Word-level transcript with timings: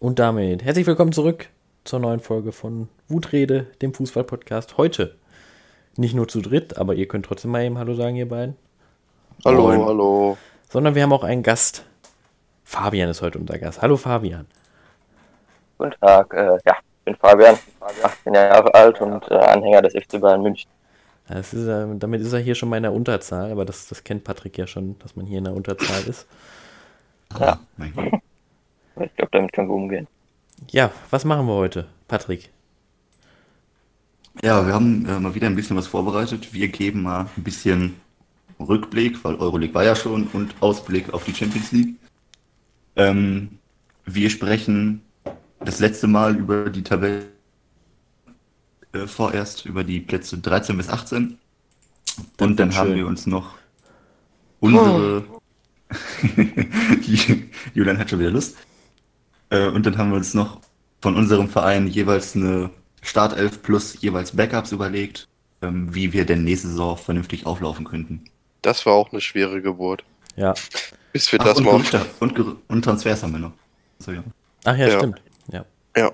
Und 0.00 0.20
damit 0.20 0.62
herzlich 0.62 0.86
willkommen 0.86 1.10
zurück 1.10 1.48
zur 1.82 1.98
neuen 1.98 2.20
Folge 2.20 2.52
von 2.52 2.88
Wutrede, 3.08 3.66
dem 3.82 3.92
Fußball-Podcast. 3.92 4.76
Heute 4.76 5.16
nicht 5.96 6.14
nur 6.14 6.28
zu 6.28 6.40
dritt, 6.40 6.78
aber 6.78 6.94
ihr 6.94 7.08
könnt 7.08 7.26
trotzdem 7.26 7.50
mal 7.50 7.64
eben 7.64 7.78
Hallo 7.78 7.94
sagen, 7.94 8.14
ihr 8.14 8.28
beiden. 8.28 8.56
Hallo, 9.44 9.62
Moin. 9.62 9.84
hallo. 9.84 10.38
Sondern 10.70 10.94
wir 10.94 11.02
haben 11.02 11.12
auch 11.12 11.24
einen 11.24 11.42
Gast. 11.42 11.84
Fabian 12.62 13.10
ist 13.10 13.22
heute 13.22 13.40
unser 13.40 13.58
Gast. 13.58 13.82
Hallo 13.82 13.96
Fabian. 13.96 14.46
Guten 15.78 15.94
Tag, 16.00 16.32
äh, 16.32 16.58
ja, 16.64 16.76
ich 16.76 17.04
bin 17.04 17.16
Fabian, 17.16 17.58
18 18.00 18.34
Jahre 18.34 18.72
alt 18.72 19.00
und 19.00 19.28
äh, 19.32 19.34
Anhänger 19.34 19.82
des 19.82 19.94
FC 19.94 20.20
Bayern 20.20 20.42
München. 20.42 20.70
Das 21.26 21.52
ist, 21.52 21.66
äh, 21.66 21.86
damit 21.96 22.20
ist 22.20 22.32
er 22.32 22.38
hier 22.38 22.54
schon 22.54 22.68
mal 22.68 22.76
in 22.76 22.84
der 22.84 22.92
Unterzahl, 22.92 23.50
aber 23.50 23.64
das, 23.64 23.88
das 23.88 24.04
kennt 24.04 24.22
Patrick 24.22 24.58
ja 24.58 24.68
schon, 24.68 24.96
dass 25.00 25.16
man 25.16 25.26
hier 25.26 25.38
in 25.38 25.44
der 25.44 25.54
Unterzahl 25.54 26.04
ist. 26.06 26.28
Ja. 27.36 27.58
Mein 27.76 27.92
Gott. 27.94 28.20
Ich 29.00 29.14
glaube, 29.16 29.30
damit 29.32 29.52
können 29.52 29.68
wir 29.68 29.74
umgehen. 29.74 30.06
Ja, 30.70 30.90
was 31.10 31.24
machen 31.24 31.46
wir 31.46 31.54
heute, 31.54 31.86
Patrick? 32.08 32.50
Ja, 34.42 34.66
wir 34.66 34.72
haben 34.72 35.06
äh, 35.06 35.18
mal 35.18 35.34
wieder 35.34 35.46
ein 35.46 35.56
bisschen 35.56 35.76
was 35.76 35.86
vorbereitet. 35.86 36.52
Wir 36.52 36.68
geben 36.68 37.02
mal 37.02 37.28
ein 37.36 37.42
bisschen 37.42 37.96
Rückblick, 38.60 39.22
weil 39.24 39.36
Euroleague 39.36 39.74
war 39.74 39.84
ja 39.84 39.96
schon, 39.96 40.26
und 40.28 40.54
Ausblick 40.60 41.12
auf 41.12 41.24
die 41.24 41.34
Champions 41.34 41.72
League. 41.72 41.96
Ähm, 42.96 43.58
wir 44.04 44.30
sprechen 44.30 45.02
das 45.60 45.80
letzte 45.80 46.06
Mal 46.06 46.36
über 46.36 46.70
die 46.70 46.82
Tabelle 46.82 47.26
äh, 48.92 49.06
vorerst, 49.06 49.66
über 49.66 49.84
die 49.84 50.00
Plätze 50.00 50.38
13 50.38 50.76
bis 50.76 50.88
18. 50.88 51.38
Das 52.36 52.48
Und 52.48 52.58
dann 52.58 52.68
wird 52.68 52.78
haben 52.78 52.88
schön. 52.88 52.96
wir 52.96 53.06
uns 53.06 53.26
noch 53.26 53.54
unsere. 54.60 55.24
Julian 57.74 57.98
hat 57.98 58.10
schon 58.10 58.18
wieder 58.18 58.30
Lust. 58.30 58.56
Äh, 59.50 59.68
und 59.68 59.86
dann 59.86 59.98
haben 59.98 60.10
wir 60.10 60.16
uns 60.16 60.34
noch 60.34 60.60
von 61.00 61.16
unserem 61.16 61.48
Verein 61.48 61.86
jeweils 61.86 62.34
eine 62.34 62.70
Startelf 63.02 63.62
plus 63.62 64.00
jeweils 64.00 64.34
Backups 64.34 64.72
überlegt, 64.72 65.28
ähm, 65.62 65.94
wie 65.94 66.12
wir 66.12 66.24
denn 66.26 66.44
nächste 66.44 66.68
Saison 66.68 66.96
vernünftig 66.96 67.46
auflaufen 67.46 67.84
könnten. 67.84 68.24
Das 68.62 68.84
war 68.86 68.94
auch 68.94 69.12
eine 69.12 69.20
schwere 69.20 69.62
Geburt. 69.62 70.04
Ja. 70.36 70.54
Bis 71.12 71.30
wir 71.32 71.40
Ach, 71.40 71.46
das 71.46 71.58
und, 71.58 71.64
mal 71.64 72.06
und, 72.20 72.38
und 72.68 72.82
Transfers 72.84 73.22
haben 73.22 73.32
wir 73.32 73.38
noch. 73.40 73.52
So, 73.98 74.12
ja. 74.12 74.22
Ach 74.64 74.76
ja, 74.76 74.88
Ja. 74.88 74.98
stimmt. 74.98 75.22
Ja. 75.50 75.64
Ja. 75.96 76.12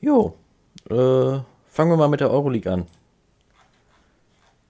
Jo, 0.00 0.34
äh, 0.88 0.94
fangen 1.68 1.90
wir 1.90 1.96
mal 1.96 2.08
mit 2.08 2.20
der 2.20 2.30
Euroleague 2.30 2.72
an. 2.72 2.86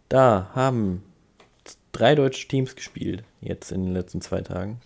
Da 0.09 0.51
haben 0.55 1.05
drei 1.93 2.15
deutsche 2.17 2.48
Teams 2.48 2.75
gespielt, 2.75 3.23
jetzt 3.41 3.71
in 3.71 3.85
den 3.85 3.95
letzten 3.95 4.21
zwei 4.21 4.41
Tagen. 4.41 4.81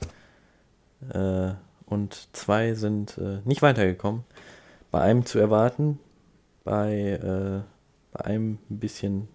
Äh, 1.13 1.55
und 1.87 2.29
zwei 2.33 2.75
sind 2.75 3.19
äh, 3.19 3.39
nicht 3.45 3.63
weitergekommen. 3.63 4.25
Bei 4.91 5.01
einem 5.01 5.27
zu 5.27 5.39
erwarten, 5.39 5.99
bei, 6.65 6.93
äh, 6.95 7.63
bei 8.13 8.25
einem 8.25 8.59
ein 8.71 8.79
bisschen, 8.79 9.29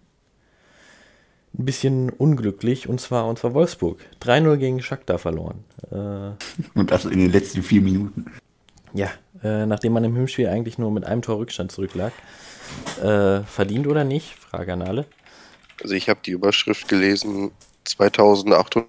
ein 1.58 1.64
bisschen 1.64 2.10
unglücklich, 2.10 2.88
und 2.88 3.00
zwar, 3.00 3.26
und 3.28 3.38
zwar 3.38 3.54
Wolfsburg. 3.54 3.98
3-0 4.22 4.56
gegen 4.56 4.82
Shakhtar 4.82 5.18
verloren. 5.18 5.64
Äh, 5.90 6.32
Und 6.78 6.90
das 6.90 7.04
in 7.04 7.18
den 7.18 7.30
letzten 7.30 7.62
vier 7.62 7.82
Minuten. 7.82 8.26
ja, 8.94 9.08
äh, 9.42 9.66
nachdem 9.66 9.92
man 9.92 10.04
im 10.04 10.16
Hinspiel 10.16 10.48
eigentlich 10.48 10.78
nur 10.78 10.90
mit 10.90 11.04
einem 11.04 11.22
Tor 11.22 11.38
Rückstand 11.38 11.70
zurücklag. 11.72 12.12
Äh, 13.02 13.40
verdient 13.42 13.86
oder 13.86 14.04
nicht? 14.04 14.34
Frage 14.34 14.72
an 14.72 14.82
alle. 14.82 15.06
Also 15.82 15.94
ich 15.94 16.08
habe 16.08 16.20
die 16.24 16.32
Überschrift 16.32 16.88
gelesen, 16.88 17.50
2800. 17.84 18.86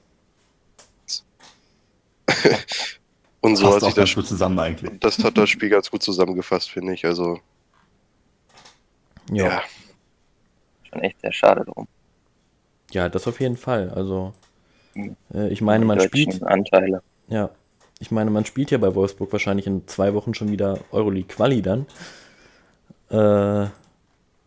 Und 3.41 3.55
so 3.55 3.71
Passt 3.71 3.77
hat 3.77 3.83
auch 3.83 3.95
sich 3.95 3.95
das, 3.95 4.13
gut 4.15 4.27
zusammen 4.27 4.59
eigentlich. 4.59 4.99
das 4.99 5.23
hat 5.23 5.37
das 5.37 5.49
Spiel 5.49 5.69
ganz 5.69 5.89
gut 5.89 6.03
zusammengefasst, 6.03 6.69
finde 6.69 6.93
ich. 6.93 7.05
Also, 7.05 7.39
Ja, 9.31 9.45
ja. 9.45 9.49
ja. 9.49 9.61
Schon 10.83 11.01
echt 11.01 11.19
sehr 11.21 11.31
schade 11.33 11.65
drum. 11.65 11.87
das 13.09 13.27
auf 13.27 13.39
jeden 13.39 13.57
Fall. 13.57 13.89
Also, 13.89 14.33
Mhm. 14.93 15.15
äh, 15.33 15.47
ich 15.49 15.61
meine, 15.61 15.85
man 15.85 15.99
spielt, 16.01 16.43
Anteile. 16.43 17.01
ja, 17.29 17.49
ich 17.99 18.11
meine, 18.11 18.29
man 18.31 18.45
spielt 18.45 18.71
ja 18.71 18.77
bei 18.77 18.93
Wolfsburg 18.93 19.31
wahrscheinlich 19.31 19.67
in 19.67 19.87
zwei 19.87 20.13
Wochen 20.13 20.33
schon 20.33 20.51
wieder 20.51 20.79
Euroleague 20.91 21.33
Quali 21.33 21.61
dann. 21.61 21.85
Äh, 23.09 23.69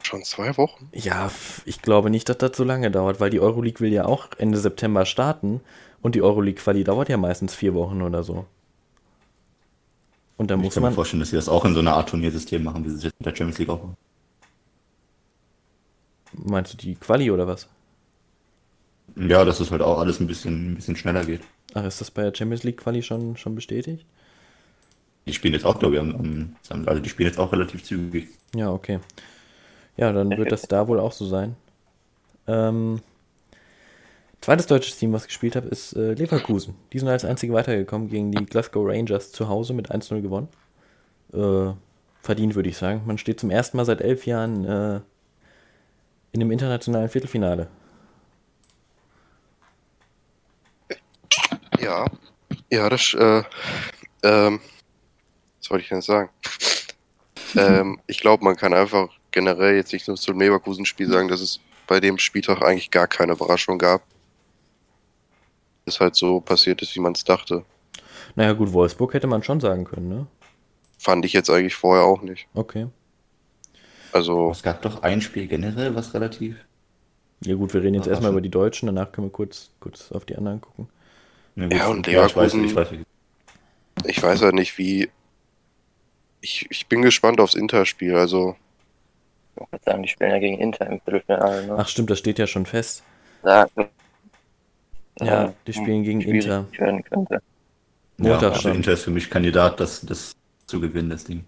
Schon 0.03 0.23
zwei 0.23 0.57
Wochen? 0.59 0.91
ja, 0.93 1.31
ich 1.65 1.81
glaube 1.81 2.11
nicht, 2.11 2.29
dass 2.29 2.37
das 2.39 2.57
so 2.57 2.65
lange 2.65 2.91
dauert, 2.91 3.21
weil 3.21 3.31
die 3.31 3.41
Euroleague 3.41 3.81
will 3.81 3.93
ja 3.93 4.05
auch 4.05 4.29
Ende 4.37 4.59
September 4.59 5.07
starten 5.07 5.63
und 6.05 6.15
die 6.15 6.23
Euroleague 6.23 6.63
Quali 6.63 6.85
dauert 6.85 7.09
ja 7.11 7.19
meistens 7.19 7.57
vier 7.57 7.75
Wochen 7.75 8.01
oder 8.03 8.23
so. 8.23 8.47
Und 10.37 10.51
dann 10.51 10.61
Ich 10.61 10.63
muss 10.63 10.75
kann 10.75 10.83
mir 10.83 10.91
man, 10.91 10.93
vorstellen, 10.93 11.21
dass 11.21 11.31
sie 11.31 11.37
das 11.37 11.49
auch 11.49 11.65
in 11.65 11.75
so 11.75 11.79
einer 11.81 11.95
Art 11.95 12.09
Turniersystem 12.09 12.63
machen, 12.65 12.85
wie 12.85 12.89
sie 12.91 12.97
es 12.97 13.03
jetzt 13.05 13.21
mit 13.21 13.27
der 13.27 13.37
Champions 13.37 13.59
League 13.59 13.69
auch 13.69 13.83
machen. 13.83 13.97
meinst 16.33 16.73
du 16.73 16.77
die 16.77 16.97
Quali 16.97 17.31
oder 17.31 17.47
was? 17.47 17.69
Ja, 19.17 19.45
dass 19.45 19.59
es 19.61 19.71
halt 19.73 19.83
auch 19.83 19.99
alles 19.99 20.21
ein 20.21 20.27
bisschen, 20.29 20.71
ein 20.73 20.75
bisschen 20.77 20.95
schneller 20.97 21.25
geht. 21.25 21.41
Ach, 21.75 21.85
ist 21.85 22.01
das 22.01 22.11
bei 22.11 22.23
der 22.23 22.35
Champions 22.35 22.63
League 22.65 22.79
Quali 22.79 23.03
schon, 23.03 23.37
schon 23.37 23.55
bestätigt? 23.55 24.07
Die 25.27 25.33
spielen 25.35 25.55
jetzt 25.55 25.65
auch, 25.67 25.79
glaube 25.79 25.97
ich, 25.97 26.01
am, 26.01 26.57
am, 26.71 26.89
also 26.89 27.01
die 27.01 27.09
spielen 27.09 27.29
jetzt 27.29 27.39
auch 27.39 27.53
relativ 27.53 27.83
zügig. 27.85 28.29
Ja, 28.55 28.71
okay. 28.73 29.01
Ja, 29.97 30.13
dann 30.13 30.37
wird 30.37 30.53
das 30.53 30.69
da 30.69 30.89
wohl 30.89 31.01
auch 31.01 31.13
so 31.13 31.27
sein. 31.27 31.57
Ähm, 32.47 33.01
zweites 34.45 34.67
deutsches 34.67 34.99
Team, 34.99 35.13
was 35.15 35.27
gespielt 35.27 35.57
habe, 35.57 35.69
ist 35.69 35.95
äh, 35.95 36.13
Leverkusen. 36.13 36.75
Die 36.93 36.99
sind 36.99 37.09
als 37.09 37.25
einzige 37.25 37.55
weitergekommen 37.55 38.09
gegen 38.09 38.31
die 38.31 38.45
Glasgow 38.45 38.87
Rangers 38.87 39.33
zu 39.33 39.49
Hause 39.49 39.73
mit 39.73 39.91
1-0 39.91 40.21
gewonnen. 40.21 40.49
Äh, 41.33 41.73
verdient, 42.21 42.55
würde 42.55 42.69
ich 42.69 42.77
sagen. 42.77 43.03
Man 43.07 43.17
steht 43.17 43.41
zum 43.41 43.51
ersten 43.51 43.79
Mal 43.79 43.87
seit 43.87 44.03
elf 44.03 44.27
Jahren 44.27 44.65
äh, 44.67 45.01
in 46.33 46.41
dem 46.41 46.51
internationalen 46.51 47.09
Viertelfinale. 47.09 47.69
Ja. 51.81 52.05
Ja, 52.71 52.91
das, 52.91 53.15
äh, 53.15 53.43
ähm, 54.23 54.61
was 55.59 55.71
wollte 55.71 55.83
ich 55.85 55.89
denn 55.89 56.03
sagen? 56.03 56.29
ähm, 57.57 57.99
ich 58.07 58.21
glaube, 58.21 58.45
man 58.45 58.57
kann 58.57 58.75
einfach 58.75 59.09
generell 59.31 59.77
jetzt 59.77 59.93
nicht 59.95 60.07
nur 60.07 60.19
zum 60.19 60.39
Leverkusen-Spiel 60.39 61.09
sagen, 61.09 61.29
dass 61.29 61.41
es 61.41 61.61
bei 61.87 61.99
dem 61.99 62.19
Spieltag 62.19 62.61
eigentlich 62.63 62.91
gar 62.91 63.07
keine 63.07 63.33
Überraschung 63.33 63.79
gab. 63.79 64.03
Es 65.87 66.01
halt 66.01 66.15
so 66.17 66.41
passiert 66.41 66.81
ist, 66.83 66.95
wie 66.97 67.01
man 67.01 67.13
es 67.13 67.25
dachte. 67.25 67.65
Naja, 68.37 68.53
gut, 68.55 68.73
Wolfsburg 68.73 69.13
hätte 69.15 69.27
man 69.27 69.43
schon 69.43 69.61
sagen 69.61 69.85
können, 69.85 70.09
ne? 70.09 70.27
Fand 70.99 71.25
ich 71.25 71.33
jetzt 71.35 71.51
eigentlich 71.51 71.75
vorher 71.75 72.05
auch 72.05 72.23
nicht. 72.23 72.49
Okay. 72.55 72.87
Also, 74.13 74.51
Es 74.51 74.63
gab 74.63 74.81
doch 74.83 75.03
ein 75.03 75.21
Spiel 75.21 75.47
generell, 75.47 75.95
was 75.95 76.15
relativ. 76.15 76.57
Ja, 77.45 77.55
gut, 77.57 77.75
wir 77.75 77.83
reden 77.83 77.95
jetzt 77.95 78.07
erstmal 78.07 78.31
über 78.31 78.41
die 78.41 78.49
Deutschen, 78.49 78.87
danach 78.87 79.13
können 79.13 79.27
wir 79.27 79.33
kurz, 79.33 79.71
kurz 79.81 80.11
auf 80.13 80.25
die 80.25 80.37
anderen 80.37 80.61
gucken. 80.61 80.89
Na 81.57 81.67
Ja, 81.67 81.89
und 81.89 82.07
ich 82.09 82.17
weiß, 82.17 82.33
Leverkusen- 82.35 82.65
ich 82.65 82.75
weiß, 82.77 82.89
ich 84.07 84.23
weiß 84.23 84.41
ja 84.41 84.53
nicht, 84.53 84.79
wie. 84.79 85.11
Ich, 86.41 86.67
ich 86.71 86.87
bin 86.87 87.03
gespannt 87.03 87.41
aufs 87.41 87.55
Interspiel. 87.55 88.15
Also, 88.17 88.57
Ich 89.57 89.71
würde 89.73 89.85
sagen, 89.85 90.03
die 90.03 90.09
spielen 90.09 90.31
ja 90.31 90.39
gegen 90.39 90.59
Inter 90.59 90.87
im 90.87 91.01
Viertelfinale. 91.01 91.67
Ne? 91.67 91.75
Ach 91.77 91.89
stimmt, 91.89 92.09
das 92.11 92.19
steht 92.19 92.39
ja 92.39 92.47
schon 92.47 92.65
fest. 92.67 93.03
Da, 93.43 93.67
Ja, 95.21 95.45
äh, 95.45 95.53
die 95.67 95.73
spielen 95.73 96.03
gegen 96.03 96.21
Inter. 96.21 96.67
werden 96.73 97.05
könnte. 97.05 97.41
ja, 98.19 98.39
also. 98.39 98.71
Inter 98.71 98.93
ist 98.93 99.03
für 99.03 99.11
mich 99.11 99.31
Kandidat, 99.31 99.81
das, 99.81 100.01
das 100.01 100.35
zu 100.67 100.81
gewinnen, 100.81 101.11
das 101.11 101.25
Ding. 101.25 101.45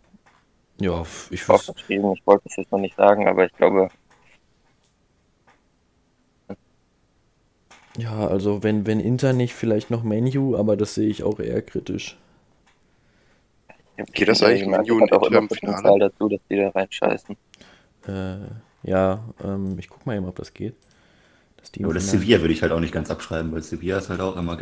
Ja, 0.80 1.04
ich 1.30 1.48
hoffe. 1.48 1.74
Ich 1.88 2.26
wollte 2.26 2.48
es 2.48 2.56
jetzt 2.56 2.70
noch 2.70 2.78
nicht 2.78 2.96
sagen, 2.96 3.26
aber 3.28 3.46
ich 3.46 3.52
glaube, 3.52 3.88
Ja, 7.98 8.26
also 8.26 8.62
wenn, 8.62 8.86
wenn 8.86 9.00
Inter 9.00 9.32
nicht, 9.32 9.54
vielleicht 9.54 9.90
noch 9.90 10.02
Menu, 10.02 10.56
aber 10.56 10.76
das 10.76 10.94
sehe 10.94 11.08
ich 11.08 11.22
auch 11.22 11.40
eher 11.40 11.62
kritisch. 11.62 12.16
Geht 14.12 14.28
das 14.28 14.42
eigentlich 14.42 14.66
Menu 14.66 15.00
hat 15.00 15.12
auch 15.12 15.22
und 15.22 15.32
Inter 15.32 15.38
immer 15.38 15.38
im 15.38 15.48
Finale? 15.48 15.98
dazu, 16.10 16.28
dass 16.28 16.40
die 16.50 16.56
da 16.56 16.68
reinscheißen. 16.68 17.36
Äh, 18.06 18.36
ja, 18.82 19.24
ähm, 19.42 19.78
ich 19.78 19.88
guck 19.88 20.04
mal 20.04 20.16
eben, 20.16 20.26
ob 20.26 20.36
das 20.36 20.52
geht. 20.52 20.74
Das 21.72 21.78
Finale- 21.78 22.00
Sevilla 22.00 22.40
würde 22.40 22.54
ich 22.54 22.62
halt 22.62 22.72
auch 22.72 22.80
nicht 22.80 22.92
ganz 22.94 23.10
abschreiben, 23.10 23.52
weil 23.52 23.62
Sevilla 23.62 23.98
ist 23.98 24.08
halt 24.10 24.20
auch 24.20 24.36
immer 24.36 24.56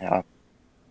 Ja, 0.00 0.22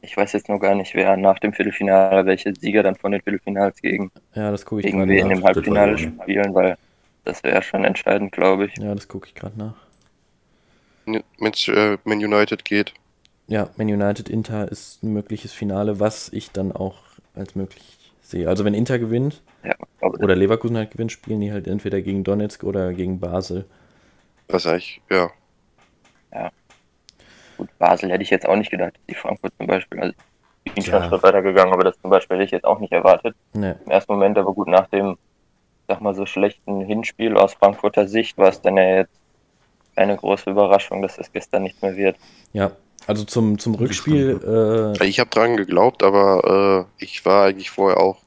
ich 0.02 0.18
weiß 0.18 0.34
jetzt 0.34 0.50
nur 0.50 0.60
gar 0.60 0.76
nicht, 0.76 0.96
wer 0.96 1.18
nach 1.18 1.40
dem 1.40 1.54
Viertelfinale, 1.54 2.26
welche 2.26 2.54
Sieger 2.56 2.84
dann 2.84 2.96
von 2.96 3.12
den 3.12 3.22
Viertelfinals 3.22 3.82
gegen, 3.82 4.12
Ja, 4.36 4.52
das 4.52 4.66
gucke 4.66 4.82
ich 4.82 4.88
gegen 4.88 5.00
gerade 5.00 5.12
wen 5.12 5.28
nach. 5.28 5.38
im 5.38 5.44
Halbfinale 5.44 5.98
spielen, 5.98 6.54
weil 6.54 6.78
das 7.26 7.44
wäre 7.44 7.62
schon 7.64 7.86
entscheidend, 7.86 8.32
glaube 8.32 8.66
ich. 8.68 8.76
Ja, 8.78 8.94
das 8.96 9.08
gucke 9.08 9.28
ich 9.28 9.36
gerade 9.36 9.58
nach. 9.58 9.76
Mit 11.40 11.68
äh, 11.70 11.98
Man 12.04 12.20
United 12.20 12.66
geht. 12.66 12.94
Ja, 13.48 13.70
Man 13.78 13.88
United 13.88 14.30
Inter 14.30 14.70
ist 14.70 15.04
ein 15.04 15.14
mögliches 15.14 15.54
Finale, 15.54 16.00
was 16.00 16.30
ich 16.34 16.52
dann 16.52 16.72
auch 16.72 16.96
als 17.34 17.56
möglich 17.56 18.14
sehe. 18.22 18.50
Also 18.50 18.66
wenn 18.66 18.74
Inter 18.74 19.00
gewinnt 19.00 19.42
Ja, 19.68 19.76
aber 20.02 20.20
oder 20.24 20.36
Leverkusen 20.36 20.78
halt 20.78 20.92
gewinnt, 20.92 21.12
spielen 21.12 21.42
die 21.42 21.52
halt 21.52 21.68
entweder 21.68 22.02
gegen 22.02 22.24
Donetsk 22.24 22.64
oder 22.64 22.94
gegen 22.94 23.20
Basel. 23.20 23.66
Was 24.48 24.66
eigentlich, 24.66 25.02
ja. 25.10 25.30
Gut, 27.58 27.70
Basel 27.80 28.12
hätte 28.12 28.22
ich 28.24 28.30
jetzt 28.30 28.48
auch 28.48 28.56
nicht 28.56 28.70
gedacht, 28.70 28.94
dass 28.96 29.06
die 29.10 29.16
Frankfurt 29.16 29.52
zum 29.58 29.66
Beispiel, 29.68 30.00
also 30.00 30.14
ich 30.64 30.74
bin 30.74 30.84
schon 30.84 30.94
Ja. 30.94 31.00
einen 31.02 31.10
Schritt 31.10 31.24
weitergegangen, 31.24 31.74
aber 31.74 31.84
das 31.84 32.00
zum 32.00 32.12
Beispiel 32.12 32.38
hätte 32.38 32.46
ich 32.46 32.52
jetzt 32.52 32.66
auch 32.66 32.80
nicht 32.80 32.94
erwartet. 32.94 33.36
Ne, 33.54 33.80
Im 33.84 33.92
ersten 33.92 34.14
Moment, 34.14 34.38
aber 34.38 34.54
gut, 34.54 34.68
nach 34.68 34.88
dem, 34.90 35.18
sag 35.88 36.00
mal, 36.02 36.14
so 36.14 36.26
schlechten 36.28 36.82
Hinspiel 36.82 37.36
aus 37.36 37.56
Frankfurter 37.56 38.08
Sicht 38.08 38.38
war 38.38 38.50
es 38.50 38.62
dann 38.62 38.78
ja 38.78 38.84
jetzt 38.98 39.20
eine 39.96 40.16
große 40.16 40.52
Überraschung, 40.52 41.02
dass 41.02 41.18
es 41.18 41.32
gestern 41.34 41.64
nicht 41.64 41.82
mehr 41.82 41.96
wird. 41.98 42.16
ja. 42.54 42.72
Also 43.06 43.24
zum, 43.24 43.58
zum 43.58 43.76
Rückspiel, 43.76 44.94
äh, 45.00 45.06
Ich 45.08 45.22
habe 45.22 45.30
dran 45.30 45.56
geglaubt, 45.56 46.04
aber 46.04 46.88
äh, 47.00 47.04
ich 47.04 47.24
war 47.26 47.46
eigentlich 47.46 47.70
vorher 47.70 48.02
auch. 48.02 48.18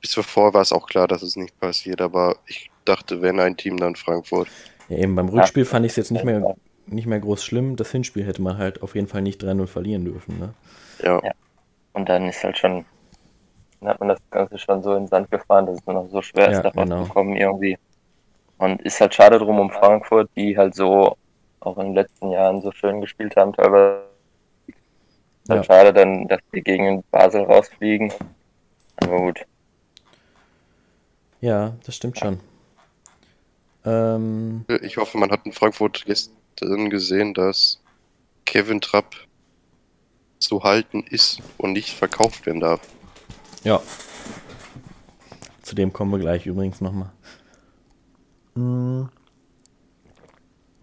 Bis 0.00 0.14
vorher 0.14 0.54
war 0.54 0.62
es 0.62 0.72
auch 0.72 0.86
klar, 0.86 1.06
dass 1.08 1.22
es 1.22 1.36
nicht 1.36 1.58
passiert, 1.60 2.00
aber 2.00 2.36
ich 2.46 2.70
dachte, 2.84 3.20
wenn 3.22 3.38
ein 3.40 3.56
Team, 3.56 3.76
dann 3.76 3.96
Frankfurt. 3.96 4.48
ja, 4.88 4.98
eben 4.98 5.14
beim 5.14 5.28
Rückspiel 5.28 5.64
fand 5.64 5.84
ich 5.86 5.92
es 5.92 5.96
jetzt 5.96 6.10
nicht 6.10 6.24
mehr, 6.24 6.56
nicht 6.86 7.06
mehr 7.06 7.20
groß 7.20 7.44
schlimm. 7.44 7.76
Das 7.76 7.90
Hinspiel 7.92 8.24
hätte 8.24 8.42
man 8.42 8.56
halt 8.58 8.82
auf 8.82 8.94
jeden 8.94 9.08
Fall 9.08 9.22
nicht 9.22 9.42
3-0 9.42 9.66
verlieren 9.66 10.04
dürfen. 10.04 10.38
Ne? 10.38 10.54
Ja, 11.02 11.20
Ja. 11.22 11.32
Und 11.92 12.08
dann 12.08 12.28
ist 12.28 12.42
halt 12.44 12.56
schon, 12.56 12.84
dann 13.80 13.90
hat 13.90 14.00
man 14.00 14.08
das 14.08 14.18
Ganze 14.30 14.58
schon 14.58 14.82
so 14.82 14.94
in 14.94 15.02
den 15.04 15.08
Sand 15.08 15.30
gefahren, 15.30 15.66
dass 15.66 15.76
es 15.78 15.86
nur 15.86 15.94
noch 15.94 16.08
so 16.10 16.22
schwer 16.22 16.50
Ja, 16.50 16.58
ist, 16.58 16.62
da 16.64 16.70
genau. 16.70 16.98
rauszukommen 17.00 17.36
irgendwie. 17.36 17.76
Und 18.58 18.82
ist 18.82 19.00
halt 19.00 19.14
schade 19.14 19.38
drum 19.38 19.58
um 19.58 19.70
Frankfurt, 19.70 20.30
die 20.36 20.56
halt 20.56 20.74
so 20.74 21.16
auch 21.60 21.76
in 21.78 21.86
den 21.88 21.94
letzten 21.94 22.30
Jahren 22.30 22.62
so 22.62 22.72
schön 22.72 23.00
gespielt 23.00 23.36
haben, 23.36 23.52
teilweise. 23.52 24.02
Ist 25.42 25.50
halt 25.50 25.64
Ja. 25.66 25.74
schade 25.74 25.92
dann, 25.92 26.28
dass 26.28 26.40
die 26.54 26.62
gegen 26.62 27.02
Basel 27.10 27.42
rausfliegen. 27.44 28.12
Aber 28.96 29.16
gut. 29.18 29.44
Ja, 31.40 31.76
das 31.84 31.96
stimmt 31.96 32.18
schon. 32.18 32.40
Ähm, 33.84 34.64
ich 34.82 34.96
hoffe, 34.98 35.18
man 35.18 35.30
hat 35.30 35.46
in 35.46 35.52
Frankfurt 35.52 36.04
gestern 36.04 36.90
gesehen, 36.90 37.32
dass 37.34 37.80
Kevin 38.44 38.80
Trapp 38.80 39.14
zu 40.38 40.62
halten 40.62 41.02
ist 41.08 41.40
und 41.56 41.72
nicht 41.72 41.90
verkauft 41.90 42.46
werden 42.46 42.60
darf. 42.60 42.80
ja. 43.64 43.80
Zu 45.62 45.76
dem 45.76 45.92
kommen 45.92 46.10
wir 46.10 46.18
gleich 46.18 46.46
übrigens 46.46 46.80
nochmal. 46.80 47.12
Mm. 48.56 49.04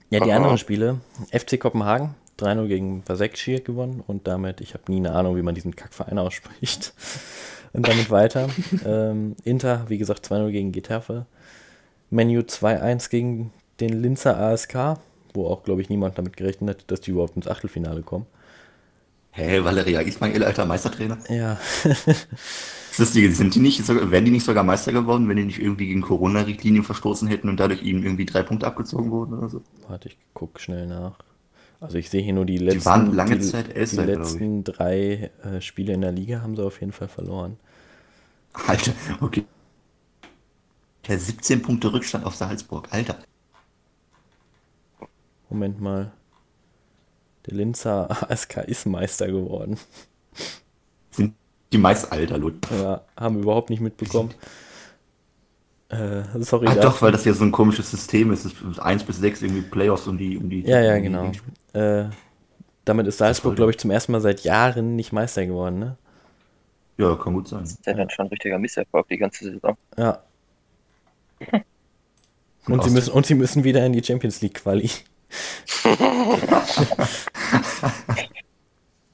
Ja, 0.10 0.21
die 0.21 0.31
Aha. 0.31 0.38
anderen 0.38 0.57
Spiele. 0.57 1.01
FC 1.33 1.60
Kopenhagen 1.60 2.15
3-0 2.39 2.68
gegen 2.68 3.04
Vasekshir 3.07 3.62
gewonnen 3.62 4.04
und 4.06 4.28
damit, 4.28 4.62
ich 4.62 4.74
habe 4.74 4.84
nie 4.89 4.98
eine 4.98 5.13
Ahnung, 5.13 5.36
wie 5.36 5.42
man 5.42 5.56
diesen 5.56 5.75
Kackverein 5.75 6.18
ausspricht. 6.19 6.94
Und 7.74 7.88
damit 7.88 8.10
weiter. 8.10 8.50
ähm, 8.86 9.36
Inter, 9.44 9.86
wie 9.88 9.98
gesagt, 9.98 10.25
2-0 10.25 10.51
gegen 10.51 10.72
Getafe. 10.72 11.25
Menu 12.10 12.39
2-1 12.39 13.10
gegen 13.10 13.51
den 13.80 14.01
Linzer 14.01 14.38
ASK, 14.39 14.98
wo 15.34 15.48
auch, 15.48 15.63
glaube 15.63 15.81
ich, 15.81 15.89
niemand 15.89 16.18
damit 16.18 16.38
gerechnet 16.38 16.69
hat, 16.69 16.92
dass 16.92 17.01
die 17.01 17.12
überhaupt 17.12 17.36
ins 17.36 17.48
Achtelfinale 17.48 18.01
kommen. 18.01 18.25
Hä, 19.31 19.63
Valeria 19.63 20.01
Ismail, 20.01 20.44
alter 20.44 20.66
Meistertrainer? 20.66 21.19
Ja, 21.30 21.60
Ist 22.98 23.13
die, 23.13 23.28
sind 23.30 23.54
die 23.54 23.60
nicht, 23.60 23.88
wären 23.88 24.25
die 24.25 24.31
nicht 24.31 24.45
sogar 24.45 24.63
Meister 24.63 24.92
geworden, 24.92 25.30
wenn 25.30 25.38
die 25.38 25.44
nicht 25.44 25.62
irgendwie 25.62 25.88
gegen 25.88 26.01
Corona-Richtlinien 26.01 26.84
verstoßen 26.84 27.28
hätten 27.28 27.48
und 27.48 27.60
dadurch 27.60 27.84
ihnen 27.84 28.04
irgendwie 28.04 28.25
drei 28.25 28.42
Punkte 28.42 28.66
abgezogen 28.66 29.12
wurden 29.12 29.38
oder 29.38 29.50
so? 29.50 29.62
warte, 29.88 30.10
ich 30.10 30.18
guck 30.34 30.60
schnell 30.60 30.88
nach. 30.88 31.19
Also 31.79 31.97
ich 31.97 32.09
sehe 32.09 32.21
hier 32.21 32.33
nur 32.33 32.45
die 32.45 32.57
letzten, 32.57 32.85
waren 32.85 33.13
lange 33.13 33.38
die, 33.38 33.45
Zeit 33.45 33.68
die 33.68 33.74
glaub 33.74 34.07
ich. 34.07 34.15
letzten 34.15 34.63
drei 34.63 35.31
äh, 35.44 35.62
Spiele 35.62 35.94
in 35.94 36.01
der 36.01 36.12
Liga 36.12 36.41
haben 36.41 36.56
sie 36.56 36.65
auf 36.65 36.79
jeden 36.79 36.91
Fall 36.91 37.07
verloren. 37.07 37.57
Alter, 38.53 38.94
okay. 39.21 39.45
Der 41.07 41.19
17 41.19 41.62
Punkte 41.62 41.94
Rückstand 41.94 42.25
auf 42.25 42.35
Salzburg, 42.35 42.88
Alter. 42.91 43.19
Moment 45.50 45.79
mal. 45.79 46.12
Der 47.45 47.56
Linzer 47.56 48.09
ASK 48.31 48.57
ist 48.57 48.85
Meister 48.85 49.27
geworden. 49.27 49.77
Sind 51.12 51.35
die 51.71 51.77
meist 51.77 52.12
Alter, 52.12 52.38
Lut. 52.38 52.68
Ja, 52.71 53.06
haben 53.15 53.39
überhaupt 53.39 53.69
nicht 53.69 53.81
mitbekommen. 53.81 54.33
Äh, 55.89 56.24
sorry. 56.39 56.68
Ah, 56.68 56.75
da- 56.75 56.81
doch, 56.81 57.01
weil 57.01 57.12
das 57.12 57.24
ja 57.25 57.34
so 57.34 57.44
ein 57.45 57.51
komisches 57.51 57.89
System 57.89 58.31
ist. 58.31 58.45
Es 58.45 58.54
ist 58.62 58.80
1 58.80 59.04
bis 59.04 59.18
6 59.18 59.42
irgendwie 59.42 59.62
Playoffs 59.62 60.07
um 60.07 60.18
die. 60.18 60.38
Um 60.38 60.50
die 60.50 60.62
Ja, 60.62 60.81
ja, 60.81 60.98
genau. 61.00 61.31
Äh, 61.74 62.06
damit 62.86 63.07
ist 63.07 63.18
Salzburg, 63.18 63.56
glaube 63.56 63.72
ich, 63.72 63.78
zum 63.78 63.92
ersten 63.92 64.12
Mal 64.12 64.22
seit 64.22 64.42
Jahren 64.42 64.95
nicht 64.95 65.12
Meister 65.12 65.45
geworden, 65.45 65.80
ne? 65.80 65.98
Ja, 66.98 67.16
kann 67.16 67.34
gut 67.34 67.48
sein. 67.48 67.62
Das 67.62 67.72
ist 67.74 67.86
ja 67.86 67.94
dann 67.94 68.10
schon 68.10 68.25
ein 68.25 68.30
richtiger 68.30 68.57
Misserfolg 68.57 69.07
die 69.07 69.18
ganze 69.18 69.45
Saison. 69.45 69.78
Ja. 69.98 70.24
Und 72.68 72.84
sie, 72.84 72.89
müssen, 72.89 73.12
und 73.12 73.25
sie 73.25 73.36
müssen 73.36 73.63
wieder 73.63 73.86
in 73.86 73.94
die 73.94 74.04
Champions 74.04 74.42
League 74.42 74.56
Quali. 74.56 74.89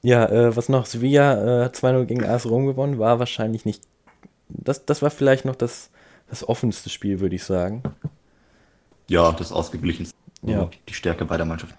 ja, 0.01 0.25
äh, 0.27 0.55
was 0.55 0.69
noch? 0.69 0.85
Sevilla 0.85 1.61
äh, 1.61 1.65
hat 1.65 1.75
2-0 1.75 2.05
gegen 2.05 2.23
AS 2.23 2.45
Rom 2.45 2.65
gewonnen, 2.65 2.99
war 2.99 3.19
wahrscheinlich 3.19 3.65
nicht. 3.65 3.83
Das, 4.49 4.85
das 4.85 5.01
war 5.01 5.09
vielleicht 5.11 5.45
noch 5.45 5.55
das, 5.55 5.89
das 6.33 6.49
offenste 6.49 6.89
Spiel, 6.89 7.19
würde 7.19 7.35
ich 7.35 7.43
sagen. 7.43 7.83
Ja, 9.07 9.31
das 9.31 9.51
ausgeglichenste. 9.51 10.17
Ja. 10.41 10.69
Die 10.89 10.93
Stärke 10.95 11.25
beider 11.25 11.45
Mannschaften. 11.45 11.77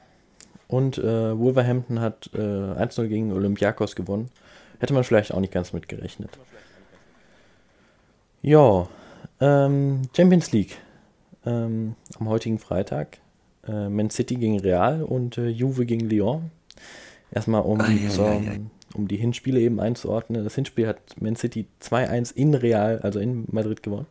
Und 0.68 0.96
äh, 0.98 1.36
Wolverhampton 1.36 2.00
hat 2.00 2.30
äh, 2.34 2.38
1-0 2.38 3.08
gegen 3.08 3.32
Olympiakos 3.32 3.96
gewonnen. 3.96 4.30
Hätte 4.78 4.94
man 4.94 5.02
vielleicht 5.02 5.34
auch 5.34 5.40
nicht 5.40 5.52
ganz 5.52 5.72
mit 5.72 5.88
gerechnet. 5.88 6.30
Ja, 8.42 8.88
ähm, 9.40 10.02
Champions 10.16 10.52
League. 10.52 10.78
Ähm, 11.44 11.96
am 12.18 12.28
heutigen 12.28 12.60
Freitag. 12.60 13.18
Äh, 13.66 13.88
Man 13.88 14.10
City 14.10 14.36
gegen 14.36 14.60
Real 14.60 15.02
und 15.02 15.36
äh, 15.36 15.48
Juve 15.48 15.84
gegen 15.84 16.08
Lyon. 16.08 16.52
Erstmal, 17.32 17.62
um, 17.62 17.80
Ei, 17.80 17.98
ei, 18.04 18.08
zur, 18.08 18.28
ei, 18.28 18.48
ei. 18.48 18.60
um 18.94 19.08
die 19.08 19.16
Hinspiele 19.16 19.58
eben 19.58 19.80
einzuordnen. 19.80 20.44
Das 20.44 20.54
Hinspiel 20.54 20.86
hat 20.86 21.20
Man 21.20 21.34
City 21.34 21.66
2-1 21.82 22.34
in 22.36 22.54
Real, 22.54 23.00
also 23.00 23.18
in 23.18 23.46
Madrid 23.50 23.82
gewonnen. 23.82 24.06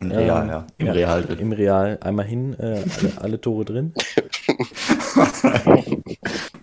Im 0.00 0.10
Ähm, 0.10 0.16
Real, 0.18 0.48
ja. 0.48 0.66
Im 0.78 0.86
ja, 0.86 0.92
Real 0.92 1.22
drin. 1.22 1.38
Im 1.38 1.52
Real 1.52 1.98
einmal 2.02 2.24
hin, 2.26 2.54
äh, 2.58 2.82
alle, 2.96 3.12
alle 3.20 3.40
Tore 3.40 3.64
drin. 3.64 3.92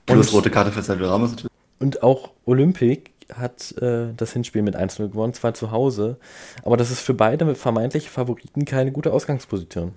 Plus 0.06 0.34
rote 0.34 0.50
Karte 0.50 0.72
für 0.72 0.82
Sergio 0.82 1.08
Ramos 1.10 1.32
natürlich. 1.32 1.52
Und 1.80 2.02
auch 2.04 2.32
Olympic 2.46 3.12
hat 3.34 3.74
äh, 3.82 4.14
das 4.16 4.34
Hinspiel 4.34 4.62
mit 4.64 4.76
1-0 4.76 5.10
gewonnen, 5.10 5.34
zwar 5.34 5.54
zu 5.54 5.72
Hause, 5.72 6.18
aber 6.64 6.78
das 6.78 6.90
ist 6.92 7.02
für 7.02 7.14
beide 7.14 7.54
vermeintliche 7.56 8.10
Favoriten 8.10 8.66
keine 8.66 8.92
gute 8.92 9.14
Ausgangsposition. 9.14 9.94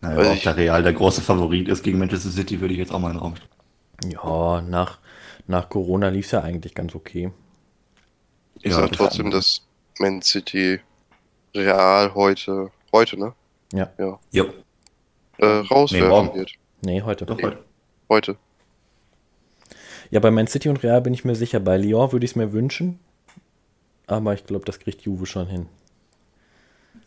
Naja, 0.00 0.16
Also 0.18 0.30
ob 0.30 0.36
ich- 0.36 0.42
der 0.44 0.56
Real 0.56 0.82
der 0.82 0.92
große 0.92 1.20
Favorit 1.20 1.68
ist 1.68 1.82
gegen 1.82 1.98
Manchester 1.98 2.30
City, 2.30 2.60
würde 2.60 2.72
ich 2.74 2.78
jetzt 2.80 2.92
auch 2.92 3.00
mal 3.00 3.08
in 3.08 3.14
den 3.16 3.20
Raum 3.22 3.34
stellen. 3.36 3.50
Ja, 4.12 4.60
nach, 4.62 4.98
nach 5.46 5.68
Corona 5.68 6.08
lief 6.08 6.26
es 6.26 6.32
ja 6.32 6.40
eigentlich 6.42 6.74
ganz 6.74 6.94
okay. 6.94 7.30
Ich 8.62 8.70
Ja, 8.70 8.78
sag 8.78 8.88
das 8.90 8.98
trotzdem, 8.98 9.30
dass 9.30 9.62
Man 9.98 10.22
City 10.22 10.80
Real 11.54 12.12
heute, 12.14 12.70
heute, 12.92 13.18
ne? 13.18 13.32
Ja, 13.72 13.90
Jo, 13.96 14.18
Äh, 15.38 15.46
rauswerfen 15.46 16.08
morgen. 16.08 16.34
wird. 16.34 16.52
nee, 16.82 17.02
heute. 17.02 17.26
doch 17.26 17.40
heute. 17.40 17.58
Heute. 18.08 18.36
Ja, 20.10 20.20
bei 20.20 20.30
Man 20.30 20.46
City 20.46 20.68
und 20.68 20.82
Real 20.82 21.00
bin 21.00 21.14
ich 21.14 21.24
mir 21.24 21.34
sicher. 21.34 21.60
Bei 21.60 21.76
Lyon 21.76 22.12
würde 22.12 22.24
ich 22.24 22.32
es 22.32 22.36
mir 22.36 22.52
wünschen, 22.52 23.00
aber 24.06 24.34
ich 24.34 24.46
glaube, 24.46 24.64
das 24.64 24.78
kriegt 24.78 25.02
Juve 25.02 25.26
schon 25.26 25.46
hin. 25.46 25.68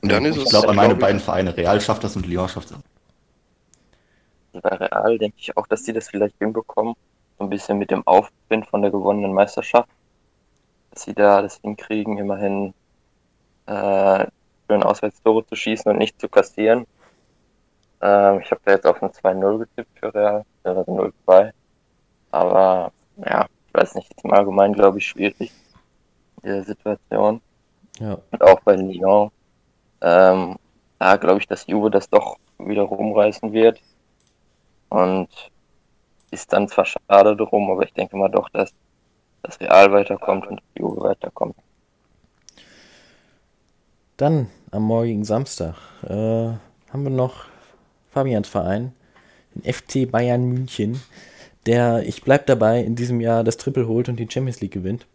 Und 0.01 0.12
dann 0.12 0.25
ist 0.25 0.36
ich 0.38 0.44
es, 0.44 0.50
glaube 0.50 0.70
an 0.70 0.75
meine 0.75 0.89
glaub 0.89 1.01
beiden 1.01 1.20
Vereine. 1.22 1.56
Real 1.56 1.80
schafft 1.82 2.04
das 2.04 2.16
und 2.16 2.25
Lyon 2.25 2.50
schafft 2.50 2.72
das. 2.72 2.80
Bei 4.62 4.75
Real 4.75 5.18
denke 5.18 5.38
ich 5.39 5.56
auch, 5.56 5.68
dass 5.68 5.84
die 5.84 5.94
das 5.94 6.10
vielleicht 6.10 6.36
hinbekommen. 6.39 6.96
So 7.38 7.44
ein 7.44 7.50
bisschen 7.50 7.77
mit 7.77 7.92
dem 7.92 8.06
Aufwind 8.08 8.66
von 8.68 8.82
der 8.82 8.92
gewonnenen 8.92 9.34
Meisterschaft. 9.34 9.89
Dass 10.92 11.04
sie 11.04 11.13
da 11.13 11.42
das 11.42 11.58
hinkriegen, 11.62 12.18
immerhin 12.18 12.74
äh, 13.68 14.25
schön 14.68 14.84
Auswärtstore 14.84 15.46
zu 15.46 15.56
schießen 15.56 15.92
und 15.92 15.98
nicht 15.98 16.20
zu 16.20 16.30
kassieren. 16.30 16.86
Ähm, 18.02 18.42
ich 18.42 18.52
habe 18.52 18.62
da 18.64 18.72
jetzt 18.72 18.86
auf 18.86 19.02
ein 19.02 19.10
2-0 19.10 19.60
getippt 19.60 20.00
für 20.00 20.14
Real, 20.14 20.46
also 20.64 20.82
0-2. 20.82 21.52
Aber 22.32 22.92
ja, 23.18 23.48
ich 23.68 23.74
weiß 23.74 23.96
nicht, 23.96 24.12
ist 24.12 24.24
im 24.24 24.34
Allgemeinen, 24.34 24.74
glaube 24.74 25.00
ich, 25.00 25.08
schwierig 25.08 25.52
in 26.42 26.50
dieser 26.50 26.64
Situation. 26.64 27.42
Ja, 28.00 28.18
Und 28.32 28.44
auch 28.44 28.60
bei 28.62 28.76
Lyon. 28.76 29.32
Ähm, 30.02 30.58
da 31.00 31.16
glaube 31.18 31.40
ich, 31.40 31.48
dass 31.48 31.68
Juve 31.68 31.90
das 31.90 32.10
doch 32.10 32.38
wieder 32.60 32.84
rumreißen 32.84 33.52
wird. 33.54 33.82
Und 34.90 35.30
ist 36.32 36.52
dann 36.54 36.68
zwar 36.68 36.86
schade 36.86 37.36
drum, 37.36 37.72
aber 37.72 37.84
ich 37.84 37.94
denke 37.94 38.18
mal 38.18 38.30
doch, 38.30 38.50
dass 38.50 38.74
das 39.42 39.60
Real 39.60 39.92
weiterkommt 39.92 40.48
und 40.48 40.62
Juve 40.76 41.02
weiterkommt. 41.02 41.56
Dann 44.18 44.50
am 44.72 44.84
morgigen 44.84 45.24
Samstag 45.24 45.76
äh, 46.04 46.14
haben 46.14 47.04
wir 47.04 47.10
noch 47.10 47.46
Fabians 48.12 48.48
Verein, 48.48 48.94
den 49.56 49.74
FC 49.74 50.10
Bayern 50.10 50.46
München, 50.46 51.02
der, 51.66 52.04
ich 52.08 52.24
bleib 52.24 52.46
dabei, 52.46 52.82
in 52.82 52.96
diesem 52.96 53.22
Jahr 53.22 53.44
das 53.44 53.58
Triple 53.58 53.88
holt 53.88 54.10
und 54.10 54.20
die 54.20 54.28
Champions 54.30 54.62
League 54.62 54.72
gewinnt. 54.72 55.06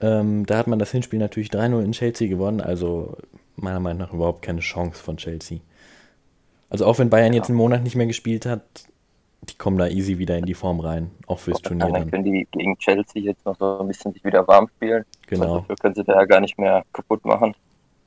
Ähm, 0.00 0.46
da 0.46 0.58
hat 0.58 0.68
man 0.68 0.78
das 0.78 0.92
Hinspiel 0.92 1.18
natürlich 1.18 1.50
3-0 1.50 1.82
in 1.82 1.92
Chelsea 1.92 2.28
gewonnen, 2.28 2.60
also 2.60 3.16
meiner 3.56 3.80
Meinung 3.80 3.98
nach 3.98 4.12
überhaupt 4.12 4.42
keine 4.42 4.60
Chance 4.60 5.02
von 5.02 5.16
Chelsea. 5.16 5.58
Also 6.70 6.86
auch 6.86 6.98
wenn 6.98 7.10
Bayern 7.10 7.32
jetzt 7.32 7.48
einen 7.48 7.58
Monat 7.58 7.82
nicht 7.82 7.96
mehr 7.96 8.06
gespielt 8.06 8.46
hat, 8.46 8.62
die 9.42 9.56
kommen 9.56 9.78
da 9.78 9.88
easy 9.88 10.18
wieder 10.18 10.36
in 10.36 10.44
die 10.44 10.54
Form 10.54 10.80
rein, 10.80 11.10
auch 11.26 11.38
fürs 11.38 11.62
Turnier 11.62 11.86
dann 11.86 11.94
dann. 11.94 12.10
können 12.10 12.24
die 12.24 12.46
gegen 12.52 12.76
Chelsea 12.78 13.22
jetzt 13.22 13.44
noch 13.46 13.56
so 13.58 13.80
ein 13.80 13.88
bisschen 13.88 14.12
sich 14.12 14.22
wieder 14.24 14.46
warm 14.46 14.68
spielen. 14.76 15.04
Genau. 15.26 15.60
Dafür 15.60 15.76
können 15.76 15.94
sie 15.94 16.04
da 16.04 16.14
ja 16.14 16.24
gar 16.26 16.40
nicht 16.40 16.58
mehr 16.58 16.84
kaputt 16.92 17.24
machen. 17.24 17.54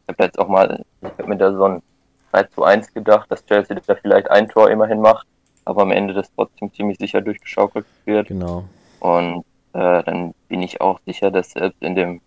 Ich 0.04 0.14
habe 0.14 0.24
jetzt 0.24 0.40
auch 0.40 0.48
mal, 0.48 0.84
ich 1.02 1.18
habe 1.18 1.30
mir 1.30 1.38
da 1.38 1.54
so 1.54 1.64
ein 1.66 1.84
3 2.32 2.44
zu 2.46 2.64
1 2.64 2.94
gedacht, 2.94 3.32
dass 3.32 3.46
Chelsea 3.46 3.78
da 3.86 3.96
vielleicht 3.96 4.30
ein 4.32 4.50
Tor 4.50 4.70
immerhin 4.70 5.02
macht, 5.02 5.28
aber 5.66 5.84
am 5.84 5.92
Ende 5.92 6.14
das 6.14 6.32
trotzdem 6.36 6.74
ziemlich 6.74 6.98
sicher 6.98 7.22
durchgeschaukelt 7.22 7.88
wird. 8.06 8.28
Genau. 8.28 8.70
Und 9.00 9.46
äh, 9.74 10.04
dann 10.04 10.34
bin 10.48 10.62
ich 10.62 10.82
auch 10.82 11.00
sicher, 11.06 11.32
dass 11.32 11.52
selbst 11.52 11.82
in 11.82 11.96
dem, 11.96 12.22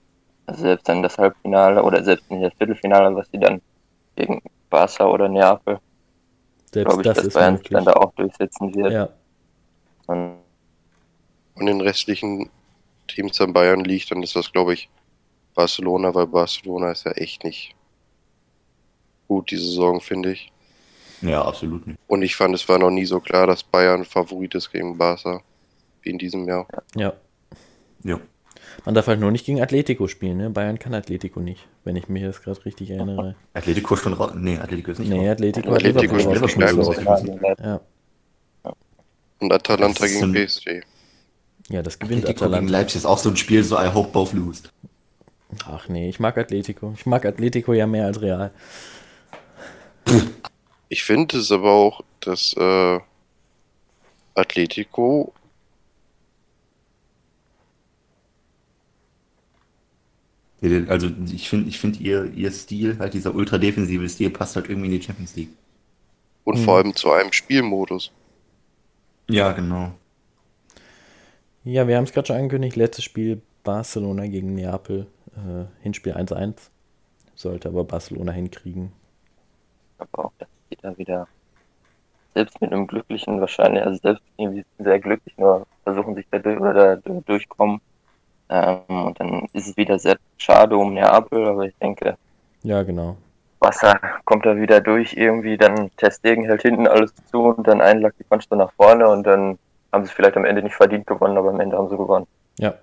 also 0.46 0.62
selbst 0.62 0.88
dann 0.88 1.02
das 1.02 1.18
Halbfinale 1.18 1.82
oder 1.82 2.02
selbst 2.04 2.30
in 2.30 2.42
das 2.42 2.54
Viertelfinale, 2.54 3.14
was 3.16 3.28
sie 3.30 3.38
dann 3.38 3.62
gegen 4.16 4.42
Barca 4.70 5.06
oder 5.06 5.28
Neapel, 5.28 5.80
Selbst 6.72 6.86
glaube 6.88 7.02
ich, 7.02 7.08
das 7.08 7.16
dass 7.18 7.26
ist 7.26 7.34
Bayern 7.34 7.58
sich 7.58 7.68
dann 7.68 7.84
da 7.84 7.92
auch 7.94 8.12
durchsetzen 8.14 8.74
wird. 8.74 8.92
Ja, 8.92 9.08
Und 10.06 10.38
Und 11.54 11.66
den 11.66 11.80
restlichen 11.80 12.50
Teams 13.08 13.40
an 13.40 13.52
Bayern 13.52 13.84
liegt, 13.84 14.10
dann 14.10 14.22
ist 14.22 14.36
das, 14.36 14.52
glaube 14.52 14.74
ich, 14.74 14.90
Barcelona, 15.54 16.14
weil 16.14 16.26
Barcelona 16.26 16.92
ist 16.92 17.04
ja 17.04 17.12
echt 17.12 17.44
nicht 17.44 17.74
gut 19.28 19.50
diese 19.50 19.64
Saison, 19.66 20.00
finde 20.00 20.32
ich. 20.32 20.50
Ja, 21.22 21.42
absolut 21.42 21.86
nicht. 21.86 21.98
Und 22.06 22.22
ich 22.22 22.36
fand, 22.36 22.54
es 22.54 22.68
war 22.68 22.78
noch 22.78 22.90
nie 22.90 23.06
so 23.06 23.20
klar, 23.20 23.46
dass 23.46 23.62
Bayern 23.62 24.04
Favorit 24.04 24.54
ist 24.54 24.70
gegen 24.70 24.98
Barca 24.98 25.40
wie 26.02 26.10
in 26.10 26.18
diesem 26.18 26.46
Jahr. 26.46 26.66
ja. 26.96 27.12
Ja. 28.02 28.20
Man 28.84 28.94
darf 28.94 29.06
halt 29.06 29.20
nur 29.20 29.30
nicht 29.30 29.46
gegen 29.46 29.62
Atletico 29.62 30.08
spielen, 30.08 30.36
ne? 30.36 30.50
Bayern 30.50 30.78
kann 30.78 30.94
Atletico 30.94 31.38
nicht, 31.40 31.66
wenn 31.84 31.94
ich 31.96 32.08
mich 32.08 32.22
jetzt 32.22 32.42
gerade 32.42 32.62
richtig 32.66 32.90
erinnere. 32.90 33.36
Atletico 33.54 33.94
schon 33.96 34.12
raus. 34.14 34.32
Nee, 34.34 34.58
Atletico 34.58 34.90
ist 34.90 34.98
nicht 34.98 35.08
Nee, 35.10 35.20
raus. 35.28 35.32
Atletico 35.32 35.68
hat 35.70 35.76
Atletico 35.76 36.16
Liverpool 36.16 36.48
spielt 36.48 36.76
rausgeschmissen. 36.76 37.40
Leipzig. 37.40 37.64
Ja. 37.64 37.80
Und 39.38 39.52
Atalanta 39.52 40.04
ist 40.04 40.20
gegen 40.20 40.32
PSG. 40.32 40.82
ja, 41.70 41.82
das 41.82 41.98
gewinnt 41.98 42.24
Atletico 42.24 42.44
gegen 42.44 42.54
Atalanta. 42.54 42.72
Leipzig 42.72 42.96
ist 42.96 43.06
auch 43.06 43.18
so 43.18 43.30
ein 43.30 43.36
Spiel, 43.36 43.62
so 43.62 43.76
I 43.76 43.88
hope 43.94 44.10
both 44.12 44.32
lose. 44.32 44.64
Ach 45.66 45.88
nee, 45.88 46.08
ich 46.08 46.20
mag 46.20 46.36
Atletico. 46.38 46.92
Ich 46.96 47.06
mag 47.06 47.24
Atletico 47.24 47.72
ja 47.72 47.86
mehr 47.86 48.06
als 48.06 48.20
Real. 48.20 48.50
Ich 50.88 51.02
finde 51.04 51.38
es 51.38 51.50
aber 51.50 51.70
auch, 51.70 52.02
dass 52.20 52.54
äh, 52.56 53.00
Atletico 54.34 55.32
Also 60.88 61.10
ich 61.30 61.50
finde, 61.50 61.68
ich 61.68 61.78
finde 61.78 61.98
ihr, 61.98 62.32
ihr 62.34 62.50
Stil, 62.50 62.98
halt 62.98 63.12
dieser 63.12 63.34
ultra 63.34 63.58
defensive 63.58 64.08
Stil, 64.08 64.30
passt 64.30 64.56
halt 64.56 64.68
irgendwie 64.70 64.86
in 64.86 64.98
die 64.98 65.02
Champions 65.02 65.36
League. 65.36 65.50
und 66.44 66.58
Mhm. 66.58 66.64
vor 66.64 66.76
allem 66.76 66.94
zu 66.94 67.10
einem 67.10 67.32
Spielmodus. 67.32 68.10
Ja, 69.30 69.52
genau. 69.52 69.92
Ja, 71.64 71.88
wir 71.88 71.96
haben 71.96 72.04
es 72.04 72.12
gerade 72.12 72.26
schon 72.26 72.36
angekündigt. 72.36 72.76
Letztes 72.76 73.04
Spiel 73.04 73.40
Barcelona 73.62 74.26
gegen 74.26 74.54
Neapel. 74.54 75.06
Äh, 75.36 75.66
Hinspiel 75.82 76.14
1-1. 76.14 76.70
Sollte 77.34 77.68
aber 77.68 77.84
Barcelona 77.84 78.32
hinkriegen. 78.32 78.92
aber 79.98 80.26
auch, 80.26 80.32
dass 80.38 80.48
die 80.70 80.76
da 80.76 80.96
wieder 80.98 81.28
selbst 82.34 82.60
mit 82.60 82.72
einem 82.72 82.86
glücklichen 82.86 83.40
wahrscheinlich, 83.40 83.82
also 83.84 83.98
selbst 84.02 84.22
irgendwie 84.36 84.64
sehr 84.78 85.00
glücklich 85.00 85.36
nur 85.38 85.66
versuchen 85.84 86.14
sich 86.14 86.26
da 86.30 86.38
durch 86.38 86.58
oder 86.60 86.72
da 86.74 86.96
du- 86.96 87.22
durchkommen. 87.26 87.80
Ähm, 88.50 88.80
und 88.88 89.20
dann 89.20 89.46
ist 89.54 89.68
es 89.68 89.76
wieder 89.76 89.98
sehr 89.98 90.18
schade 90.38 90.76
um 90.76 90.94
Neapel, 90.94 91.46
aber 91.48 91.66
ich 91.66 91.76
denke, 91.78 92.18
Ja, 92.62 92.82
genau. 92.82 93.16
Wasser 93.60 93.98
kommt 94.24 94.46
da 94.46 94.56
wieder 94.56 94.80
durch 94.80 95.14
irgendwie, 95.14 95.56
dann 95.56 95.90
Testegen 95.96 96.44
hält 96.44 96.62
hinten 96.62 96.86
alles 96.86 97.12
zu 97.26 97.42
und 97.46 97.66
dann 97.66 97.80
ein 97.80 98.00
Lucky 98.00 98.22
Punch 98.24 98.44
so 98.48 98.54
nach 98.56 98.72
vorne 98.74 99.08
und 99.08 99.24
dann 99.26 99.58
haben 99.92 100.04
sie 100.04 100.08
es 100.10 100.12
vielleicht 100.12 100.36
am 100.36 100.44
Ende 100.44 100.62
nicht 100.62 100.74
verdient 100.76 101.06
gewonnen, 101.06 101.36
aber 101.38 101.50
am 101.50 101.60
Ende 101.60 101.76
haben 101.76 101.88
sie 101.88 101.96
gewonnen. 101.96 102.26
Ja. 102.58 102.74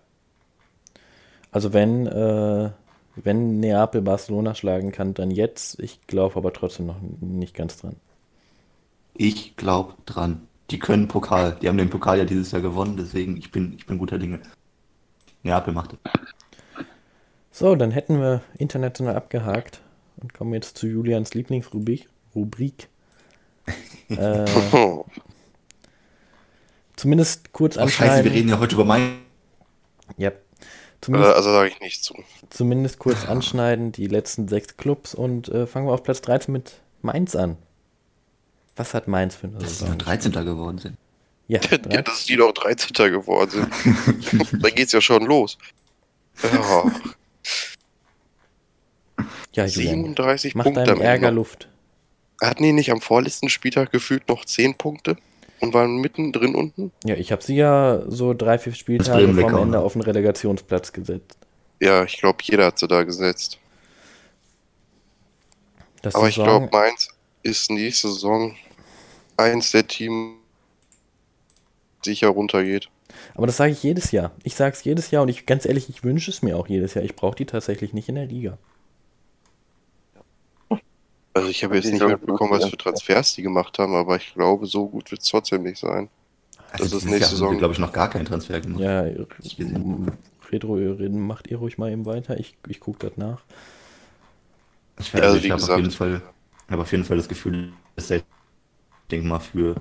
Also 1.52 1.74
wenn, 1.74 2.08
äh, 2.08 2.72
wenn 3.16 3.60
Neapel 3.60 4.02
Barcelona 4.02 4.56
schlagen 4.56 4.92
kann, 4.92 5.14
dann 5.14 5.32
jetzt. 5.32 5.80
Ich 5.80 6.02
glaube 6.08 6.38
aber 6.38 6.54
trotzdem 6.54 6.88
noch 6.88 7.02
nicht 7.20 7.54
ganz 7.54 7.78
dran. 7.78 7.98
Ich 9.14 9.56
glaube 9.58 9.94
dran. 10.06 10.48
Die 10.70 10.80
können 10.80 11.10
Pokal. 11.10 11.58
Die 11.62 11.68
haben 11.68 11.78
den 11.78 11.90
Pokal 11.90 12.18
ja 12.18 12.26
dieses 12.26 12.52
Jahr 12.52 12.62
gewonnen, 12.62 12.96
deswegen 12.98 13.36
ich 13.36 13.52
bin, 13.52 13.74
ich 13.74 13.86
bin 13.86 13.98
guter 13.98 14.18
Dinge. 14.18 14.40
Neapel 15.44 15.74
macht 15.74 15.94
es. 15.94 16.00
So, 17.52 17.76
dann 17.76 17.92
hätten 17.92 18.22
wir 18.22 18.42
international 18.58 19.16
abgehakt 19.18 19.82
und 20.18 20.34
kommen 20.34 20.54
jetzt 20.54 20.78
zu 20.78 20.88
Julians 20.88 21.34
Lieblingsrubrik. 21.34 22.08
Rubrik. 22.34 22.88
äh, 24.10 24.46
zumindest 26.96 27.52
kurz 27.52 27.78
Oh, 27.78 27.88
scheiße, 27.88 28.24
wir 28.24 28.32
reden 28.32 28.50
ja 28.50 28.60
heute 28.60 28.76
über 28.76 28.86
mein. 28.86 29.20
ja. 30.18 30.32
Äh, 31.02 31.06
Zumindest, 31.06 31.34
also 31.36 31.52
sage 31.52 31.70
ich 31.70 31.80
nicht 31.80 32.04
zu. 32.04 32.14
zumindest 32.50 33.00
kurz 33.00 33.26
anschneiden, 33.28 33.92
die 33.92 34.08
letzten 34.08 34.48
sechs 34.48 34.78
Clubs 34.78 35.16
und 35.16 35.50
äh, 35.50 35.66
fangen 35.66 35.88
wir 35.88 35.94
auf 35.94 36.04
Platz 36.04 36.22
13 36.22 36.52
mit 36.52 36.74
Mainz 37.02 37.36
an. 37.36 37.58
Was 38.76 38.94
hat 38.94 39.08
Mainz 39.08 39.36
für 39.36 39.48
eine 39.48 39.58
Dass 39.58 39.70
sie 39.70 39.76
Saison? 39.86 39.90
nur 39.90 39.98
13. 39.98 40.32
geworden 40.32 40.78
sind. 40.78 40.98
Ja, 41.48 41.60
Ja, 41.72 41.78
13. 41.78 42.04
dass 42.04 42.26
die 42.26 42.38
noch 42.38 42.52
13. 42.54 42.94
geworden 43.12 43.50
sind. 43.84 44.64
da 44.64 44.70
geht's 44.70 44.92
ja 44.92 45.02
schon 45.02 45.26
los. 45.26 45.58
Ja, 46.44 46.92
ja 49.54 49.66
Julian, 49.66 49.96
37 50.16 50.56
mach 50.56 50.64
Punkte 50.66 50.84
deinem 50.84 51.02
Ärger. 51.02 51.32
Luft. 51.32 51.68
Hatten 52.42 52.64
die 52.64 52.74
nicht 52.74 52.92
am 52.92 53.02
vorletzten 53.02 53.50
Spieltag 53.50 53.92
gefühlt 53.92 54.28
noch 54.30 54.46
10 54.46 54.76
Punkte 54.76 55.18
und 55.62 55.74
waren 55.74 55.98
mittendrin 55.98 56.56
unten? 56.56 56.92
Ja, 57.06 57.16
ich 57.16 57.32
habe 57.32 57.42
sie 57.42 57.56
ja 57.56 58.02
so 58.08 58.34
drei, 58.34 58.58
vier 58.60 58.74
Spieltage 58.74 59.28
vom 59.28 59.38
Ende 59.40 59.68
ne? 59.68 59.80
auf 59.80 59.94
den 59.94 60.02
Relegationsplatz 60.02 60.92
gesetzt. 60.92 61.38
Ja, 61.80 62.04
ich 62.04 62.18
glaube, 62.20 62.40
jeder 62.44 62.66
hat 62.68 62.80
sie 62.80 62.88
da 62.88 63.04
gesetzt. 63.04 63.58
Das 66.02 66.16
Aber 66.16 66.28
ich 66.28 66.36
Saison- 66.36 66.68
glaube, 66.68 66.70
Mainz 66.72 67.10
ist 67.44 67.72
nächste 67.72 68.08
Saison 68.10 68.56
eins 69.38 69.72
der 69.72 69.88
Teams, 69.88 70.34
sicher 72.04 72.30
runtergeht. 72.30 72.90
Aber 73.36 73.46
das 73.46 73.58
sage 73.58 73.72
ich 73.72 73.84
jedes 73.84 74.12
Jahr. 74.12 74.32
Ich 74.44 74.56
sage 74.56 74.76
es 74.76 74.84
jedes 74.84 75.12
Jahr 75.12 75.24
und 75.24 75.30
ich 75.30 75.46
ganz 75.46 75.66
ehrlich, 75.66 75.90
ich 75.90 76.04
wünsche 76.04 76.32
es 76.32 76.42
mir 76.42 76.58
auch 76.58 76.68
jedes 76.68 76.94
Jahr. 76.94 77.04
Ich 77.04 77.16
brauche 77.16 77.36
die 77.36 77.46
tatsächlich 77.46 77.94
nicht 77.94 78.10
in 78.10 78.16
der 78.16 78.26
Liga. 78.26 78.58
Also 81.34 81.48
ich 81.50 81.64
habe 81.64 81.76
jetzt 81.76 81.92
nicht 81.92 82.06
mitbekommen, 82.06 82.52
was 82.52 82.70
für 82.70 82.78
Transfers 82.78 83.36
die 83.36 83.42
gemacht 83.42 83.78
haben, 83.80 83.96
aber 83.96 84.18
ich 84.18 84.34
glaube, 84.34 84.66
so 84.68 84.88
gut 84.88 85.12
wird 85.12 85.22
es 85.22 85.30
trotzdem 85.30 85.64
nicht 85.64 85.80
sein. 85.80 86.10
Also 86.72 86.86
Das 86.86 86.94
ist 86.94 87.06
nächste 87.06 87.22
Jahr 87.22 87.30
Saison. 87.30 87.58
glaube 87.58 87.74
ich, 87.74 87.80
noch 87.80 87.94
gar 87.94 88.10
keinen 88.10 88.26
Transfer 88.26 88.60
gemacht. 88.60 88.82
Ja, 88.82 89.02
reden, 89.04 91.28
macht 91.28 91.48
ihr 91.48 91.58
ruhig 91.58 91.78
mal 91.78 91.92
eben 91.92 92.06
weiter. 92.06 92.38
Ich, 92.40 92.56
ich 92.68 92.80
gucke 92.80 93.08
das 93.08 93.18
nach. 93.18 93.42
Ich, 95.00 95.12
Ja, 95.14 95.22
also 95.22 95.38
ich 95.38 95.50
habe 95.52 95.64
auf, 95.64 95.78
jeden 95.78 95.92
Fall- 95.92 96.22
habe 96.70 96.82
auf 96.82 96.92
jeden 96.92 97.04
Fall 97.06 97.18
das 97.18 97.28
Gefühl, 97.28 97.72
dass 97.96 98.08
der, 98.08 98.18
ich 98.18 98.24
denke 99.10 99.28
mal, 99.28 99.40
für 99.40 99.76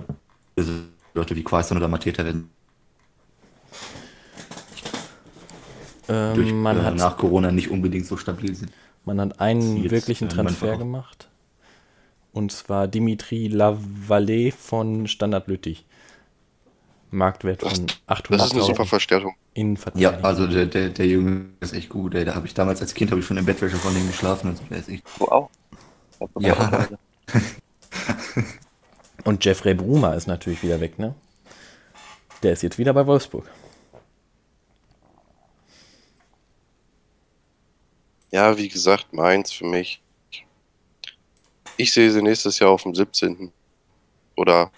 Leute 1.14 1.34
wie 1.36 1.42
Quaison 1.42 1.76
oder 1.76 1.88
Mateta 1.88 2.24
werden 2.24 2.50
durch, 6.08 6.50
Ähm, 6.50 6.62
man, 6.62 6.78
äh, 6.78 6.82
hat, 6.82 6.96
nach 6.96 7.16
Corona 7.16 7.52
nicht 7.52 7.70
unbedingt 7.70 8.06
so 8.06 8.16
stabil 8.16 8.54
sind. 8.54 8.72
man 9.04 9.20
hat 9.20 9.40
einen 9.40 9.90
wirklichen 9.90 10.28
äh, 10.28 10.30
Transfer 10.30 10.76
gemacht. 10.76 11.28
Und 12.32 12.52
zwar 12.52 12.86
Dimitri 12.88 13.48
Lavallee 13.48 14.52
von 14.52 15.08
Standard 15.08 15.48
Lüttich. 15.48 15.84
Marktwert 17.10 17.62
von 17.62 17.86
Das 18.06 18.46
ist 18.46 18.52
eine 18.52 18.62
super 18.62 18.84
800.000 18.84 18.86
Verstärkung. 18.86 19.34
Ja, 20.00 20.20
also 20.20 20.46
der, 20.46 20.66
der, 20.66 20.90
der 20.90 21.06
Junge 21.06 21.46
ist 21.60 21.72
echt 21.72 21.88
gut, 21.88 22.14
ey. 22.14 22.24
Da 22.24 22.36
habe 22.36 22.46
ich 22.46 22.54
damals 22.54 22.80
als 22.80 22.94
Kind 22.94 23.10
habe 23.10 23.20
ich 23.20 23.26
schon 23.26 23.36
in 23.36 23.44
Bettwäsche 23.44 23.76
von 23.76 23.92
dem 23.92 24.06
geschlafen 24.06 24.50
und 24.50 24.58
so. 24.58 24.64
Der 24.70 24.78
ist 24.78 24.88
echt. 24.88 25.04
Du 25.18 25.28
Ja. 26.40 26.88
Und 29.24 29.44
Jeffrey 29.44 29.74
Bruma 29.74 30.14
ist 30.14 30.26
natürlich 30.26 30.62
wieder 30.62 30.80
weg, 30.80 30.98
ne? 30.98 31.14
Der 32.42 32.52
ist 32.52 32.62
jetzt 32.62 32.78
wieder 32.78 32.92
bei 32.92 33.06
Wolfsburg. 33.06 33.50
Ja, 38.30 38.56
wie 38.56 38.68
gesagt, 38.68 39.12
Mainz 39.12 39.50
für 39.50 39.66
mich. 39.66 40.00
Ich 41.80 41.92
sehe 41.94 42.10
sie 42.10 42.20
nächstes 42.20 42.58
Jahr 42.58 42.70
auf 42.70 42.82
dem 42.82 42.94
17. 42.94 43.52
Oder 44.36 44.70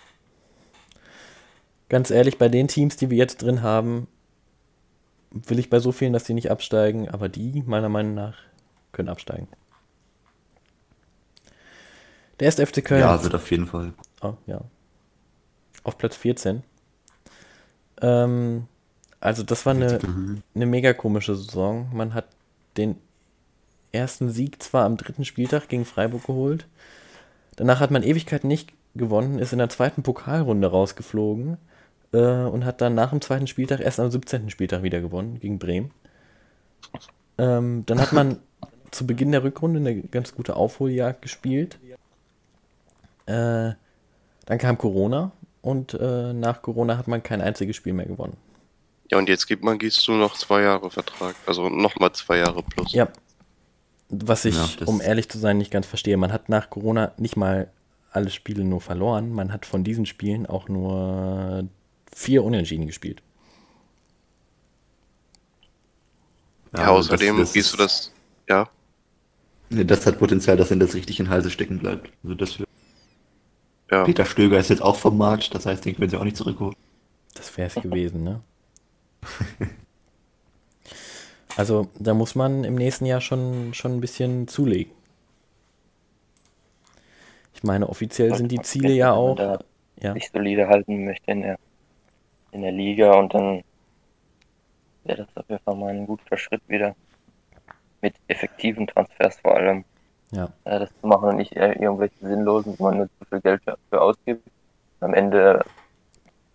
Ganz 1.88 2.10
ehrlich, 2.10 2.38
bei 2.38 2.48
den 2.48 2.68
Teams, 2.68 2.96
die 2.96 3.10
wir 3.10 3.18
jetzt 3.18 3.42
drin 3.42 3.60
haben, 3.60 4.06
will 5.30 5.58
ich 5.58 5.68
bei 5.68 5.80
so 5.80 5.90
vielen, 5.90 6.12
dass 6.12 6.24
die 6.24 6.32
nicht 6.32 6.50
absteigen, 6.50 7.08
aber 7.08 7.28
die, 7.28 7.64
meiner 7.66 7.88
Meinung 7.88 8.14
nach, 8.14 8.36
können 8.92 9.08
absteigen. 9.08 9.48
Der 12.38 12.48
ist 12.48 12.60
FC 12.60 12.84
Köln. 12.84 13.00
Ja, 13.00 13.22
wird 13.22 13.34
auf 13.34 13.50
jeden 13.50 13.66
Fall. 13.66 13.94
Oh, 14.22 14.34
ja. 14.46 14.60
Auf 15.82 15.98
Platz 15.98 16.16
14. 16.16 16.62
Ähm, 18.00 18.68
also 19.18 19.42
das 19.42 19.66
war 19.66 19.74
eine, 19.74 19.98
eine 20.54 20.66
mega 20.66 20.92
komische 20.92 21.34
Saison. 21.34 21.90
Man 21.92 22.14
hat 22.14 22.28
den 22.76 22.96
ersten 23.92 24.30
Sieg 24.30 24.62
zwar 24.62 24.84
am 24.84 24.96
dritten 24.96 25.24
Spieltag 25.24 25.68
gegen 25.68 25.84
Freiburg 25.84 26.26
geholt. 26.26 26.66
Danach 27.56 27.80
hat 27.80 27.90
man 27.90 28.02
Ewigkeiten 28.02 28.48
nicht 28.48 28.72
gewonnen, 28.94 29.38
ist 29.38 29.52
in 29.52 29.58
der 29.58 29.68
zweiten 29.68 30.02
Pokalrunde 30.02 30.68
rausgeflogen 30.68 31.58
äh, 32.12 32.18
und 32.18 32.64
hat 32.64 32.80
dann 32.80 32.94
nach 32.94 33.10
dem 33.10 33.20
zweiten 33.20 33.46
Spieltag 33.46 33.80
erst 33.80 34.00
am 34.00 34.10
17. 34.10 34.50
Spieltag 34.50 34.82
wieder 34.82 35.00
gewonnen 35.00 35.38
gegen 35.40 35.58
Bremen. 35.58 35.90
Ähm, 37.38 37.84
dann 37.86 38.00
hat 38.00 38.12
man 38.12 38.38
zu 38.90 39.06
Beginn 39.06 39.32
der 39.32 39.44
Rückrunde 39.44 39.78
eine 39.80 40.02
ganz 40.02 40.34
gute 40.34 40.56
Aufholjagd 40.56 41.22
gespielt. 41.22 41.78
Äh, 43.26 43.72
dann 44.46 44.58
kam 44.58 44.76
Corona 44.76 45.32
und 45.60 45.94
äh, 45.94 46.32
nach 46.32 46.62
Corona 46.62 46.98
hat 46.98 47.08
man 47.08 47.22
kein 47.22 47.40
einziges 47.40 47.76
Spiel 47.76 47.92
mehr 47.92 48.06
gewonnen. 48.06 48.36
Ja, 49.10 49.18
und 49.18 49.28
jetzt 49.28 49.46
gibt 49.46 49.62
man 49.62 49.78
Gießu 49.78 50.12
noch 50.12 50.34
zwei 50.36 50.62
Jahre 50.62 50.90
Vertrag. 50.90 51.36
Also 51.46 51.68
nochmal 51.68 52.12
zwei 52.12 52.38
Jahre 52.38 52.62
plus. 52.62 52.92
Ja. 52.92 53.08
Was 54.14 54.44
ich, 54.44 54.54
Ja, 54.54 54.68
das- 54.78 54.88
um 54.88 55.00
ehrlich 55.00 55.28
zu 55.28 55.38
sein, 55.38 55.58
nicht 55.58 55.70
ganz 55.70 55.86
verstehe. 55.86 56.16
Man 56.18 56.32
hat 56.32 56.48
nach 56.50 56.68
Corona 56.70 57.12
nicht 57.16 57.36
mal 57.36 57.70
alle 58.10 58.28
Spiele 58.30 58.62
nur 58.62 58.80
verloren. 58.82 59.32
Man 59.32 59.52
hat 59.52 59.64
von 59.64 59.84
diesen 59.84 60.04
Spielen 60.06 60.44
auch 60.46 60.68
nur 60.68 61.66
vier 62.14 62.44
Unentschieden 62.44 62.86
gespielt. 62.86 63.22
Ja, 66.76 66.88
außerdem 66.88 67.38
das, 67.38 67.52
gehst 67.52 67.72
du 67.72 67.76
das. 67.76 68.12
Ja, 68.48 68.68
Ja, 69.70 69.84
Das 69.84 70.04
hat 70.06 70.18
Potenzial, 70.18 70.56
dass 70.56 70.70
er 70.70 70.76
das 70.76 70.94
richtig 70.94 71.18
in 71.20 71.26
den 71.26 71.30
Halse 71.32 71.50
stecken 71.50 71.78
bleibt. 71.78 72.10
Also 72.22 72.34
das 72.34 72.58
ja. 73.90 74.04
Peter 74.04 74.24
Stöger 74.24 74.58
ist 74.58 74.70
jetzt 74.70 74.80
auch 74.82 74.96
vom 74.96 75.18
Markt, 75.18 75.54
das 75.54 75.66
heißt, 75.66 75.84
den 75.84 75.94
können 75.96 76.08
sie 76.08 76.16
auch 76.16 76.24
nicht 76.24 76.36
zurückholen. 76.36 76.74
Das 77.34 77.54
wäre 77.58 77.68
es 77.68 77.74
gewesen, 77.82 78.24
ne? 78.24 78.40
Also, 81.56 81.88
da 81.98 82.14
muss 82.14 82.34
man 82.34 82.64
im 82.64 82.74
nächsten 82.74 83.06
Jahr 83.06 83.20
schon, 83.20 83.74
schon 83.74 83.92
ein 83.92 84.00
bisschen 84.00 84.48
zulegen. 84.48 84.92
Ich 87.54 87.62
meine, 87.62 87.88
offiziell 87.88 88.34
sind 88.34 88.50
die 88.50 88.60
Ziele 88.60 88.92
ja 88.92 89.12
auch. 89.12 89.38
Ja, 90.00 90.14
sich 90.14 90.30
solide 90.32 90.66
halten 90.66 91.04
möchte 91.04 91.30
in 91.30 91.42
der, 91.42 91.58
in 92.50 92.62
der 92.62 92.72
Liga 92.72 93.12
und 93.12 93.32
dann 93.34 93.62
wäre 95.04 95.18
das 95.18 95.28
auf 95.36 95.48
jeden 95.48 95.62
Fall 95.62 95.76
mal 95.76 95.90
ein 95.94 96.06
guter 96.06 96.36
Schritt 96.36 96.62
wieder. 96.66 96.96
Mit 98.00 98.14
effektiven 98.26 98.88
Transfers 98.88 99.38
vor 99.38 99.54
allem. 99.54 99.84
ja. 100.32 100.48
äh, 100.64 100.80
das 100.80 100.90
zu 101.00 101.06
machen 101.06 101.28
und 101.28 101.36
nicht 101.36 101.54
irgendwelche 101.54 102.16
sinnlosen, 102.20 102.74
wo 102.78 102.84
man 102.84 102.96
nur 102.96 103.06
zu 103.18 103.24
viel 103.28 103.40
Geld 103.40 103.62
dafür 103.64 104.02
ausgibt. 104.02 104.42
Am 105.00 105.14
Ende 105.14 105.64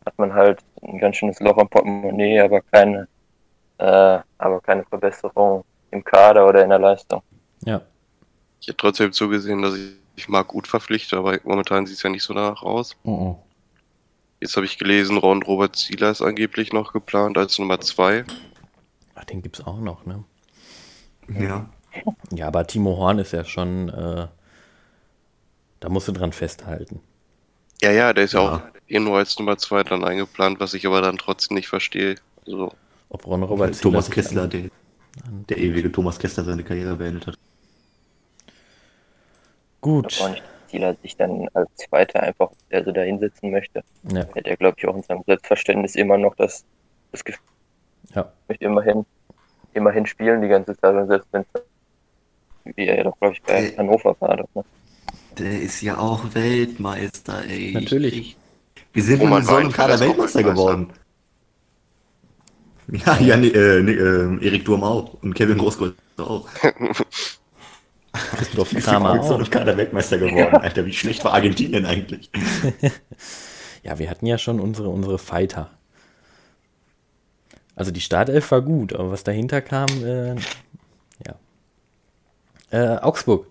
hat 0.05 0.17
man 0.17 0.33
halt 0.33 0.59
ein 0.81 0.99
ganz 0.99 1.15
schönes 1.17 1.39
Loch 1.39 1.57
am 1.57 1.69
Portemonnaie, 1.69 2.39
aber 2.41 2.61
keine, 2.61 3.07
äh, 3.79 4.19
aber 4.38 4.62
keine 4.62 4.84
Verbesserung 4.86 5.63
im 5.91 6.03
Kader 6.03 6.48
oder 6.48 6.63
in 6.63 6.69
der 6.69 6.79
Leistung. 6.79 7.22
Ja, 7.65 7.81
Ich 8.60 8.67
hätte 8.67 8.77
trotzdem 8.77 9.12
zugesehen, 9.13 9.62
dass 9.62 9.75
ich, 9.75 9.93
ich 10.15 10.27
Marc 10.29 10.48
gut 10.50 10.67
verpflichte, 10.67 11.17
aber 11.17 11.39
momentan 11.43 11.86
sieht 11.86 11.98
es 11.98 12.03
ja 12.03 12.10
nicht 12.10 12.24
so 12.24 12.34
danach 12.34 12.62
aus. 12.63 12.96
oh, 13.03 13.12
oh. 13.12 13.43
Jetzt 14.39 14.55
habe 14.55 14.67
ich 14.67 14.77
gelesen, 14.77 15.17
Ron 15.17 15.41
Robert 15.41 15.75
Zieler 15.75 16.12
ist 16.12 16.22
angeblich 16.22 16.72
noch 16.72 16.93
geplant 16.93 17.39
als 17.39 17.57
Nummer 17.57 17.79
zwei. 17.79 18.24
Ach, 19.15 19.24
den 19.25 19.41
gibt's 19.41 19.65
auch 19.65 19.79
noch, 19.79 20.05
ne? 20.05 20.24
Ja. 21.27 21.67
Ja, 22.31 22.46
aber 22.48 22.67
Timo 22.67 22.98
Horn 22.98 23.17
ist 23.17 23.34
ja 23.34 23.43
schon, 23.43 23.89
äh, 23.89 24.27
da 25.79 25.89
musst 25.89 26.07
du 26.07 26.12
dran 26.12 26.34
festhalten. 26.34 27.01
Ja, 27.81 27.91
ja, 27.91 28.13
der 28.13 28.25
ist 28.25 28.34
ja, 28.34 28.43
Ja. 28.43 28.55
auch 28.57 28.62
eh 28.88 29.00
nur 29.00 29.17
als 29.17 29.39
Nummer 29.39 29.57
zwei 29.57 29.81
dann 29.84 30.03
eingeplant, 30.03 30.60
was 30.60 30.75
ich 30.75 30.86
aber 30.86 31.01
dann 31.01 31.17
trotzdem 31.17 31.55
nicht 31.55 31.67
verstehe. 31.67 32.15
Also, 32.46 32.72
Ob 33.09 33.25
Ron 33.25 33.43
Robert 33.43 33.75
Zieler 33.75 33.91
Thomas 33.91 34.09
Kessler, 34.11 34.43
an- 34.43 34.49
der, 34.49 34.61
der 35.49 35.57
ewige 35.57 35.91
Thomas 35.91 36.19
Kessler 36.19 36.43
seine 36.43 36.63
Karriere 36.63 36.95
beendet 36.95 37.27
hat. 37.27 37.35
Gut. 39.81 40.09
glaube 40.09 40.29
auch 40.31 40.33
nicht, 40.33 40.43
dass 40.43 40.71
Ziel 40.71 40.83
halt 40.85 41.01
sich 41.01 41.15
dann 41.15 41.47
als 41.53 41.69
Zweiter 41.75 42.21
einfach 42.23 42.49
also 42.71 42.91
da 42.91 43.01
hinsetzen 43.01 43.51
möchte. 43.51 43.84
Ja, 44.12 44.25
Hätte 44.34 44.49
er, 44.49 44.58
glaube 44.58 44.75
ich, 44.77 44.88
auch 44.88 44.95
in 44.95 45.03
seinem 45.03 45.23
Selbstverständnis 45.25 45.95
immer 45.95 46.17
noch 46.17 46.36
das, 46.36 46.65
das 47.12 47.23
Gefühl, 47.23 47.43
ja. 48.13 48.32
möchte 48.47 48.65
immerhin, 48.65 49.05
immerhin 49.73 50.05
spielen 50.05 50.41
die 50.41 50.47
ganze 50.49 50.75
Zeit 50.77 50.95
und 50.95 51.08
selbst 51.08 51.27
wenn 51.32 51.43
es 51.53 51.62
wie 52.75 52.86
er 52.86 52.97
ja 52.97 53.03
doch, 53.05 53.17
glaube 53.19 53.34
ich, 53.34 53.41
bei 53.43 53.67
Äh, 53.67 53.77
Hannover 53.77 54.13
war. 54.19 54.36
Doch, 54.36 54.49
ne? 54.55 54.65
Der 55.38 55.62
ist 55.62 55.82
ja 55.82 55.97
auch 55.99 56.34
Weltmeister, 56.34 57.45
ey. 57.47 57.71
Natürlich. 57.73 58.17
Ich, 58.17 58.38
wir 58.91 59.03
sind 59.03 59.21
Roman 59.21 59.39
mit 59.39 59.47
so 59.47 59.55
einem 59.55 59.71
Kader 59.71 59.97
Weltmeister. 60.01 60.43
geworden. 60.43 60.89
Ja, 63.06 63.19
ja, 63.19 63.36
nee, 63.36 63.47
äh, 63.47 63.84
nee, 63.84 63.91
äh, 63.91 64.45
Erik 64.45 64.63
Durm 64.63 64.84
auch. 64.84 65.15
Und 65.21 65.34
Kevin 65.34 65.58
Großkreuz 65.58 65.93
auch. 66.17 66.47
Christoph 68.13 68.73
Kramer 68.76 69.21
so 69.23 69.34
auch. 69.34 69.39
einem 69.39 69.50
Kader 69.50 69.76
Weltmeister 69.76 70.17
geworden. 70.17 70.56
Alter, 70.56 70.86
wie 70.86 70.93
schlecht 70.93 71.23
war 71.26 71.34
Argentinien 71.34 71.86
eigentlich? 71.86 72.30
Ja, 73.84 74.00
wir 74.00 74.10
hatten 74.10 74.26
ja 74.26 74.38
schon 74.38 74.60
unsere, 74.60 74.89
unsere 74.89 75.17
Fighter. 75.17 75.69
Also 77.73 77.91
die 77.91 78.02
Startelf 78.02 78.52
war 78.52 78.62
gut, 78.62 78.91
aber 78.91 79.12
was 79.12 79.23
dahinter 79.23 79.62
kam, 79.62 79.88
äh, 80.04 80.36
ja. 81.26 81.36
Äh, 82.69 82.97
Augsburg. 82.97 83.47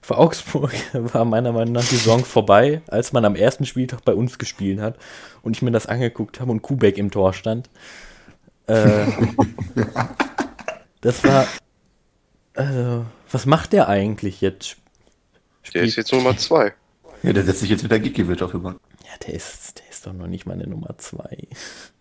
Für 0.00 0.16
Augsburg 0.16 0.72
war 0.94 1.26
meiner 1.26 1.52
Meinung 1.52 1.74
nach 1.74 1.84
die 1.84 1.96
Saison 1.96 2.24
vorbei, 2.24 2.80
als 2.86 3.12
man 3.12 3.26
am 3.26 3.36
ersten 3.36 3.66
Spieltag 3.66 4.04
bei 4.06 4.14
uns 4.14 4.38
gespielt 4.38 4.80
hat 4.80 4.96
und 5.42 5.54
ich 5.54 5.60
mir 5.60 5.70
das 5.70 5.86
angeguckt 5.86 6.40
habe 6.40 6.50
und 6.50 6.62
Kubek 6.62 6.96
im 6.96 7.10
Tor 7.10 7.34
stand. 7.34 7.68
Äh, 8.66 9.06
das 11.00 11.24
war. 11.24 11.46
Also, 12.54 13.06
was 13.30 13.46
macht 13.46 13.72
der 13.72 13.88
eigentlich 13.88 14.40
jetzt? 14.40 14.76
der 15.74 15.82
ist 15.82 15.96
jetzt 15.96 16.12
Nummer 16.12 16.36
zwei. 16.36 16.74
Ja, 17.22 17.32
der 17.32 17.44
setzt 17.44 17.60
sich 17.60 17.70
jetzt 17.70 17.84
wieder 17.84 17.98
Gikiewicz 17.98 18.42
auf 18.42 18.50
die 18.50 18.58
Bank. 18.58 18.78
Ja, 19.04 19.16
der 19.26 19.34
ist, 19.34 19.78
der 19.78 19.88
ist 19.88 20.06
doch 20.06 20.12
noch 20.12 20.26
nicht 20.26 20.44
mal 20.46 20.54
eine 20.54 20.66
Nummer 20.66 20.96
2. 20.98 21.22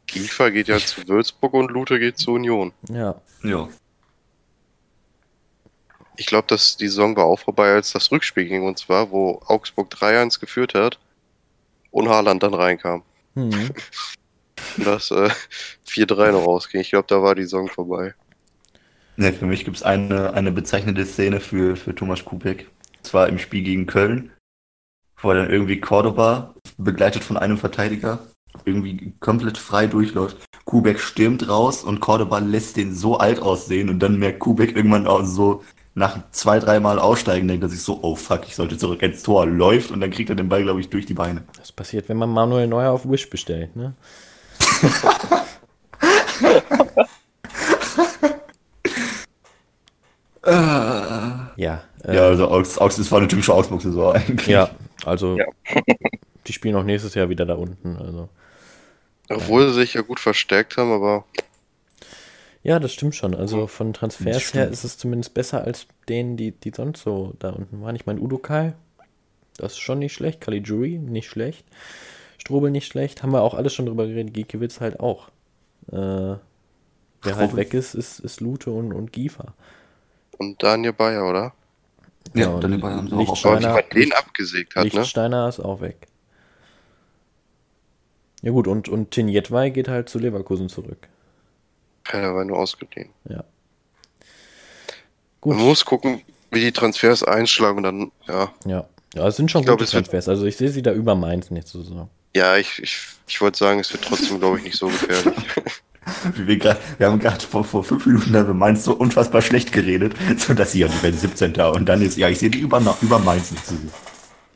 Kiefer 0.08 0.52
geht 0.52 0.68
ja 0.68 0.78
zu 0.80 1.08
Würzburg 1.08 1.54
und 1.54 1.72
Lute 1.72 2.00
geht 2.00 2.18
zu 2.18 2.32
Union. 2.34 2.74
Ja, 2.90 3.22
Ja. 3.44 3.70
Ich 6.18 6.26
glaube, 6.28 6.48
dass 6.48 6.78
die 6.78 6.88
Saison 6.88 7.16
war 7.16 7.26
auch 7.26 7.40
vorbei, 7.40 7.72
als 7.74 7.94
das 7.94 8.12
Rückspiel 8.12 8.46
gegen 8.46 8.68
uns 8.68 8.88
war, 8.90 9.10
wo 9.12 9.42
Augsburg 9.46 9.92
3-1 9.92 10.40
geführt 10.40 10.76
hat 10.76 11.00
und 11.90 12.10
Haaland 12.10 12.44
dann 12.44 12.54
reinkam. 12.54 13.04
hm. 13.36 13.72
Und 14.78 14.88
das 14.88 15.12
äh, 15.12 15.30
4-3 15.88 16.32
noch 16.32 16.46
rausging. 16.46 16.82
Ich 16.82 16.92
glaube, 16.92 17.08
da 17.08 17.22
war 17.22 17.36
die 17.36 17.44
Saison 17.44 17.68
vorbei. 17.68 18.14
Ne, 19.18 19.34
für 19.34 19.46
mich 19.46 19.66
gibt 19.66 19.78
es 19.78 19.84
eine, 19.84 20.34
eine 20.34 20.52
bezeichnende 20.52 21.06
Szene 21.06 21.40
für, 21.40 21.76
für 21.76 21.94
Thomas 21.94 22.26
Kubek. 22.26 22.70
Zwar 23.04 23.28
im 23.28 23.40
Spiel 23.40 23.64
gegen 23.64 23.88
Köln, 23.88 24.32
wo 25.22 25.30
er 25.30 25.36
dann 25.36 25.50
irgendwie 25.50 25.80
Cordoba, 25.80 26.56
begleitet 26.78 27.24
von 27.24 27.38
einem 27.38 27.58
Verteidiger, 27.58 28.20
irgendwie 28.66 29.14
komplett 29.20 29.58
frei 29.58 29.88
durchläuft. 29.88 30.38
Kubek 30.66 31.00
stürmt 31.00 31.48
raus 31.50 31.84
und 31.84 32.00
Cordoba 32.00 32.40
lässt 32.40 32.78
den 32.78 32.94
so 32.94 33.18
alt 33.18 33.42
aussehen 33.42 33.90
und 33.90 34.00
dann 34.00 34.18
merkt 34.18 34.40
Kubek 34.40 34.76
irgendwann 34.76 35.08
auch 35.08 35.24
so 35.26 35.64
nach 35.94 36.20
zwei, 36.32 36.60
dreimal 36.60 37.00
aussteigen, 37.00 37.48
denkt 37.48 37.64
er 37.64 37.70
sich 37.70 37.82
so, 37.82 38.00
oh 38.02 38.16
fuck, 38.16 38.48
ich 38.48 38.56
sollte 38.56 38.78
zurück 38.78 39.02
ins 39.02 39.24
Tor, 39.24 39.46
läuft 39.46 39.92
und 39.92 40.00
dann 40.00 40.12
kriegt 40.12 40.30
er 40.30 40.36
den 40.36 40.48
Ball, 40.48 40.64
glaube 40.64 40.80
ich, 40.80 40.90
durch 40.90 41.06
die 41.06 41.14
Beine. 41.14 41.44
das 41.58 41.72
passiert, 41.72 42.08
wenn 42.08 42.18
man 42.18 42.30
Manuel 42.30 42.68
Neuer 42.68 42.92
auf 42.92 43.10
Wish 43.10 43.30
bestellt, 43.30 43.76
ne? 43.76 43.94
Ja, 50.44 51.84
äh, 52.04 52.16
Ja, 52.16 52.22
also 52.28 52.50
Augs, 52.50 52.78
Augs, 52.78 52.96
das 52.96 53.12
war 53.12 53.20
eine 53.20 53.28
typische 53.28 53.54
Augsburg-Saison 53.54 54.14
eigentlich. 54.16 54.48
ja, 54.48 54.70
also 55.06 55.38
Ja. 55.38 55.46
die 56.48 56.54
spielen 56.54 56.76
auch 56.76 56.84
nächstes 56.84 57.14
Jahr 57.14 57.30
wieder 57.30 57.46
da 57.46 57.56
unten. 57.56 57.98
Also. 57.98 58.30
Obwohl 59.30 59.68
sie 59.70 59.76
sich 59.76 59.94
ja 59.94 60.02
gut 60.02 60.20
verstärkt 60.20 60.78
haben, 60.78 60.92
aber 60.92 61.26
Ja, 62.64 62.80
das 62.80 62.94
stimmt 62.94 63.16
schon. 63.16 63.36
Also 63.36 63.68
von 63.68 63.94
Transfers 63.94 64.54
her 64.54 64.68
ist 64.68 64.84
es 64.84 64.98
zumindest 64.98 65.34
besser 65.34 65.64
als 65.64 65.88
denen, 66.10 66.38
die, 66.38 66.52
die 66.52 66.72
sonst 66.76 67.04
so 67.04 67.34
da 67.40 67.50
unten 67.50 67.82
waren. 67.82 67.96
Ich 67.96 68.06
meine, 68.06 68.20
Udo 68.20 68.38
Kai, 68.38 68.74
das 69.58 69.74
ist 69.74 69.80
schon 69.80 70.00
nicht 70.00 70.14
schlecht. 70.14 70.42
Caligiuri, 70.42 70.98
nicht 70.98 71.30
schlecht. 71.30 71.66
Strobel 72.42 72.72
nicht 72.72 72.88
schlecht. 72.88 73.24
Haben 73.24 73.32
wir 73.34 73.42
auch 73.42 73.54
alles 73.54 73.74
schon 73.74 73.86
drüber 73.86 74.08
geredet. 74.08 74.34
Giekewitz 74.34 74.80
halt 74.82 75.00
auch. 75.00 75.30
Äh, 75.92 75.96
wer 75.96 76.40
halt 77.24 77.34
Strobel. 77.36 77.58
weg 77.58 77.74
ist, 77.74 77.94
ist, 77.96 78.20
ist 78.20 78.42
Lute 78.42 78.72
und, 78.72 78.94
und 78.94 79.14
Giefer. 79.14 79.54
und 80.38 80.62
Daniel 80.62 80.94
Bayer, 80.94 81.28
oder? 81.30 81.54
Ja, 82.34 82.50
und 82.50 82.64
dann 82.64 82.82
haben 82.84 83.08
sie 83.10 83.16
auch 83.16 83.44
Weil 83.46 83.84
den 83.94 84.14
abgesägt 84.14 84.76
hat, 84.76 84.86
ne? 84.86 84.90
Lichtsteiner 84.92 85.48
ist 85.50 85.60
auch 85.60 85.82
weg. 85.82 86.08
Ja 88.42 88.52
gut, 88.52 88.68
und, 88.68 88.90
und 88.90 89.12
Tin 89.12 89.28
Jedwai 89.28 89.70
geht 89.70 89.88
halt 89.88 90.10
zu 90.10 90.18
Leverkusen 90.20 90.68
zurück. 90.70 91.08
Ja, 92.12 92.22
der 92.22 92.34
war 92.36 92.44
nur 92.46 92.58
ausgeliehen. 92.58 93.10
Ja. 93.30 93.44
Gut. 95.42 95.56
Man 95.58 95.66
muss 95.66 95.86
gucken, 95.86 96.22
wie 96.52 96.60
die 96.62 96.72
Transfers 96.72 97.24
einschlagen 97.24 97.78
und 97.78 97.84
dann, 97.84 98.12
ja. 98.28 98.52
Ja. 98.66 98.88
Ja, 99.14 99.28
es 99.28 99.36
sind 99.36 99.52
schon 99.52 99.62
Ich 99.62 99.66
glaub, 99.68 99.78
gute 99.78 99.92
wird- 99.92 100.06
Transfers. 100.06 100.28
Also 100.30 100.46
ich 100.46 100.58
sehe 100.58 100.70
sie 100.70 100.82
da 100.82 100.92
über 100.94 101.16
Mainz 101.16 101.52
nächste 101.52 101.80
Saison. 101.80 102.10
Ja, 102.36 102.58
ich, 102.58 102.80
ich, 102.82 102.98
ich 103.28 103.42
wollte 103.42 103.58
sagen, 103.58 103.80
es 103.80 103.92
wird 103.92 104.04
trotzdem, 104.04 104.40
glaube 104.40 104.58
ich, 104.58 104.64
nicht 104.64 104.78
so 104.78 104.88
gefährlich. 104.88 105.36
Wie 106.36 106.48
wir, 106.48 106.58
grad, 106.58 106.80
wir 106.98 107.08
haben 107.08 107.20
gerade 107.20 107.46
vor, 107.46 107.64
vor 107.64 107.84
fünf 107.84 108.06
Minuten 108.06 108.30
über 108.30 108.54
Mainz 108.54 108.84
so 108.84 108.94
unfassbar 108.94 109.42
schlecht 109.42 109.72
geredet, 109.72 110.16
so 110.38 110.54
dass 110.54 110.72
sie 110.72 110.80
ja, 110.80 110.88
die 110.88 111.04
werden 111.04 111.18
17. 111.18 111.56
Und 111.56 111.86
dann 111.86 112.02
ist, 112.02 112.18
ja, 112.18 112.30
ich 112.30 112.40
sehe 112.40 112.50
die 112.50 112.60
über, 112.60 112.82
über 113.02 113.20
Mainz 113.20 113.52
nicht 113.52 113.66
zu 113.66 113.76
sehen. 113.76 113.92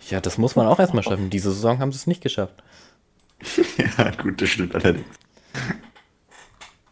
Ja, 0.09 0.21
das 0.21 0.37
muss 0.37 0.55
man 0.55 0.67
auch 0.67 0.79
erstmal 0.79 1.03
schaffen. 1.03 1.29
Diese 1.29 1.51
Saison 1.51 1.79
haben 1.79 1.91
sie 1.91 1.97
es 1.97 2.07
nicht 2.07 2.21
geschafft. 2.21 2.63
ja, 3.97 4.11
gut, 4.11 4.41
das 4.41 4.49
stimmt 4.49 4.75
allerdings. 4.75 5.05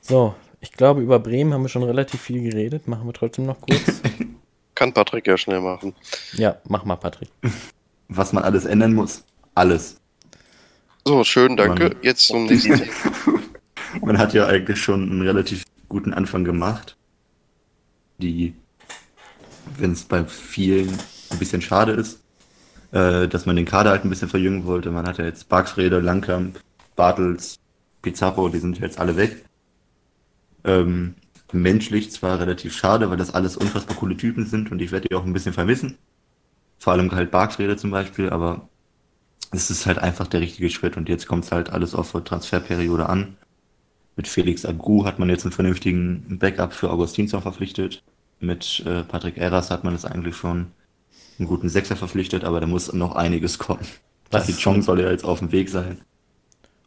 So, 0.02 0.36
ich 0.60 0.72
glaube, 0.72 1.02
über 1.02 1.19
Bremen 1.19 1.54
haben 1.54 1.63
wir 1.63 1.69
schon 1.69 1.84
relativ 1.84 2.22
viel 2.22 2.41
geredet. 2.41 2.88
Machen 2.88 3.08
wir 3.08 3.13
trotzdem 3.13 3.46
noch 3.46 3.62
kurz. 3.62 4.02
Kann 4.76 4.93
Patrick 4.93 5.28
ja 5.28 5.38
schnell 5.38 5.62
machen. 5.62 5.96
ja, 6.34 6.58
mach 6.67 6.86
mal, 6.86 6.96
Patrick. 6.96 7.30
Was 8.08 8.34
man 8.34 8.43
alles 8.43 8.65
ändern 8.65 8.93
muss. 8.93 9.24
Alles. 9.56 9.98
So, 11.06 11.24
schön, 11.24 11.58
danke. 11.58 11.89
Mann. 11.89 11.96
Jetzt 12.02 12.28
zum 12.28 12.46
nächsten. 12.46 12.82
Man 14.02 14.18
hat 14.18 14.34
ja 14.34 14.48
eigentlich 14.48 14.82
schon 14.82 15.10
einen 15.10 15.22
relativ 15.22 15.63
guten 15.89 16.13
Anfang 16.13 16.44
gemacht. 16.44 16.98
Die, 18.20 18.54
wenn 19.78 19.92
es 19.92 20.04
bei 20.04 20.24
vielen 20.26 20.98
ein 21.30 21.39
bisschen 21.39 21.62
schade 21.62 21.92
ist, 21.92 22.22
äh, 22.92 23.28
dass 23.28 23.46
man 23.46 23.56
den 23.56 23.66
Kader 23.66 23.89
halt 23.89 24.06
ein 24.06 24.10
bisschen 24.10 24.30
verjüngen 24.30 24.66
wollte. 24.66 24.92
Man 24.92 25.08
hat 25.08 25.18
ja 25.18 25.26
jetzt 25.26 25.50
Barksrede, 25.50 26.00
Langkamp, 26.00 26.60
Bartels, 26.96 27.60
Pizarro, 28.02 28.50
die 28.50 28.60
sind 28.60 28.80
jetzt 28.80 29.00
alle 29.00 29.18
weg. 29.18 29.46
Ähm, 30.63 31.16
menschlich 31.52 32.12
zwar 32.12 32.39
relativ 32.39 32.76
schade, 32.76 33.10
weil 33.10 33.18
das 33.18 33.34
alles 33.34 33.58
unfassbar 33.58 33.98
coole 33.98 34.18
Typen 34.18 34.46
sind 34.46 34.72
und 34.72 34.82
ich 34.82 34.92
werde 34.92 35.08
die 35.08 35.16
auch 35.16 35.26
ein 35.26 35.34
bisschen 35.34 35.54
vermissen. 35.54 35.98
Vor 36.80 36.94
allem 36.94 37.12
halt 37.12 37.32
Barksrede 37.32 37.78
zum 37.78 37.92
Beispiel, 37.92 38.30
aber 38.30 38.70
es 39.51 39.69
ist 39.69 39.86
halt 39.86 39.99
einfach 39.99 40.27
der 40.27 40.41
richtige 40.41 40.69
Schritt 40.69 40.97
und 40.97 41.10
jetzt 41.10 41.27
kommt 41.27 41.45
es 41.45 41.51
halt 41.51 41.69
alles 41.69 41.95
auf 41.95 42.12
die 42.12 42.21
Transferperiode 42.21 43.08
an. 43.08 43.38
Mit 44.15 44.27
Felix 44.27 44.65
Agu 44.65 45.06
hat 45.06 45.19
man 45.19 45.29
jetzt 45.29 45.43
einen 45.43 45.51
vernünftigen 45.51 46.38
Backup 46.39 46.73
für 46.73 46.91
Augustinsson 46.91 47.41
verpflichtet. 47.41 48.03
Mit 48.39 48.84
äh, 48.86 49.03
Patrick 49.03 49.38
Eras 49.38 49.71
hat 49.71 49.84
man 49.84 49.95
es 49.95 50.06
eigentlich 50.06 50.36
schon 50.36 50.67
einen 51.39 51.47
guten 51.47 51.69
Sechser 51.69 51.95
verpflichtet, 51.95 52.43
aber 52.43 52.60
da 52.60 52.67
muss 52.67 52.93
noch 52.93 53.15
einiges 53.15 53.58
kommen. 53.58 53.86
Was? 54.29 54.45
Die 54.45 54.53
Chong 54.53 54.82
soll 54.82 55.01
ja 55.01 55.10
jetzt 55.12 55.25
auf 55.25 55.39
dem 55.39 55.51
Weg 55.51 55.69
sein. 55.69 56.01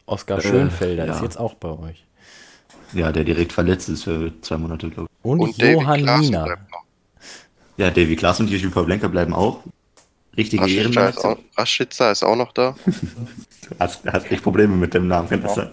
Oskar 0.05 0.39
Äh, 0.39 0.41
Schönfelder 0.41 1.05
ja. 1.05 1.15
ist 1.15 1.21
jetzt 1.21 1.37
auch 1.37 1.55
bei 1.55 1.69
euch. 1.69 2.05
Ja, 2.93 3.11
der 3.11 3.25
direkt 3.25 3.51
verletzt 3.51 3.89
ist 3.89 4.03
für 4.03 4.31
zwei 4.41 4.57
Monate, 4.57 4.89
glaube 4.89 5.09
ich. 5.11 5.25
Und, 5.25 5.39
Und 5.41 5.57
Johann 5.57 6.05
Nina. 6.21 6.47
Ja, 7.77 7.91
Davy 7.91 8.15
Klaas 8.15 8.39
und 8.39 8.49
Jiří 8.49 8.69
Pavlenka 8.69 9.07
bleiben 9.07 9.33
auch. 9.33 9.63
Richtige 10.37 10.61
Raschitzer 10.63 11.09
ist, 11.09 11.17
Ehrenmänner. 11.17 11.39
auch, 11.55 11.57
Raschitzer 11.59 12.11
ist 12.11 12.23
auch 12.23 12.35
noch 12.35 12.51
da. 12.53 12.75
Hast, 13.79 14.05
hast 14.05 14.31
echt 14.31 14.43
Probleme 14.43 14.75
mit 14.75 14.93
dem 14.93 15.07
Namen, 15.07 15.27
kann 15.27 15.41
das 15.41 15.55
sein? 15.55 15.69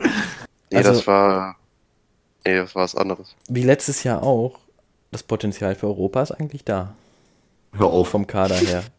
Nee, 0.71 0.79
Also- 0.79 0.91
das 0.91 1.07
war. 1.07 1.57
Nee, 2.47 2.57
das 2.57 2.75
war 2.75 2.83
was 2.83 2.95
anderes. 2.97 3.35
Wie 3.49 3.63
letztes 3.63 4.03
Jahr 4.05 4.23
auch. 4.23 4.59
Das 5.13 5.23
Potenzial 5.23 5.75
für 5.77 5.87
Europa 5.87 6.23
ist 6.23 6.33
eigentlich 6.33 6.65
da. 6.65 6.95
Hör 7.73 7.87
auf. 7.87 8.09
Vom 8.09 8.27
Kader 8.27 8.57
her. 8.57 8.83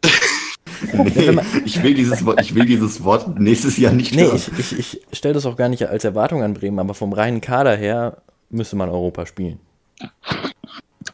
Nee, 0.92 1.38
ich, 1.64 1.82
will 1.82 1.94
dieses 1.94 2.24
Wort, 2.26 2.38
ich 2.40 2.54
will 2.54 2.66
dieses 2.66 3.02
Wort 3.02 3.38
nächstes 3.40 3.78
Jahr 3.78 3.92
nicht 3.92 4.14
Nee, 4.14 4.24
hören. 4.24 4.36
ich, 4.36 4.58
ich, 4.58 5.00
ich 5.10 5.18
stelle 5.18 5.32
das 5.34 5.46
auch 5.46 5.56
gar 5.56 5.68
nicht 5.70 5.88
als 5.88 6.04
Erwartung 6.04 6.42
an 6.42 6.52
Bremen, 6.54 6.78
aber 6.78 6.92
vom 6.92 7.12
reinen 7.14 7.40
Kader 7.40 7.74
her 7.76 8.18
müsste 8.50 8.76
man 8.76 8.90
Europa 8.90 9.24
spielen. 9.24 9.58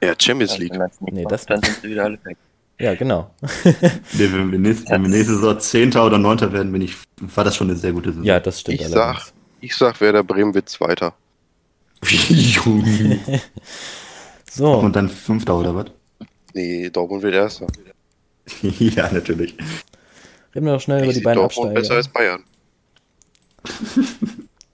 Ja, 0.02 0.14
Champions 0.18 0.58
League. 0.58 0.72
Nee, 1.00 1.24
das- 1.28 1.46
dann 1.46 1.62
sind 1.62 1.78
sie 1.80 1.90
wieder 1.90 2.04
alle 2.04 2.18
weg. 2.24 2.36
Ja, 2.82 2.96
genau. 2.96 3.30
Nee, 3.64 4.32
wenn, 4.32 4.50
wir 4.50 4.58
nächste, 4.58 4.90
wenn 4.90 5.02
wir 5.02 5.08
nächste 5.08 5.34
Saison 5.36 5.60
Zehnter 5.60 6.04
oder 6.04 6.18
Neunter 6.18 6.52
werden, 6.52 6.72
bin 6.72 6.82
ich, 6.82 6.96
war 7.20 7.44
das 7.44 7.54
schon 7.54 7.70
eine 7.70 7.78
sehr 7.78 7.92
gute 7.92 8.10
Saison. 8.10 8.24
Ja, 8.24 8.40
das 8.40 8.58
stimmt 8.60 8.80
Ich 8.80 8.88
sag, 8.88 9.32
ich 9.60 9.76
sag, 9.76 10.00
Werder 10.00 10.24
Bremen 10.24 10.52
wird 10.52 10.68
Zweiter. 10.68 11.14
Junge. 12.04 13.20
So, 14.54 14.74
Und 14.74 14.94
dann 14.96 15.08
Fünfter 15.08 15.56
oder 15.56 15.74
was? 15.74 15.86
Nee, 16.52 16.90
Dortmund 16.90 17.22
wird 17.22 17.32
Erster. 17.34 17.66
ja, 18.62 19.10
natürlich. 19.10 19.56
reden 20.54 20.66
wir 20.66 20.74
noch 20.74 20.80
schnell 20.80 20.98
über 20.98 21.06
Ich 21.06 21.12
die 21.12 21.14
sehe 21.20 21.22
beiden 21.24 21.40
Dortmund 21.40 21.72
besser 21.72 21.96
Absteiger. 21.96 21.96
als 21.96 22.08
Bayern. 22.08 22.44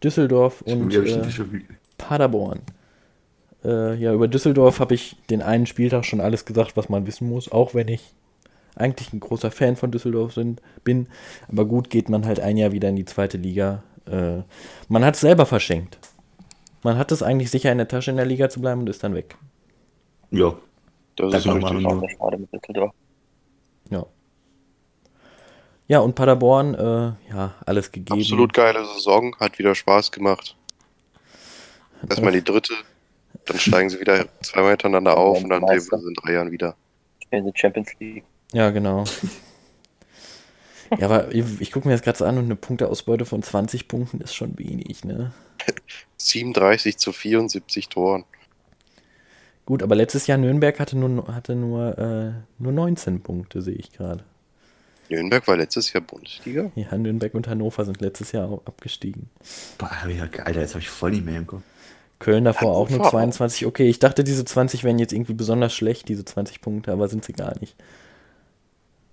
Düsseldorf 0.03 0.62
und 0.62 0.92
äh, 0.92 1.31
Paderborn. 1.97 2.61
Äh, 3.64 3.94
ja, 3.97 4.12
über 4.12 4.29
Düsseldorf 4.29 4.81
habe 4.81 4.94
ich 4.94 5.16
den 5.31 5.42
einen 5.42 5.66
Spieltag 5.66 6.05
schon 6.05 6.21
alles 6.21 6.44
gesagt, 6.44 6.77
was 6.77 6.88
man 6.88 7.07
wissen 7.07 7.29
muss, 7.29 7.51
auch 7.51 7.75
wenn 7.75 7.88
ich 7.88 8.14
eigentlich 8.77 9.12
ein 9.12 9.21
großer 9.21 9.51
Fan 9.51 9.77
von 9.77 9.90
Düsseldorf 9.90 10.35
sind, 10.35 10.62
bin. 10.85 11.09
Aber 11.49 11.64
gut, 11.64 11.90
geht 11.90 12.09
man 12.09 12.25
halt 12.25 12.40
ein 12.40 12.57
Jahr 12.57 12.73
wieder 12.73 12.88
in 12.88 12.97
die 12.97 13.05
zweite 13.05 13.37
Liga. 13.37 13.83
Äh, 14.07 14.42
man 14.88 15.05
hat 15.05 15.14
es 15.14 15.21
selber 15.21 15.47
verschenkt. 15.47 15.99
Man 16.83 16.97
hat 16.97 17.11
es 17.11 17.23
eigentlich 17.23 17.51
sicher 17.51 17.73
in 17.73 17.79
der 17.79 17.88
Tasche 17.88 18.11
in 18.12 18.16
der 18.16 18.27
Liga 18.27 18.49
zu 18.49 18.61
bleiben 18.61 18.81
und 18.81 18.88
ist 18.88 19.03
dann 19.03 19.14
weg. 19.14 19.37
Ja, 20.31 20.55
Das 21.16 21.33
Das 21.33 21.47
ist 21.47 21.53
richtig. 21.53 21.87
Auch 21.87 22.09
schade 22.09 22.38
mit 22.38 22.53
Düsseldorf. 22.53 22.92
Ja. 23.90 24.07
Ja, 25.88 26.01
und 26.01 26.14
Paderborn, 26.14 26.75
äh, 26.75 27.12
ja, 27.33 27.55
alles 27.64 27.90
gegeben. 27.90 28.21
Absolut 28.21 28.53
geile 28.53 28.85
Saison, 28.85 29.35
hat 29.40 29.59
wieder 29.59 29.75
Spaß 29.75 30.12
gemacht. 30.12 30.55
Erstmal 32.09 32.33
die 32.33 32.44
dritte, 32.44 32.75
dann 33.50 33.58
steigen 33.58 33.90
sie 33.90 34.00
wieder 34.00 34.26
zweimal 34.42 34.70
hintereinander 34.70 35.16
auf 35.16 35.42
und 35.42 35.50
dann 35.50 35.66
sehen 35.66 35.90
wir 35.90 35.98
sie 35.98 36.08
in 36.08 36.14
drei 36.14 36.32
Jahren 36.32 36.50
wieder. 36.50 36.76
Spielen 37.22 37.44
sie 37.44 37.52
Champions 37.54 37.90
League. 37.98 38.24
Ja, 38.52 38.70
genau. 38.70 39.04
ja, 40.98 41.06
aber 41.06 41.34
ich, 41.34 41.44
ich 41.61 41.72
gucke 41.72 41.88
mir 41.88 41.94
das 41.94 42.02
gerade 42.02 42.18
so 42.18 42.24
an 42.24 42.38
und 42.38 42.44
eine 42.44 42.56
Punkteausbeute 42.56 43.24
von 43.24 43.42
20 43.42 43.88
Punkten 43.88 44.20
ist 44.20 44.34
schon 44.34 44.58
wenig, 44.58 45.04
ne? 45.04 45.32
37 46.16 46.96
zu 46.98 47.12
74 47.12 47.88
Toren. 47.88 48.24
Gut, 49.66 49.82
aber 49.82 49.94
letztes 49.94 50.26
Jahr 50.26 50.38
Nürnberg 50.38 50.80
hatte 50.80 50.96
nur, 50.96 51.26
hatte 51.34 51.54
nur, 51.54 51.98
äh, 51.98 52.32
nur 52.58 52.72
19 52.72 53.22
Punkte, 53.22 53.61
sehe 53.61 53.74
ich 53.74 53.92
gerade. 53.92 54.24
Nürnberg 55.11 55.46
war 55.46 55.56
letztes 55.56 55.92
Jahr 55.92 56.02
Bundesliga. 56.02 56.70
Ja, 56.74 56.96
Nürnberg 56.96 57.34
und 57.34 57.48
Hannover 57.48 57.84
sind 57.84 58.00
letztes 58.00 58.32
Jahr 58.32 58.48
auch 58.48 58.66
abgestiegen. 58.66 59.28
Boah, 59.78 59.90
ja, 60.08 60.26
geil, 60.26 60.54
das 60.54 60.70
habe 60.70 60.80
ich 60.80 60.88
voll 60.88 61.11
nicht 61.11 61.24
mehr 61.24 61.38
im 61.38 61.46
Kopf. 61.46 61.62
Köln 62.18 62.44
davor 62.44 62.72
auch 62.76 62.88
nur 62.90 62.98
Hannover 62.98 63.07
auch. 63.09 63.12
22. 63.12 63.66
Okay, 63.66 63.88
ich 63.88 63.98
dachte, 64.00 64.24
diese 64.24 64.44
20 64.44 64.83
wären 64.85 64.98
jetzt 64.98 65.12
irgendwie 65.12 65.35
besonders 65.35 65.72
schlecht, 65.74 66.09
diese 66.09 66.24
20 66.24 66.61
Punkte, 66.61 66.92
aber 66.92 67.09
sind 67.09 67.24
sie 67.24 67.33
gar 67.33 67.59
nicht. 67.61 67.76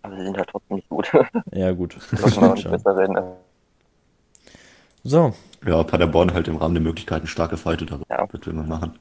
Aber 0.02 0.16
sie 0.18 0.24
sind 0.24 0.38
halt 0.38 0.50
trotzdem 0.50 0.78
nicht 0.78 0.90
gut. 0.90 1.12
Ja, 1.52 1.72
gut. 1.72 1.98
Das 2.12 2.36
nicht 2.38 2.70
besser 2.70 2.98
werden. 2.98 3.16
Also, 3.18 3.38
So, 5.04 5.34
Ja, 5.66 5.84
Paderborn 5.84 6.34
halt 6.34 6.48
im 6.48 6.58
Rahmen 6.58 6.74
der 6.76 6.84
Möglichkeiten 6.84 7.28
stark 7.28 7.52
gefeitet, 7.52 7.92
aber 7.92 8.04
Ja. 8.10 8.28
was 8.32 8.46
will 8.46 8.54
man 8.54 8.68
machen? 8.68 8.98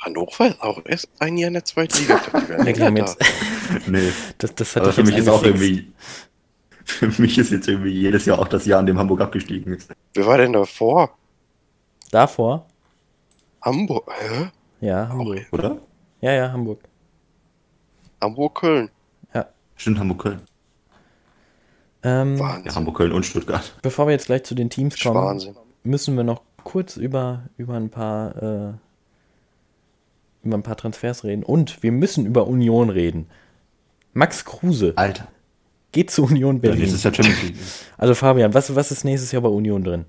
Hannover 0.00 0.48
ist 0.48 0.60
auch 0.60 0.80
erst 0.84 1.08
ein 1.20 1.36
Jahr 1.38 1.48
in 1.48 1.54
der 1.54 1.64
zweiten 1.64 1.96
Liga. 1.98 2.20
Nee, 3.86 4.12
das, 4.38 4.54
das 4.54 4.76
hat 4.76 4.82
aber 4.82 4.92
für 4.92 5.02
mich 5.04 5.16
ist 5.16 5.28
auch 5.28 5.42
irgendwie, 5.44 5.92
für 6.84 7.06
mich 7.22 7.38
ist 7.38 7.52
jetzt 7.52 7.68
irgendwie 7.68 7.92
jedes 7.92 8.26
Jahr 8.26 8.38
auch 8.38 8.48
das 8.48 8.66
Jahr, 8.66 8.80
an 8.80 8.86
dem 8.86 8.98
Hamburg 8.98 9.20
abgestiegen 9.20 9.72
ist. 9.74 9.90
Wer 10.14 10.26
war 10.26 10.36
denn 10.38 10.52
davor? 10.52 11.16
Davor? 12.12 12.66
Hamburg. 13.62 14.04
Hä? 14.20 14.50
Ja, 14.80 15.08
Hamburg. 15.08 15.46
Oder? 15.50 15.78
Ja, 16.20 16.32
ja, 16.32 16.52
Hamburg. 16.52 16.78
Hamburg, 18.20 18.54
Köln. 18.54 18.88
Stimmt, 19.74 19.98
Hamburg-Köln. 19.98 20.40
Ähm, 22.04 22.36
Ja, 22.36 22.44
Wahnsinn. 22.44 22.74
Hamburg-Köln 22.74 23.10
und 23.12 23.26
Stuttgart. 23.26 23.74
bevor 23.82 24.06
wir 24.06 24.12
jetzt 24.12 24.26
gleich 24.26 24.44
zu 24.44 24.54
den 24.54 24.70
Teams 24.70 25.00
kommen, 25.00 25.16
Wahnsinn. 25.16 25.56
müssen 25.82 26.16
wir 26.16 26.22
noch 26.22 26.42
kurz 26.62 26.96
über, 26.96 27.42
über 27.56 27.74
ein 27.74 27.90
paar 27.90 28.36
äh, 28.40 28.72
über 30.44 30.56
ein 30.56 30.62
paar 30.62 30.76
Transfers 30.76 31.24
reden. 31.24 31.42
Und 31.42 31.82
wir 31.82 31.90
müssen 31.90 32.26
über 32.26 32.46
Union 32.46 32.90
reden. 32.90 33.26
Max 34.12 34.44
Kruse 34.44 34.92
Alter. 34.96 35.26
geht 35.90 36.10
zu 36.12 36.24
Union 36.24 36.56
Ja, 36.56 36.60
Berlin. 36.62 36.80
nächstes 36.80 37.02
Jahr 37.02 37.14
Champions 37.14 37.42
League. 37.42 37.56
also 37.98 38.14
Fabian, 38.14 38.52
was, 38.54 38.72
was 38.76 38.92
ist 38.92 39.04
nächstes 39.04 39.32
Jahr 39.32 39.42
bei 39.42 39.48
Union 39.48 39.82
drin? 39.82 40.04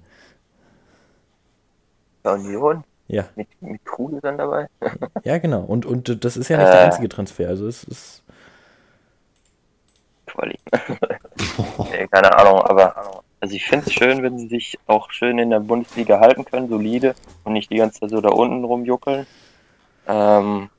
Union 2.25 2.83
Ja, 3.07 3.25
mit, 3.35 3.47
mit 3.61 3.83
Kruse 3.85 4.19
dann 4.21 4.37
dabei. 4.37 4.67
ja 5.23 5.37
genau. 5.37 5.61
Und, 5.61 5.85
und 5.85 6.23
das 6.23 6.37
ist 6.37 6.49
ja 6.49 6.57
nicht 6.57 6.71
der 6.71 6.81
Äh. 6.81 6.85
einzige 6.85 7.09
Transfer. 7.09 7.47
Also 7.49 7.67
es 7.67 7.83
ist 7.83 8.23
Quali. 10.25 10.57
nee, 11.91 12.07
keine 12.07 12.35
Ahnung, 12.37 12.61
aber 12.61 13.21
also 13.39 13.55
ich 13.55 13.65
finde 13.65 13.85
es 13.87 13.93
schön, 13.93 14.23
wenn 14.23 14.37
sie 14.39 14.47
sich 14.47 14.79
auch 14.87 15.11
schön 15.11 15.37
in 15.37 15.49
der 15.49 15.59
Bundesliga 15.59 16.19
halten 16.19 16.45
können, 16.45 16.69
solide 16.69 17.13
und 17.43 17.53
nicht 17.53 17.69
die 17.69 17.75
ganze 17.77 17.99
Zeit 17.99 18.09
so 18.09 18.21
da 18.21 18.29
unten 18.29 18.63
rumjuckeln. 18.63 19.27
Ähm, 20.07 20.69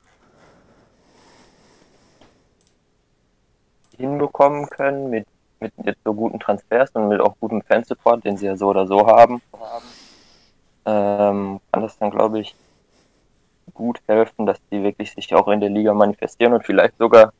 hinbekommen 3.97 4.67
können 4.69 5.09
mit, 5.09 5.25
mit 5.59 5.73
jetzt 5.83 5.99
so 6.03 6.13
guten 6.13 6.39
Transfers 6.39 6.91
und 6.93 7.07
mit 7.07 7.21
auch 7.21 7.35
gutem 7.39 7.61
Fansupport, 7.61 8.23
den 8.23 8.37
sie 8.37 8.45
ja 8.47 8.55
so 8.57 8.67
oder 8.67 8.87
so 8.87 9.05
haben, 9.07 9.41
ähm, 10.85 11.59
kann 11.71 11.81
das 11.81 11.97
dann, 11.97 12.11
glaube 12.11 12.39
ich, 12.39 12.55
gut 13.73 13.99
helfen, 14.07 14.45
dass 14.45 14.59
die 14.71 14.83
wirklich 14.83 15.11
sich 15.13 15.33
auch 15.33 15.47
in 15.47 15.59
der 15.59 15.69
Liga 15.69 15.93
manifestieren 15.93 16.53
und 16.53 16.65
vielleicht 16.65 16.97
sogar 16.97 17.33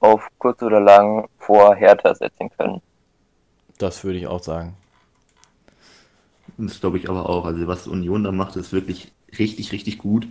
auf 0.00 0.28
kurz 0.38 0.62
oder 0.62 0.80
lang 0.80 1.28
vor 1.38 1.74
Hertha 1.74 2.14
setzen 2.14 2.50
können. 2.56 2.80
das 3.78 4.04
würde 4.04 4.18
ich 4.18 4.26
auch 4.26 4.42
sagen. 4.42 4.76
Das 6.56 6.80
glaube 6.80 6.98
ich 6.98 7.08
aber 7.08 7.28
auch. 7.28 7.44
Also 7.44 7.66
was 7.66 7.86
Union 7.86 8.24
da 8.24 8.32
macht, 8.32 8.56
ist 8.56 8.72
wirklich 8.72 9.12
richtig, 9.38 9.72
richtig 9.72 9.98
gut. 9.98 10.26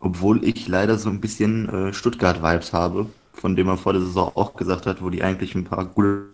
Obwohl 0.00 0.44
ich 0.44 0.66
leider 0.68 0.98
so 0.98 1.10
ein 1.10 1.20
bisschen 1.20 1.68
äh, 1.68 1.92
Stuttgart-Vibes 1.92 2.72
habe. 2.72 3.06
von 3.32 3.56
dem 3.56 3.66
man 3.66 3.78
vor 3.78 3.92
der 3.94 4.02
Saison 4.02 4.32
auch 4.34 4.54
gesagt 4.54 4.86
hat, 4.86 5.02
wo 5.02 5.10
die 5.10 5.22
eigentlich 5.22 5.54
ein 5.54 5.64
paar 5.64 5.86
gute 5.86 6.26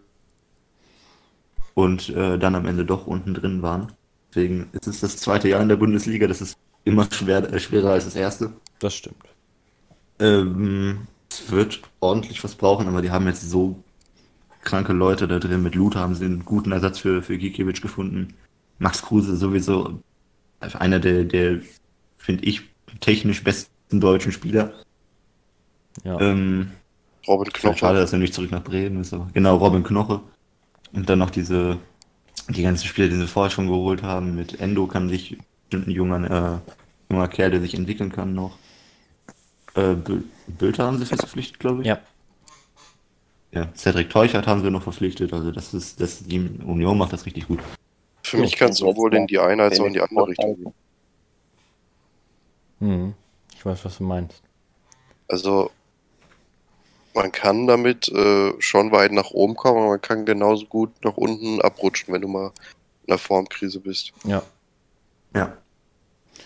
und 1.75 2.09
äh, 2.09 2.39
dann 2.39 2.57
am 2.57 2.67
Ende 2.67 2.85
doch 2.85 3.07
unten 3.07 3.35
drin 3.35 3.63
waren. 3.63 3.93
Deswegen 4.31 4.69
ist 4.73 4.87
es 4.87 5.01
das 5.01 5.17
zweite 5.17 5.49
Jahr 5.49 5.63
in 5.63 5.69
der 5.69 5.77
Bundesliga, 5.77 6.27
das 6.27 6.41
ist 6.41 6.59
immer 6.85 7.09
schwer, 7.11 7.53
äh, 7.53 7.59
schwerer 7.59 7.91
als 7.91 8.05
das 8.05 8.17
erste. 8.17 8.53
Das 8.79 8.95
stimmt. 8.95 9.25
Ähm, 10.19 11.07
es 11.31 11.51
wird 11.51 11.81
ordentlich 12.01 12.43
was 12.45 12.55
brauchen, 12.55 12.89
aber 12.89 13.03
die 13.03 13.11
haben 13.11 13.27
jetzt 13.27 13.49
so 13.49 13.83
kranke 14.63 14.93
Leute 14.93 15.29
da 15.29 15.39
drin. 15.39 15.63
Mit 15.63 15.75
Luther 15.75 16.01
haben 16.01 16.15
sie 16.15 16.25
einen 16.25 16.45
guten 16.45 16.73
Ersatz 16.73 16.99
für, 16.99 17.23
für 17.23 17.39
Gikiewicz 17.39 17.81
gefunden. 17.81 18.35
Max 18.79 19.03
Kruse 19.03 19.37
sowieso 19.37 20.01
einer 20.61 20.99
der, 20.99 21.25
der 21.25 21.61
finde 22.17 22.45
ich, 22.45 22.63
technisch 23.01 23.45
besten 23.45 24.01
deutschen 24.01 24.33
Spieler. 24.33 24.73
Ja. 26.05 26.21
Ähm, 26.21 26.73
Robin 27.27 27.53
Knoche. 27.53 27.79
Schade, 27.79 28.01
dass 28.01 28.13
er 28.13 28.19
nicht 28.19 28.35
zurück 28.35 28.51
nach 28.51 28.65
Bremen 28.65 29.01
ist. 29.01 29.13
Aber 29.13 29.29
genau, 29.33 29.57
Robin 29.57 29.83
Knoche. 29.83 30.21
Und 30.93 31.09
dann 31.09 31.19
noch 31.19 31.31
diese, 31.31 31.79
die 32.49 32.63
ganzen 32.63 32.87
Spieler, 32.87 33.09
die 33.09 33.17
sie 33.17 33.27
vorher 33.27 33.51
schon 33.51 33.69
geholt 33.69 34.03
haben. 34.03 34.35
Mit 34.35 34.61
Endo 34.61 34.87
kann 34.87 35.09
sich 35.09 35.39
bestimmt 35.65 35.89
ein 35.89 35.91
junger, 35.91 36.63
äh, 36.63 37.13
junger 37.13 37.29
Kerl, 37.29 37.51
der 37.51 37.61
sich 37.61 37.75
entwickeln 37.75 38.13
kann, 38.13 38.35
noch. 38.35 38.59
Äh, 39.75 39.97
Bülter 40.47 40.87
haben 40.87 40.99
sie 40.99 41.07
fest 41.07 41.23
verpflichtet, 41.23 41.61
glaube 41.61 41.83
ich. 41.83 41.89
Ja. 41.89 42.01
Ja, 43.53 43.69
Cedric 43.75 44.11
Teuchert 44.11 44.47
haben 44.47 44.63
sie 44.63 44.71
noch 44.71 44.83
verpflichtet. 44.83 45.33
Also 45.33 45.51
das 45.51 45.73
ist, 45.73 46.01
das, 46.01 46.25
die 46.25 46.39
Union 46.39 46.99
macht 46.99 47.13
das 47.13 47.25
richtig 47.25 47.49
gut. 47.49 47.61
Für 48.23 48.37
mich 48.37 48.57
kann 48.57 48.71
es 48.71 48.79
sowohl 48.79 49.15
in 49.15 49.27
die 49.27 49.39
eine 49.39 49.63
als 49.63 49.81
auch 49.81 49.87
in 49.87 49.95
die 49.95 50.01
andere 50.01 50.29
Richtung 50.29 50.57
gehen. 50.57 50.75
Hm. 52.81 53.15
Ich 53.57 53.65
weiß, 53.65 53.85
was 53.85 53.99
du 53.99 54.05
meinst. 54.05 54.43
Also, 55.29 55.71
man 57.15 57.33
kann 57.33 57.67
damit 57.67 58.09
äh, 58.09 58.53
schon 58.61 58.93
weit 58.93 59.13
nach 59.13 59.31
oben 59.31 59.57
kommen, 59.57 59.79
aber 59.79 59.89
man 59.89 60.01
kann 60.01 60.25
genauso 60.25 60.67
gut 60.67 60.91
nach 61.05 61.17
unten 61.17 61.61
abrutschen, 61.61 62.15
wenn 62.15 62.23
du 62.23 62.29
mal 62.29 62.53
in 63.05 63.13
einer 63.13 63.19
Formkrise 63.19 63.81
bist. 63.81 64.13
Ja. 64.25 64.43
Ja. 65.35 65.57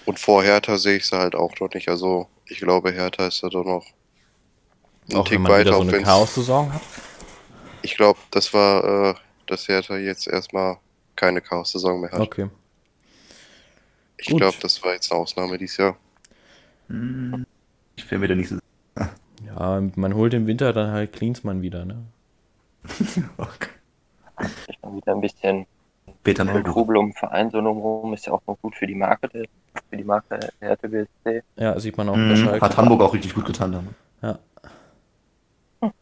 Und 0.07 0.18
vor 0.18 0.42
Hertha 0.42 0.79
sehe 0.79 0.96
ich 0.96 1.07
sie 1.07 1.16
halt 1.16 1.35
auch 1.35 1.53
noch 1.61 1.72
nicht. 1.75 1.88
Also, 1.88 2.29
ich 2.46 2.59
glaube, 2.59 2.92
Hertha 2.92 3.27
ist 3.27 3.42
da 3.42 3.48
doch 3.48 3.64
noch 3.64 3.87
ein 5.11 5.16
auch 5.16 5.25
Tick 5.25 5.37
wenn 5.37 5.42
man 5.42 5.53
weiter. 5.53 5.70
Wieder 5.70 5.90
so 5.90 5.96
eine 5.96 6.03
Chaos-Saison 6.03 6.72
hat? 6.72 6.83
Ich 7.83 7.96
glaube, 7.96 8.18
das 8.31 8.53
war, 8.55 9.11
äh, 9.11 9.14
dass 9.46 9.68
Hertha 9.68 9.96
jetzt 9.96 10.27
erstmal 10.27 10.79
keine 11.16 11.40
Chaos-Saison 11.40 12.01
mehr 12.01 12.12
hat. 12.12 12.20
Okay. 12.20 12.48
Ich 14.16 14.29
glaube, 14.29 14.57
das 14.61 14.83
war 14.83 14.92
jetzt 14.94 15.11
eine 15.11 15.20
Ausnahme 15.20 15.59
dieses 15.59 15.77
Jahr. 15.79 15.96
Ich 17.96 18.05
fällt 18.05 18.20
mir 18.20 18.29
da 18.29 18.35
nicht 18.35 18.48
so. 18.48 18.59
Ja, 19.46 19.83
man 19.96 20.14
holt 20.14 20.35
im 20.35 20.46
Winter 20.46 20.72
dann 20.72 20.92
halt 20.92 21.12
Klinsmann 21.12 21.62
wieder, 21.62 21.85
ne? 21.85 22.05
okay. 23.37 23.70
wieder 24.94 25.12
ein 25.12 25.20
bisschen 25.20 25.66
Peter 26.24 26.44
Trubel 26.64 26.96
um 26.96 27.12
Verein 27.12 27.50
so 27.50 27.59
rum 27.59 28.14
ist 28.14 28.26
ja 28.26 28.33
auch 28.33 28.42
noch 28.46 28.59
gut 28.61 28.74
für 28.74 28.87
die 28.87 28.94
Marke, 28.94 29.28
für 29.90 29.96
die 29.96 30.05
Marke 30.05 30.38
Hertha 30.61 30.88
BSC. 30.88 31.42
Ja, 31.57 31.78
sieht 31.78 31.96
man 31.96 32.09
auch. 32.09 32.16
Mhm, 32.16 32.61
hat 32.61 32.76
Hamburg 32.76 33.02
auch 33.02 33.14
richtig 33.14 33.35
gut 33.35 33.44
getan 33.44 33.72
damit. 33.72 33.94
Ja. 34.20 34.38
Hm. 35.81 35.92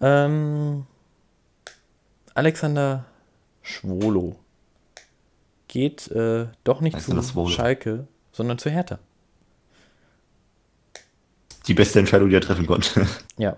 Ähm, 0.00 0.86
Alexander 2.34 3.04
Schwolo 3.62 4.36
geht 5.68 6.10
äh, 6.10 6.46
doch 6.64 6.80
nicht 6.80 7.00
zu 7.00 7.48
Schalke, 7.48 8.06
sondern 8.32 8.58
zu 8.58 8.70
Hertha. 8.70 8.98
Die 11.66 11.74
beste 11.74 11.98
Entscheidung, 11.98 12.28
die 12.28 12.36
er 12.36 12.40
treffen 12.40 12.66
konnte. 12.66 13.06
Ja. 13.38 13.56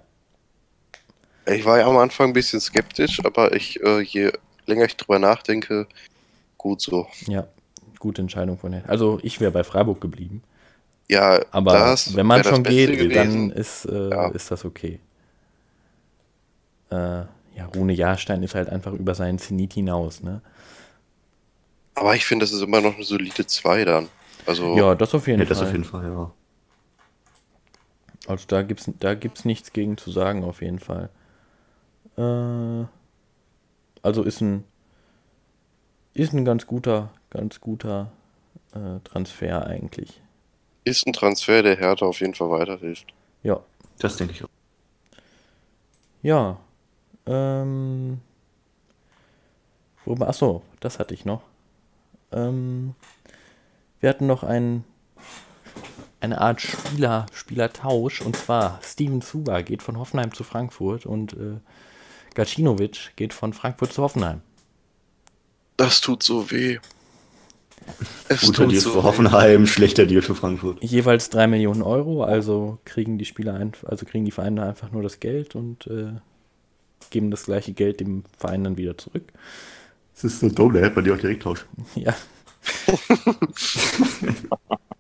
Ich 1.45 1.65
war 1.65 1.79
ja 1.81 1.89
am 1.89 1.97
Anfang 1.97 2.29
ein 2.29 2.33
bisschen 2.33 2.61
skeptisch, 2.61 3.19
aber 3.25 3.53
ich, 3.57 3.83
äh, 3.83 4.01
je 4.01 4.31
länger 4.67 4.85
ich 4.85 4.97
drüber 4.97 5.19
nachdenke, 5.19 5.89
gut 6.57 6.81
so. 6.81 7.09
Ja, 7.27 7.49
gute 7.99 8.23
Entscheidung 8.23 8.59
von 8.59 8.73
Hertha. 8.73 8.89
Also 8.89 9.19
ich 9.25 9.41
wäre 9.41 9.51
bei 9.51 9.65
Freiburg 9.65 10.01
geblieben. 10.01 10.45
Ja, 11.09 11.41
aber 11.51 11.73
das 11.73 12.15
wenn 12.15 12.27
man 12.27 12.45
schon 12.45 12.63
geht, 12.63 12.93
gewesen. 12.93 13.49
dann 13.49 13.51
ist, 13.51 13.87
äh, 13.87 14.11
ja. 14.11 14.29
ist 14.29 14.53
das 14.53 14.65
okay. 14.65 15.01
Äh, 16.91 16.95
ja, 16.95 17.67
Rune 17.75 17.93
Jahrstein 17.93 18.43
ist 18.43 18.55
halt 18.55 18.69
einfach 18.69 18.93
über 18.93 19.15
seinen 19.15 19.39
Zenit 19.39 19.75
hinaus, 19.75 20.23
ne? 20.23 20.41
Aber 21.95 22.15
ich 22.15 22.25
finde, 22.25 22.45
das 22.45 22.53
ist 22.53 22.63
immer 22.63 22.81
noch 22.81 22.95
eine 22.95 23.05
solide 23.05 23.47
2 23.47 23.85
dann. 23.85 24.09
Also, 24.47 24.77
ja, 24.77 24.95
das 24.95 25.15
auf 25.15 25.27
jeden 25.27 25.41
ja, 25.41 25.47
Fall. 25.47 25.55
Das 25.55 25.63
auf 25.63 25.73
jeden 25.73 25.85
Fall, 25.85 26.05
ja. 26.05 26.33
Also 28.27 28.47
da 28.47 28.63
gibt's, 28.63 28.91
da 29.01 29.15
gibt's 29.15 29.45
nichts 29.45 29.73
gegen 29.73 29.97
zu 29.97 30.11
sagen, 30.11 30.45
auf 30.45 30.63
jeden 30.63 30.79
Fall. 30.79 31.11
Äh, 32.17 32.87
also 34.03 34.23
ist 34.23 34.41
ein, 34.41 34.65
ist 36.15 36.33
ein 36.33 36.45
ganz 36.45 36.67
guter, 36.67 37.11
ganz 37.31 37.61
guter 37.61 38.13
äh, 38.75 39.01
Transfer 39.05 39.67
eigentlich. 39.67 40.21
Ist 40.85 41.07
ein 41.07 41.13
Transfer, 41.13 41.63
der 41.63 41.77
Hertha 41.77 42.07
auf 42.07 42.21
jeden 42.21 42.35
Fall 42.35 42.51
weiterhilft. 42.51 43.13
Ja. 43.43 43.61
Das 43.99 44.17
denke 44.17 44.33
ich 44.35 44.45
auch. 44.45 44.49
Ja, 46.23 46.59
ähm. 47.27 48.21
Wobei, 50.05 50.27
achso, 50.27 50.63
das 50.81 50.99
hatte 50.99 51.15
ich 51.15 51.25
noch. 51.25 51.43
Ähm, 52.33 52.95
wir 54.01 54.09
hatten 54.09 54.27
noch 54.27 54.43
ein, 54.43 54.85
eine 56.23 56.41
Art 56.41 56.61
Spieler, 56.61 57.27
Spielertausch 57.33 58.21
und 58.21 58.37
zwar 58.37 58.79
Steven 58.83 59.23
Zuba 59.23 59.63
geht 59.63 59.83
von 59.83 59.99
Hoffenheim 59.99 60.33
zu 60.33 60.45
Frankfurt 60.45 61.05
und 61.05 61.33
äh, 61.33 61.59
Gacinovic 62.35 63.13
geht 63.17 63.35
von 63.35 63.53
Frankfurt 63.53 63.93
zu 63.93 64.03
Hoffenheim. 64.03 64.41
Das 65.77 66.01
tut 66.01 66.23
so 66.23 66.51
weh. 66.51 66.79
Es 68.29 68.43
Guter 68.43 68.69
Deal 68.69 68.81
so 68.81 68.93
für 68.93 69.03
Hoffenheim, 69.03 69.67
schlechter 69.67 70.07
Deal 70.07 70.23
für 70.23 70.37
Frankfurt. 70.37 70.83
Jeweils 70.85 71.31
3 71.31 71.49
Millionen 71.49 71.83
Euro, 71.83 72.23
also 72.23 72.79
kriegen 72.85 73.19
die 73.19 73.25
Spieler 73.25 73.55
einfach, 73.55 73.89
also 73.89 74.07
kriegen 74.07 74.25
die 74.25 74.31
Vereine 74.31 74.63
einfach 74.65 74.93
nur 74.93 75.03
das 75.03 75.19
Geld 75.19 75.57
und 75.57 75.89
äh, 75.89 76.13
geben 77.11 77.33
das 77.33 77.47
gleiche 77.47 77.73
Geld 77.73 77.99
dem 77.99 78.23
Verein 78.39 78.63
dann 78.63 78.77
wieder 78.77 78.97
zurück. 78.97 79.25
Das 80.15 80.23
ist 80.25 80.39
so 80.39 80.49
dumm, 80.49 80.75
da 80.75 80.81
hätte 80.81 80.95
man 80.95 81.05
die 81.05 81.11
auch 81.11 81.19
direkt 81.19 81.43
tauschen. 81.43 81.67
Ja. 81.97 82.15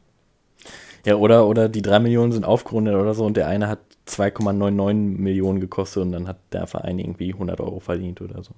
ja, 1.04 1.16
oder, 1.16 1.46
oder 1.46 1.68
die 1.68 1.82
3 1.82 1.98
Millionen 2.00 2.32
sind 2.32 2.44
aufgerundet 2.44 2.94
oder 2.94 3.14
so 3.14 3.24
und 3.24 3.36
der 3.36 3.48
eine 3.48 3.68
hat 3.68 3.80
2,99 4.08 4.94
Millionen 4.94 5.60
gekostet 5.60 6.02
und 6.02 6.12
dann 6.12 6.28
hat 6.28 6.38
der 6.52 6.66
Verein 6.66 6.98
irgendwie 6.98 7.32
100 7.32 7.60
Euro 7.60 7.80
verdient 7.80 8.20
oder 8.20 8.42
so. 8.42 8.52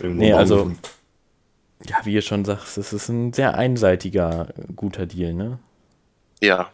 Irgendwo 0.00 0.22
nee, 0.22 0.32
also, 0.32 0.72
ja, 1.86 1.96
wie 2.04 2.14
ihr 2.14 2.22
schon 2.22 2.44
sagt, 2.44 2.76
es 2.76 2.92
ist 2.92 3.08
ein 3.08 3.32
sehr 3.32 3.56
einseitiger, 3.56 4.48
guter 4.74 5.06
Deal, 5.06 5.34
ne? 5.34 5.58
Ja. 6.40 6.70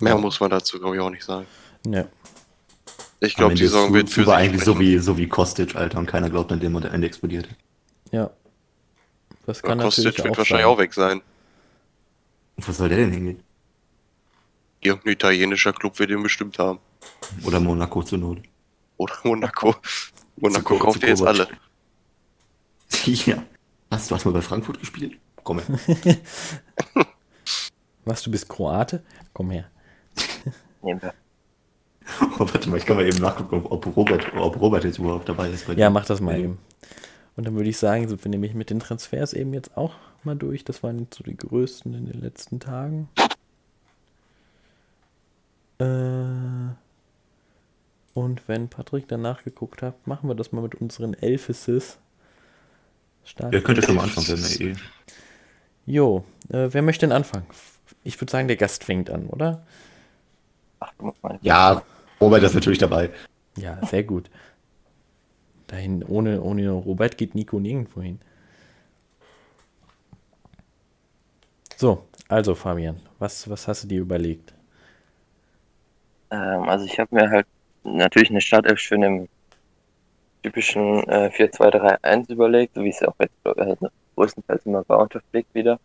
Mehr 0.00 0.14
ja. 0.14 0.18
muss 0.18 0.40
man 0.40 0.50
dazu, 0.50 0.78
glaube 0.78 0.96
ich, 0.96 1.02
auch 1.02 1.10
nicht 1.10 1.24
sagen. 1.24 1.46
Ja. 1.86 2.04
Ich 3.20 3.36
glaube, 3.36 3.54
die 3.54 3.64
Saison 3.64 3.92
wird 3.94 4.10
für 4.10 4.24
sich 4.24 4.32
eigentlich 4.32 4.64
so 4.64 4.78
wie, 4.78 4.98
so 4.98 5.16
wie 5.16 5.28
Kostic, 5.28 5.76
Alter, 5.76 5.98
und 5.98 6.06
keiner 6.06 6.30
glaubt 6.30 6.52
an 6.52 6.60
dem 6.60 6.74
und 6.74 6.84
der 6.84 6.92
Ende 6.92 7.06
explodiert. 7.06 7.48
Ja. 8.10 8.30
Das 9.46 9.62
kann 9.62 9.78
ja, 9.78 9.84
Kostic 9.84 10.22
wird 10.22 10.36
wahrscheinlich 10.38 10.66
auch 10.66 10.78
weg 10.78 10.94
sein. 10.94 11.20
Wo 12.56 12.72
soll 12.72 12.88
der 12.88 12.98
denn 12.98 13.12
hingehen? 13.12 13.42
Irgendein 14.80 15.12
italienischer 15.12 15.72
Club 15.72 15.98
wird 15.98 16.10
ihn 16.10 16.22
bestimmt 16.22 16.58
haben. 16.58 16.78
Oder 17.44 17.60
Monaco 17.60 18.02
zur 18.02 18.18
Not. 18.18 18.38
Oder 18.96 19.14
Monaco. 19.24 19.74
Monaco 20.36 20.78
kauft 20.78 21.02
ihr 21.02 21.08
jetzt 21.08 21.22
alle. 21.22 21.48
Ja. 23.06 23.42
Hast 23.90 24.10
du 24.10 24.14
hast 24.14 24.24
mal 24.24 24.30
bei 24.30 24.40
Frankfurt 24.40 24.78
gespielt? 24.78 25.18
Komm 25.42 25.58
her. 25.58 26.16
Was, 28.04 28.22
du 28.22 28.30
bist 28.30 28.48
Kroate? 28.48 29.02
Komm 29.32 29.50
her. 29.50 29.68
Wir. 30.82 31.12
Oh, 32.38 32.40
warte 32.40 32.68
mal, 32.70 32.76
ich 32.76 32.86
kann 32.86 32.96
mal 32.96 33.06
eben 33.06 33.18
nachgucken, 33.18 33.66
ob 33.66 33.96
Robert, 33.96 34.32
ob 34.36 34.60
Robert 34.60 34.84
jetzt 34.84 34.98
überhaupt 34.98 35.28
dabei 35.28 35.48
ist. 35.48 35.66
ja, 35.68 35.90
mach 35.90 36.04
das 36.06 36.20
mal 36.20 36.38
eben. 36.38 36.58
Und 37.36 37.46
dann 37.46 37.54
würde 37.54 37.68
ich 37.68 37.78
sagen, 37.78 38.08
sind 38.08 38.22
wir 38.24 38.30
nämlich 38.30 38.54
mit 38.54 38.70
den 38.70 38.80
Transfers 38.80 39.32
eben 39.32 39.54
jetzt 39.54 39.76
auch 39.76 39.94
mal 40.22 40.36
durch. 40.36 40.64
Das 40.64 40.82
waren 40.82 41.00
jetzt 41.00 41.16
so 41.16 41.24
die 41.24 41.36
größten 41.36 41.94
in 41.94 42.06
den 42.06 42.20
letzten 42.20 42.60
Tagen. 42.60 43.08
Äh, 45.78 46.74
und 48.14 48.46
wenn 48.46 48.68
Patrick 48.68 49.08
danach 49.08 49.42
geguckt 49.42 49.82
hat, 49.82 50.06
machen 50.06 50.28
wir 50.28 50.36
das 50.36 50.52
mal 50.52 50.60
mit 50.60 50.76
unseren 50.76 51.14
Elfises. 51.14 51.98
Ihr 53.50 53.62
könnt 53.62 53.78
ja 53.78 53.84
schon 53.84 53.96
mal 53.96 54.04
anfangen, 54.04 54.28
wenn 54.28 54.60
wir 54.60 54.60
eh. 54.72 54.76
Jo, 55.86 56.24
äh, 56.50 56.68
wer 56.70 56.82
möchte 56.82 57.06
denn 57.06 57.12
anfangen? 57.12 57.46
Ich 58.04 58.20
würde 58.20 58.30
sagen, 58.30 58.48
der 58.48 58.56
Gast 58.56 58.84
fängt 58.84 59.10
an, 59.10 59.26
oder? 59.26 59.66
Ach, 60.78 60.92
ja, 61.42 61.82
Robert 62.20 62.42
ist 62.42 62.54
natürlich 62.54 62.78
dabei. 62.78 63.10
Ja, 63.56 63.84
sehr 63.86 64.04
gut. 64.04 64.30
Dahin, 65.74 66.04
ohne, 66.04 66.40
ohne 66.40 66.70
Robert 66.70 67.18
geht 67.18 67.34
Nico 67.34 67.58
nirgendwo 67.58 68.00
hin. 68.00 68.20
So, 71.76 72.04
Also, 72.28 72.54
Fabian, 72.54 73.00
was, 73.18 73.48
was 73.50 73.68
hast 73.68 73.84
du 73.84 73.88
dir 73.88 74.00
überlegt? 74.00 74.54
Ähm, 76.30 76.68
also 76.68 76.84
ich 76.84 76.98
habe 76.98 77.14
mir 77.14 77.30
halt 77.30 77.46
natürlich 77.84 78.30
eine 78.30 78.40
Startelf 78.40 78.78
schön 78.78 79.02
im 79.02 79.28
typischen 80.42 81.02
äh, 81.08 81.30
4-2-3-1 81.30 82.30
überlegt, 82.30 82.74
so 82.74 82.84
wie 82.84 82.90
es 82.90 83.00
ja 83.00 83.08
auch 83.08 83.16
jetzt 83.18 83.34
also 83.44 83.88
größtenteils 84.16 84.66
immer 84.66 84.84
war 84.88 85.00
unter 85.00 85.20
Flick 85.30 85.46
wieder. 85.54 85.80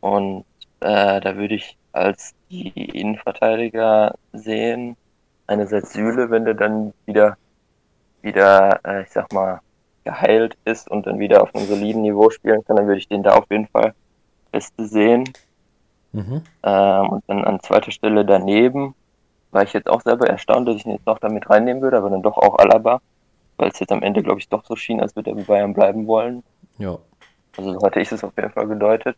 Und 0.00 0.44
äh, 0.80 1.20
da 1.20 1.36
würde 1.36 1.54
ich 1.54 1.76
als 1.92 2.34
die 2.50 2.68
Innenverteidiger 2.98 4.14
sehen, 4.32 4.96
einerseits 5.46 5.92
Süle, 5.92 6.30
wenn 6.30 6.44
der 6.44 6.54
dann 6.54 6.94
wieder, 7.06 7.36
wieder, 8.22 8.80
äh, 8.84 9.02
ich 9.02 9.10
sag 9.10 9.32
mal, 9.32 9.60
geheilt 10.04 10.56
ist 10.64 10.90
und 10.90 11.06
dann 11.06 11.18
wieder 11.18 11.42
auf 11.42 11.54
einem 11.54 11.66
soliden 11.66 12.02
Niveau 12.02 12.30
spielen 12.30 12.64
kann, 12.64 12.76
dann 12.76 12.86
würde 12.86 12.98
ich 12.98 13.08
den 13.08 13.22
da 13.22 13.34
auf 13.34 13.44
jeden 13.50 13.66
Fall 13.66 13.94
beste 14.50 14.86
sehen. 14.86 15.24
Mhm. 16.12 16.42
Ähm, 16.62 17.08
und 17.10 17.24
dann 17.26 17.44
an 17.44 17.60
zweiter 17.60 17.90
Stelle 17.90 18.24
daneben 18.24 18.94
war 19.50 19.62
ich 19.62 19.72
jetzt 19.72 19.88
auch 19.88 20.00
selber 20.00 20.28
erstaunt, 20.28 20.68
dass 20.68 20.76
ich 20.76 20.86
ihn 20.86 20.92
jetzt 20.92 21.06
noch 21.06 21.18
damit 21.18 21.48
reinnehmen 21.48 21.82
würde, 21.82 21.98
aber 21.98 22.10
dann 22.10 22.22
doch 22.22 22.36
auch 22.36 22.58
Alaba, 22.58 23.00
weil 23.56 23.70
es 23.70 23.78
jetzt 23.78 23.92
am 23.92 24.02
Ende, 24.02 24.22
glaube 24.22 24.40
ich, 24.40 24.48
doch 24.48 24.64
so 24.64 24.76
schien, 24.76 25.00
als 25.00 25.14
würde 25.16 25.30
er 25.30 25.36
bei 25.36 25.42
Bayern 25.42 25.74
bleiben 25.74 26.06
wollen. 26.06 26.42
Ja. 26.78 26.98
Also 27.56 27.72
so 27.72 27.82
hatte 27.84 28.00
ich 28.00 28.10
es 28.10 28.24
auf 28.24 28.32
jeden 28.36 28.50
Fall 28.50 28.66
gedeutet. 28.66 29.16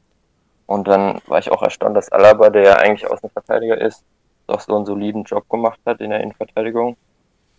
Und 0.66 0.86
dann 0.86 1.20
war 1.26 1.38
ich 1.38 1.50
auch 1.50 1.62
erstaunt, 1.62 1.96
dass 1.96 2.10
Alaba, 2.12 2.48
der 2.50 2.62
ja 2.62 2.76
eigentlich 2.76 3.08
Außenverteidiger 3.10 3.80
ist, 3.80 4.04
doch 4.46 4.60
so 4.60 4.76
einen 4.76 4.86
soliden 4.86 5.24
Job 5.24 5.48
gemacht 5.48 5.80
hat 5.84 6.00
in 6.00 6.10
der 6.10 6.20
Innenverteidigung. 6.20 6.96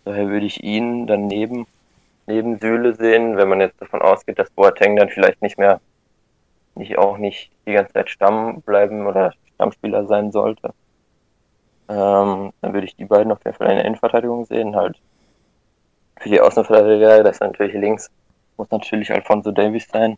Daher 0.05 0.29
würde 0.29 0.45
ich 0.45 0.63
ihn 0.63 1.07
dann 1.07 1.27
neben, 1.27 1.67
neben 2.27 2.59
Süle 2.59 2.95
sehen, 2.95 3.37
wenn 3.37 3.49
man 3.49 3.61
jetzt 3.61 3.81
davon 3.81 4.01
ausgeht, 4.01 4.39
dass 4.39 4.49
Boateng 4.49 4.95
dann 4.95 5.09
vielleicht 5.09 5.41
nicht 5.41 5.57
mehr, 5.57 5.79
nicht 6.75 6.97
auch 6.97 7.17
nicht 7.17 7.51
die 7.65 7.73
ganze 7.73 7.93
Zeit 7.93 8.09
Stamm 8.09 8.61
bleiben 8.61 9.05
oder 9.05 9.33
Stammspieler 9.55 10.05
sein 10.07 10.31
sollte. 10.31 10.73
Ähm, 11.87 12.53
dann 12.61 12.73
würde 12.73 12.85
ich 12.85 12.95
die 12.95 13.05
beiden 13.05 13.31
auf 13.31 13.43
jeden 13.45 13.57
Fall 13.57 13.69
in 13.69 13.75
der 13.75 13.85
Innenverteidigung 13.85 14.45
sehen. 14.45 14.75
Halt 14.75 14.97
für 16.17 16.29
die 16.29 16.41
Außenverteidiger, 16.41 17.23
das 17.23 17.35
ist 17.35 17.41
natürlich 17.41 17.73
links, 17.73 18.09
muss 18.57 18.71
natürlich 18.71 19.11
Alfonso 19.11 19.51
Davies 19.51 19.87
sein. 19.87 20.17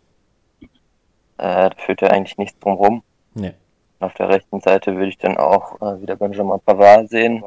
Äh, 1.38 1.69
da 1.69 1.72
führt 1.78 2.02
ja 2.02 2.10
eigentlich 2.10 2.38
nichts 2.38 2.60
drum 2.60 2.76
rum. 2.76 3.04
Nee. 3.34 3.54
Auf 4.00 4.13
der 4.13 4.30
rechten 4.30 4.60
Seite 4.60 4.96
würde 4.96 5.10
ich 5.10 5.17
dann 5.17 5.38
auch 5.38 5.82
äh, 5.82 6.02
wieder 6.02 6.15
Benjamin 6.15 6.60
Pavard 6.65 7.10
sehen. 7.10 7.43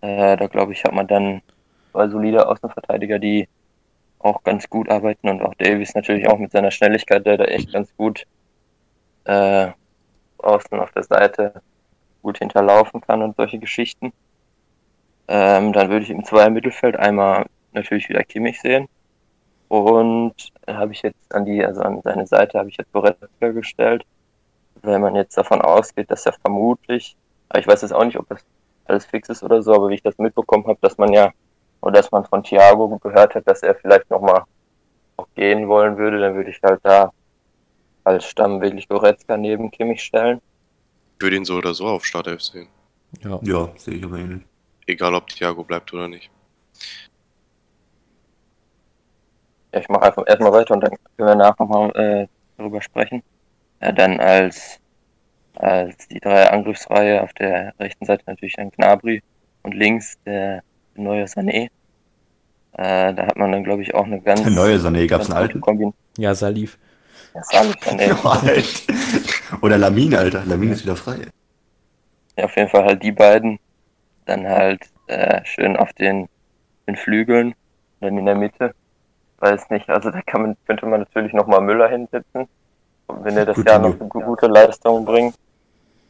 Äh, 0.00 0.36
da 0.36 0.46
glaube 0.46 0.72
ich, 0.72 0.84
hat 0.84 0.92
man 0.92 1.06
dann 1.06 1.42
zwei 1.92 2.08
solide 2.08 2.48
Außenverteidiger, 2.48 3.18
die 3.18 3.48
auch 4.18 4.42
ganz 4.42 4.68
gut 4.68 4.90
arbeiten 4.90 5.28
und 5.28 5.42
auch 5.42 5.54
Davies 5.54 5.94
natürlich 5.94 6.28
auch 6.28 6.38
mit 6.38 6.52
seiner 6.52 6.70
Schnelligkeit, 6.70 7.24
der 7.26 7.38
da 7.38 7.44
echt 7.44 7.72
ganz 7.72 7.94
gut 7.96 8.26
äh, 9.24 9.68
außen 10.38 10.78
auf 10.78 10.92
der 10.92 11.04
Seite 11.04 11.62
gut 12.22 12.38
hinterlaufen 12.38 13.00
kann 13.00 13.22
und 13.22 13.36
solche 13.36 13.58
Geschichten. 13.58 14.12
Ähm, 15.28 15.72
dann 15.72 15.88
würde 15.88 16.04
ich 16.04 16.10
im 16.10 16.24
Zweier 16.24 16.50
Mittelfeld 16.50 16.96
einmal 16.96 17.46
natürlich 17.72 18.08
wieder 18.08 18.22
Kimmich 18.24 18.60
sehen. 18.60 18.88
Und 19.68 20.34
habe 20.66 20.92
ich 20.92 21.02
jetzt 21.02 21.32
an 21.32 21.44
die, 21.44 21.64
also 21.64 21.80
an 21.82 22.02
seine 22.02 22.26
Seite 22.26 22.58
habe 22.58 22.68
ich 22.68 22.76
jetzt 22.76 22.92
Goretzka 22.92 23.48
gestellt. 23.52 24.04
Wenn 24.82 25.00
man 25.00 25.14
jetzt 25.14 25.38
davon 25.38 25.62
ausgeht, 25.62 26.10
dass 26.10 26.26
er 26.26 26.32
vermutlich, 26.32 27.16
aber 27.48 27.60
ich 27.60 27.66
weiß 27.66 27.82
jetzt 27.82 27.92
auch 27.92 28.04
nicht, 28.04 28.18
ob 28.18 28.28
das 28.28 28.44
alles 28.90 29.06
fix 29.06 29.28
ist 29.28 29.42
oder 29.42 29.62
so, 29.62 29.74
aber 29.74 29.88
wie 29.88 29.94
ich 29.94 30.02
das 30.02 30.18
mitbekommen 30.18 30.66
habe, 30.66 30.78
dass 30.82 30.98
man 30.98 31.12
ja, 31.12 31.32
oder 31.80 31.94
dass 31.94 32.10
man 32.10 32.24
von 32.24 32.42
Thiago 32.42 32.98
gehört 32.98 33.34
hat, 33.34 33.46
dass 33.46 33.62
er 33.62 33.74
vielleicht 33.74 34.10
nochmal 34.10 34.42
auch 35.16 35.26
gehen 35.34 35.68
wollen 35.68 35.96
würde, 35.96 36.20
dann 36.20 36.34
würde 36.34 36.50
ich 36.50 36.60
halt 36.62 36.80
da 36.82 37.12
als 38.04 38.24
Stamm 38.24 38.60
wirklich 38.60 38.88
Goretzka 38.88 39.36
neben 39.36 39.70
Kimmich 39.70 40.02
stellen. 40.02 40.40
Ich 41.16 41.22
würde 41.22 41.36
ihn 41.36 41.44
so 41.44 41.56
oder 41.56 41.74
so 41.74 41.86
auf 41.86 42.04
Startelf 42.04 42.42
sehen. 42.42 42.68
Ja. 43.22 43.38
Ja, 43.42 43.68
sehe 43.76 43.94
ich 43.94 44.04
aber 44.04 44.18
ähnlich. 44.18 44.42
Egal, 44.86 45.14
ob 45.14 45.28
Thiago 45.28 45.62
bleibt 45.64 45.92
oder 45.92 46.08
nicht. 46.08 46.30
Ja, 49.72 49.80
ich 49.80 49.88
mache 49.88 50.02
einfach 50.02 50.24
erstmal 50.26 50.52
weiter 50.52 50.74
und 50.74 50.80
dann 50.80 50.90
können 51.16 51.28
wir 51.28 51.34
nachher 51.34 51.64
nochmal 51.64 51.90
äh, 51.94 52.26
darüber 52.56 52.80
sprechen. 52.80 53.22
Ja, 53.80 53.92
dann 53.92 54.18
als, 54.20 54.80
als 55.56 56.08
die 56.08 56.20
drei 56.20 56.48
Angriffsreihe 56.50 57.22
auf 57.22 57.32
der 57.34 57.74
rechten 57.78 58.04
Seite 58.06 58.24
natürlich 58.26 58.58
ein 58.58 58.70
Gnabry 58.70 59.22
und 59.62 59.74
links 59.74 60.18
der 60.24 60.62
neue 60.94 61.24
Sané. 61.24 61.68
Äh, 62.74 63.14
da 63.14 63.26
hat 63.26 63.36
man 63.36 63.52
dann, 63.52 63.64
glaube 63.64 63.82
ich, 63.82 63.94
auch 63.94 64.04
eine 64.06 64.20
ganz. 64.20 64.42
Der 64.42 64.50
neue 64.50 64.76
Sané, 64.76 65.06
gab's 65.06 65.26
ganz 65.26 65.30
einen 65.30 65.42
alten? 65.42 65.60
Kombin 65.60 65.92
Ja, 66.16 66.34
Salif. 66.34 66.78
ja, 67.34 67.42
Salih 67.42 67.74
Sané. 67.80 68.08
Ja, 68.08 68.24
Alter. 68.24 68.62
Oder 69.62 69.78
Lamin, 69.78 70.14
Alter. 70.14 70.44
Lamin 70.46 70.70
ist 70.72 70.84
wieder 70.84 70.96
frei. 70.96 71.16
Ja, 72.36 72.44
auf 72.44 72.56
jeden 72.56 72.68
Fall 72.68 72.84
halt 72.84 73.02
die 73.02 73.12
beiden. 73.12 73.58
Dann 74.26 74.46
halt 74.46 74.82
äh, 75.08 75.44
schön 75.44 75.76
auf 75.76 75.92
den, 75.94 76.28
den 76.86 76.94
Flügeln, 76.96 77.54
dann 78.00 78.16
in 78.16 78.26
der 78.26 78.36
Mitte. 78.36 78.72
Weiß 79.38 79.70
nicht, 79.70 79.88
also 79.88 80.10
da 80.10 80.20
kann 80.22 80.42
man, 80.42 80.56
könnte 80.66 80.86
man 80.86 81.00
natürlich 81.00 81.32
nochmal 81.32 81.62
Müller 81.62 81.88
hinsetzen, 81.88 82.46
wenn 83.22 83.36
er 83.36 83.46
das 83.46 83.56
Jahr 83.58 83.66
ja. 83.66 83.78
noch 83.78 84.00
eine 84.00 84.08
gu- 84.08 84.20
gute 84.20 84.46
Leistung 84.46 85.04
bringt. 85.04 85.34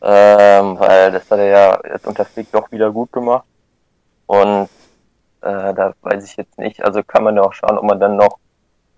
Ähm, 0.02 0.78
weil 0.78 1.12
das 1.12 1.30
hat 1.30 1.38
er 1.38 1.46
ja 1.46 1.78
jetzt 1.92 2.06
unter 2.06 2.24
Flick 2.24 2.50
doch 2.52 2.70
wieder 2.72 2.90
gut 2.90 3.12
gemacht. 3.12 3.44
Und 4.26 4.68
äh, 5.42 5.74
da 5.74 5.92
weiß 6.02 6.24
ich 6.24 6.36
jetzt 6.36 6.58
nicht, 6.58 6.82
also 6.82 7.02
kann 7.02 7.24
man 7.24 7.36
ja 7.36 7.42
auch 7.42 7.52
schauen, 7.52 7.76
ob 7.78 7.84
man 7.84 8.00
dann 8.00 8.16
noch 8.16 8.38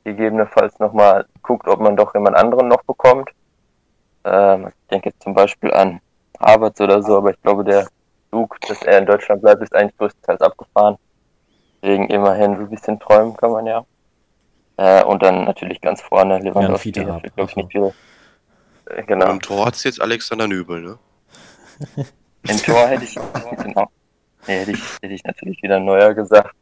gegebenenfalls 0.05 0.79
nochmal 0.79 1.27
guckt, 1.43 1.69
ob 1.69 1.81
man 1.81 1.97
doch 1.97 2.15
jemand 2.15 2.37
anderen 2.37 2.69
noch 2.69 2.83
bekommt. 2.85 3.31
Ähm, 4.25 4.69
ich 4.69 4.89
denke 4.89 5.11
jetzt 5.11 5.23
zum 5.23 5.35
Beispiel 5.35 5.73
an 5.73 6.01
Havertz 6.41 6.81
oder 6.81 7.03
so, 7.03 7.17
aber 7.17 7.31
ich 7.31 7.43
glaube, 7.43 7.65
der 7.65 7.87
Zug, 8.31 8.61
dass 8.63 8.83
er 8.83 8.99
in 8.99 9.07
Deutschland 9.07 9.43
bleibt, 9.43 9.63
ist 9.63 9.75
eigentlich 9.75 9.97
größtenteils 9.97 10.41
abgefahren. 10.41 10.97
Deswegen 11.83 12.09
immerhin 12.09 12.57
so 12.57 12.63
ein 12.63 12.71
bisschen 12.71 12.99
träumen 13.01 13.37
kann 13.37 13.51
man 13.51 13.67
ja. 13.67 13.85
Äh, 14.77 15.05
und 15.05 15.23
dann 15.23 15.45
natürlich 15.45 15.81
ganz 15.81 16.01
vorne 16.01 16.39
Lewandowski, 16.39 16.95
wird, 16.95 17.35
glaube 17.35 17.51
ich, 17.51 17.57
nicht 17.57 17.73
viel. 17.73 17.93
Äh, 18.87 19.03
genau. 19.05 19.27
Und 19.27 19.33
im 19.33 19.41
Tor 19.43 19.67
hat 19.67 19.75
es 19.75 19.85
jetzt 19.85 20.01
Alexander 20.01 20.49
Nübel, 20.49 20.81
ne? 20.81 20.99
Im 22.49 22.57
Tor 22.59 22.89
hätte 22.89 23.05
ich, 23.05 23.15
genau, 23.15 23.89
nee, 24.47 24.59
hätte 24.61 24.73
ich, 24.73 24.83
hätte 25.01 25.15
ich 25.15 25.23
natürlich 25.25 25.63
wieder 25.63 25.79
Neuer 25.79 26.13
gesagt. 26.15 26.55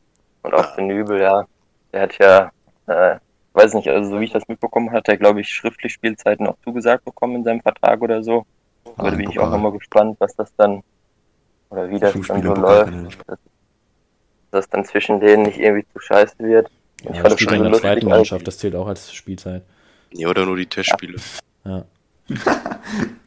Und 0.42 0.54
auch 0.54 0.74
den 0.76 0.88
Nübel, 0.88 1.20
ja, 1.20 1.46
der 1.92 2.02
hat 2.02 2.18
ja, 2.18 2.50
äh, 2.86 3.18
weiß 3.54 3.74
nicht, 3.74 3.88
also 3.88 4.10
so 4.10 4.20
wie 4.20 4.24
ich 4.24 4.32
das 4.32 4.46
mitbekommen 4.48 4.92
hatte, 4.92 5.16
glaube 5.16 5.40
ich, 5.40 5.48
schriftlich 5.48 5.92
Spielzeiten 5.92 6.46
auch 6.46 6.56
zugesagt 6.64 7.04
bekommen 7.04 7.36
in 7.36 7.44
seinem 7.44 7.62
Vertrag 7.62 8.02
oder 8.02 8.22
so. 8.22 8.44
Aber 8.96 9.10
da 9.10 9.16
bin 9.16 9.30
ich 9.30 9.38
auch 9.38 9.44
Pokal. 9.44 9.50
nochmal 9.50 9.72
gespannt, 9.72 10.16
was 10.18 10.34
das 10.36 10.54
dann, 10.56 10.82
oder 11.70 11.88
wie 11.88 11.98
das 11.98 12.12
dann 12.12 12.42
so 12.42 12.54
Pokal 12.54 12.86
läuft. 12.88 13.18
Dass 13.26 13.38
dass 14.50 14.62
das 14.62 14.70
dann 14.70 14.84
zwischen 14.84 15.20
denen 15.20 15.44
nicht 15.44 15.58
irgendwie 15.58 15.86
zu 15.92 16.00
scheiße 16.00 16.38
wird. 16.38 16.70
Ja, 17.04 17.10
Ich 17.12 17.32
spielt 17.32 17.40
schon 17.40 17.64
in 17.64 17.72
der 17.72 17.80
zweiten 17.80 18.08
Mannschaft, 18.08 18.46
das 18.46 18.58
zählt 18.58 18.74
auch 18.74 18.86
als 18.86 19.12
Spielzeit. 19.12 19.62
Nee, 20.12 20.26
oder 20.26 20.44
nur 20.44 20.56
die 20.56 20.66
Testspiele. 20.66 21.18
Ja. 21.64 21.84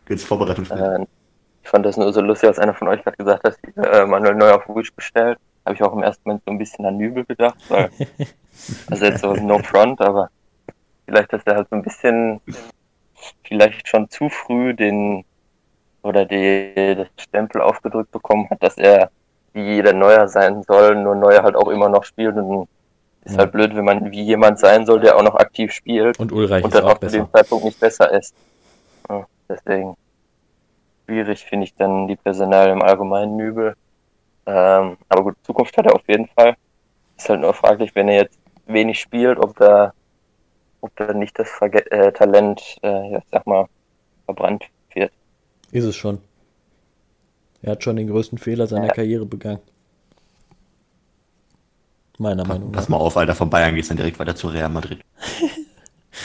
Jetzt 0.09 0.25
Vorbereitungsspiel. 0.25 0.77
Äh, 0.77 1.05
ich 1.63 1.69
fand 1.69 1.85
das 1.85 1.97
nur 1.97 2.11
so 2.11 2.21
lustig, 2.21 2.49
als 2.49 2.59
einer 2.59 2.73
von 2.73 2.87
euch 2.89 3.03
gerade 3.03 3.17
gesagt 3.17 3.43
hat, 3.43 3.57
äh, 3.77 4.05
Manuel 4.05 4.35
Neuer 4.35 4.55
auf 4.55 4.75
Wish 4.75 4.93
bestellt. 4.93 5.39
Habe 5.65 5.75
ich 5.75 5.81
auch 5.81 5.93
im 5.93 6.03
ersten 6.03 6.21
Moment 6.25 6.43
so 6.45 6.51
ein 6.51 6.57
bisschen 6.57 6.85
an 6.85 6.97
Nübel 6.97 7.23
gedacht, 7.25 7.57
weil, 7.69 7.89
also 8.89 9.05
jetzt 9.05 9.21
so 9.21 9.33
no 9.33 9.59
front, 9.59 10.01
aber 10.01 10.29
vielleicht, 11.05 11.31
dass 11.31 11.43
er 11.45 11.55
halt 11.55 11.69
so 11.69 11.77
ein 11.77 11.83
bisschen, 11.83 12.41
vielleicht 13.45 13.87
schon 13.87 14.09
zu 14.09 14.27
früh 14.27 14.73
den, 14.73 15.23
oder 16.01 16.25
die, 16.25 16.73
das 16.75 17.07
Stempel 17.17 17.61
aufgedrückt 17.61 18.11
bekommen 18.11 18.49
hat, 18.49 18.61
dass 18.61 18.77
er 18.77 19.09
wie 19.53 19.75
jeder 19.75 19.93
Neuer 19.93 20.27
sein 20.27 20.63
soll, 20.63 20.95
nur 20.95 21.15
Neuer 21.15 21.43
halt 21.43 21.55
auch 21.55 21.69
immer 21.69 21.87
noch 21.87 22.03
spielt 22.03 22.35
und 22.35 22.67
ist 23.25 23.33
Ja. 23.33 23.39
halt 23.39 23.51
blöd, 23.51 23.75
wenn 23.75 23.85
man 23.85 24.11
wie 24.11 24.21
jemand 24.23 24.59
sein 24.59 24.85
soll, 24.85 24.99
der 24.99 25.15
auch 25.17 25.23
noch 25.23 25.35
aktiv 25.35 25.71
spielt 25.71 26.19
Und 26.19 26.31
Ulreich 26.31 26.63
und 26.63 26.73
dann 26.73 26.83
auch 26.85 26.91
auch 26.95 26.99
zu 26.99 27.07
dem. 27.07 27.31
Zeitpunkt 27.31 27.65
nicht 27.65 27.79
besser 27.79 28.11
ist. 28.11 28.33
Ja, 29.09 29.25
deswegen 29.49 29.95
schwierig 31.05 31.43
finde 31.45 31.65
ich 31.65 31.75
dann 31.75 32.07
die 32.07 32.15
Personal 32.15 32.69
im 32.69 32.81
Allgemeinen 32.81 33.39
übel. 33.39 33.75
Ähm, 34.45 34.97
aber 35.09 35.23
gut, 35.23 35.35
Zukunft 35.43 35.77
hat 35.77 35.85
er 35.85 35.95
auf 35.95 36.07
jeden 36.07 36.27
Fall. 36.27 36.55
Ist 37.17 37.29
halt 37.29 37.41
nur 37.41 37.53
fraglich, 37.53 37.95
wenn 37.95 38.09
er 38.09 38.23
jetzt 38.23 38.37
wenig 38.65 38.99
spielt, 38.99 39.37
ob 39.39 39.55
da, 39.57 39.93
ob 40.81 40.95
da 40.95 41.13
nicht 41.13 41.37
das 41.39 41.49
Verge 41.49 41.89
äh, 41.91 42.11
Talent, 42.11 42.77
äh, 42.81 43.11
ja, 43.11 43.17
ich 43.19 43.23
sag 43.31 43.45
mal, 43.47 43.67
verbrannt 44.25 44.65
wird. 44.93 45.11
Ist 45.71 45.85
es 45.85 45.95
schon. 45.95 46.19
Er 47.61 47.71
hat 47.73 47.83
schon 47.83 47.95
den 47.95 48.07
größten 48.07 48.37
Fehler 48.37 48.67
seiner 48.67 48.87
Ja. 48.87 48.93
Karriere 48.93 49.25
begangen. 49.25 49.59
Meiner 52.19 52.45
Meinung 52.45 52.71
Pass 52.71 52.89
nach. 52.89 52.97
mal 52.97 53.03
auf, 53.03 53.17
Alter. 53.17 53.35
Von 53.35 53.49
Bayern 53.49 53.75
geht's 53.75 53.87
dann 53.87 53.97
direkt 53.97 54.19
weiter 54.19 54.35
zu 54.35 54.47
Real 54.47 54.69
Madrid. 54.69 54.99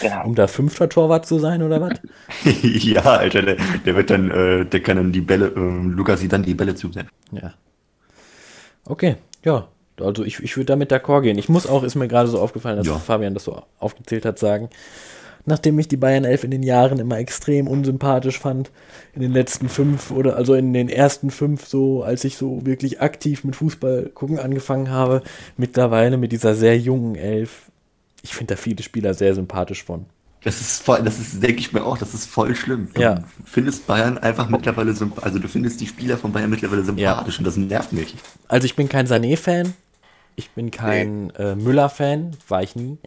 Genau. 0.03 0.27
Um 0.27 0.35
da 0.35 0.47
fünfter 0.47 0.87
Torwart 0.91 1.25
zu 1.25 1.39
sein, 1.39 1.63
oder 1.63 1.81
was? 1.81 1.99
ja, 2.63 3.01
Alter. 3.01 3.41
Der, 3.41 3.57
der 3.87 3.97
wird 3.97 4.11
dann, 4.11 4.31
äh, 4.31 4.67
der 4.67 4.81
kann 4.81 4.99
dann 4.99 5.13
die 5.13 5.23
Bälle, 5.23 5.47
äh, 5.47 5.87
Lukas 5.89 6.21
sieht 6.21 6.31
dann 6.35 6.43
die 6.43 6.53
Bälle 6.53 6.75
zusenden. 6.75 7.11
Ja. 7.33 7.55
Okay, 8.85 9.17
ja. 9.47 9.67
Also 9.99 10.25
ich, 10.25 10.41
ich 10.41 10.57
würde 10.59 10.67
damit 10.67 10.93
d'accord 10.93 11.23
gehen. 11.23 11.39
Ich 11.39 11.49
muss 11.49 11.67
auch, 11.67 11.83
ist 11.85 11.95
mir 11.95 12.07
gerade 12.07 12.29
so 12.29 12.39
aufgefallen, 12.39 12.77
dass 12.77 12.87
Ja. 12.87 12.99
Fabian 12.99 13.33
das 13.33 13.45
so 13.45 13.63
aufgezählt 13.79 14.27
hat, 14.27 14.39
sagen. 14.39 14.69
Nachdem 15.47 15.79
ich 15.79 15.89
die 15.89 15.97
Bayern 15.97 16.25
11 16.25 16.45
in 16.45 16.51
den 16.51 16.63
Jahren 16.63 16.99
immer 16.99 17.19
extrem 17.19 17.67
unsympathisch 17.69 18.39
fand, 18.39 18.71
in 19.15 19.23
den 19.23 19.33
letzten 19.33 19.69
fünf 19.69 20.11
oder 20.11 20.37
also 20.37 20.55
in 20.55 20.73
den 20.73 20.89
ersten 20.89 21.31
fünf, 21.31 21.67
so 21.67 22.03
als 22.03 22.25
ich 22.25 22.37
so 22.37 22.65
wirklich 22.67 23.01
aktiv 23.01 23.45
mit 23.45 23.57
Fußball 23.57 24.11
gucken 24.15 24.39
angefangen 24.39 24.91
habe, 24.91 25.23
mittlerweile 25.57 26.17
mit 26.17 26.33
dieser 26.33 26.55
sehr 26.55 26.79
jungen 26.79 27.15
Elf, 27.17 27.71
ich 28.23 28.35
finde 28.35 28.55
da 28.55 28.61
viele 28.61 28.83
Spieler 28.83 29.15
sehr 29.15 29.35
sympathisch 29.35 29.85
von. 29.85 30.07
Das 30.45 30.61
ist 30.61 30.83
voll, 30.83 31.03
das 31.03 31.19
ist, 31.19 31.43
denke 31.43 31.59
ich 31.59 31.73
mir 31.73 31.85
auch, 31.85 31.99
das 31.99 32.15
ist 32.15 32.27
voll 32.27 32.55
schlimm. 32.55 32.89
Du 32.95 33.03
Ja. 33.03 33.25
findest 33.45 33.87
Bayern 33.89 34.19
einfach 34.19 34.49
mittlerweile 34.49 34.93
sympathisch, 34.93 35.25
also 35.25 35.39
du 35.41 35.49
findest 35.49 35.81
die 35.81 35.87
Spieler 35.87 36.17
von 36.17 36.33
Bayern 36.33 36.49
mittlerweile 36.51 36.85
sympathisch 36.85 37.39
und 37.39 37.45
das 37.45 37.57
nervt 37.57 37.93
mich. 37.93 38.15
Also 38.47 38.65
ich 38.67 38.77
bin 38.77 38.89
kein 38.89 39.07
Sané-Fan, 39.09 39.73
ich 40.37 40.51
bin 40.51 40.71
kein 40.71 41.31
äh, 41.31 41.57
Müller-Fan, 41.57 42.37
war 42.47 42.63
ich 42.63 42.77
nie. 42.77 42.99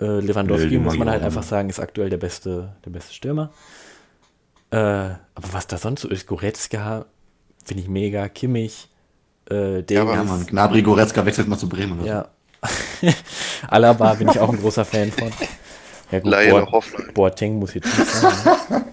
Äh, 0.00 0.20
Lewandowski, 0.20 0.78
muss 0.78 0.96
man 0.96 1.10
halt 1.10 1.22
einfach 1.22 1.42
sagen, 1.42 1.68
ist 1.70 1.80
aktuell 1.80 2.08
der 2.10 2.18
beste, 2.18 2.74
der 2.84 2.90
beste 2.90 3.12
Stürmer. 3.14 3.52
Äh, 4.70 4.76
aber 4.76 5.52
was 5.52 5.66
da 5.66 5.76
sonst 5.78 6.02
so 6.02 6.08
ist, 6.08 6.26
Goretzka, 6.26 7.06
finde 7.64 7.82
ich 7.82 7.88
mega, 7.88 8.28
Kimmich, 8.28 8.88
äh, 9.50 9.82
Davies, 9.82 9.98
aber- 9.98 10.14
Ja, 10.14 10.24
Mann, 10.24 10.46
Gnabry 10.46 10.82
Goretzka 10.82 11.24
wechselt 11.26 11.48
mal 11.48 11.58
zu 11.58 11.68
Bremen. 11.68 12.00
Oder? 12.00 12.06
ja. 12.08 12.28
Alaba 13.68 14.14
bin 14.14 14.28
ich 14.28 14.38
auch 14.40 14.50
ein 14.50 14.58
großer 14.58 14.84
Fan 14.84 15.12
von. 15.12 15.30
Ja 16.10 16.18
gut, 16.20 16.30
Laie 16.30 16.50
Boat- 16.50 16.72
Hoffenheim. 16.72 17.14
Boateng 17.14 17.58
muss 17.58 17.74
jetzt 17.74 17.86
nicht 17.98 18.10
sein. 18.10 18.32
ne? 18.70 18.84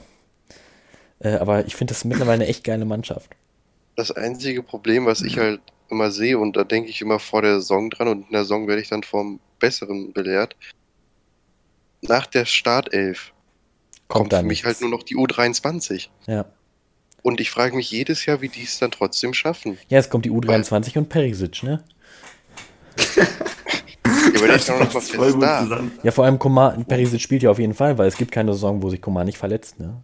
äh, 1.19 1.37
aber 1.37 1.65
ich 1.65 1.75
finde 1.75 1.93
das 1.93 2.05
mittlerweile 2.05 2.43
eine 2.43 2.47
echt 2.47 2.63
geile 2.63 2.85
Mannschaft. 2.85 3.31
Das 3.95 4.11
einzige 4.11 4.61
Problem, 4.61 5.05
was 5.05 5.21
ich 5.21 5.37
halt 5.39 5.61
immer 5.89 6.11
sehe, 6.11 6.37
und 6.37 6.55
da 6.57 6.63
denke 6.63 6.89
ich 6.89 7.01
immer 7.01 7.19
vor 7.19 7.41
der 7.41 7.55
Saison 7.59 7.89
dran, 7.89 8.07
und 8.07 8.25
in 8.27 8.31
der 8.33 8.41
Saison 8.41 8.67
werde 8.67 8.81
ich 8.81 8.89
dann 8.89 9.03
vom 9.03 9.39
Besseren 9.59 10.13
belehrt. 10.13 10.55
Nach 12.07 12.25
der 12.25 12.45
Startelf 12.45 13.33
kommt 14.07 14.33
da 14.33 14.39
für 14.39 14.43
mich 14.43 14.63
nichts. 14.63 14.65
halt 14.65 14.81
nur 14.81 14.89
noch 14.89 15.03
die 15.03 15.15
U23. 15.15 16.09
Ja. 16.27 16.45
Und 17.21 17.39
ich 17.39 17.49
frage 17.49 17.75
mich 17.75 17.89
jedes 17.89 18.25
Jahr, 18.25 18.41
wie 18.41 18.49
die 18.49 18.63
es 18.63 18.77
dann 18.77 18.91
trotzdem 18.91 19.33
schaffen. 19.33 19.77
ja, 19.89 19.97
es 19.97 20.09
kommt 20.09 20.25
die 20.25 20.31
U23 20.31 20.97
und 20.97 21.09
Perisic, 21.09 21.63
ne? 21.63 21.83
Ja, 24.35 24.77
noch 24.79 24.93
nicht 24.93 25.15
voll 25.15 25.33
gut 25.33 25.43
da. 25.43 25.61
zusammen. 25.63 25.91
Vor 26.09 26.25
allem 26.25 26.39
Komar, 26.39 26.77
Perisic 26.85 27.21
spielt 27.21 27.43
ja 27.43 27.49
auf 27.51 27.59
jeden 27.59 27.73
Fall, 27.73 27.97
weil 27.97 28.07
es 28.07 28.17
gibt 28.17 28.31
keine 28.31 28.53
Saison, 28.53 28.81
wo 28.81 28.89
sich 28.89 29.01
Komar 29.01 29.23
nicht 29.23 29.37
verletzt, 29.37 29.79
ne? 29.79 30.01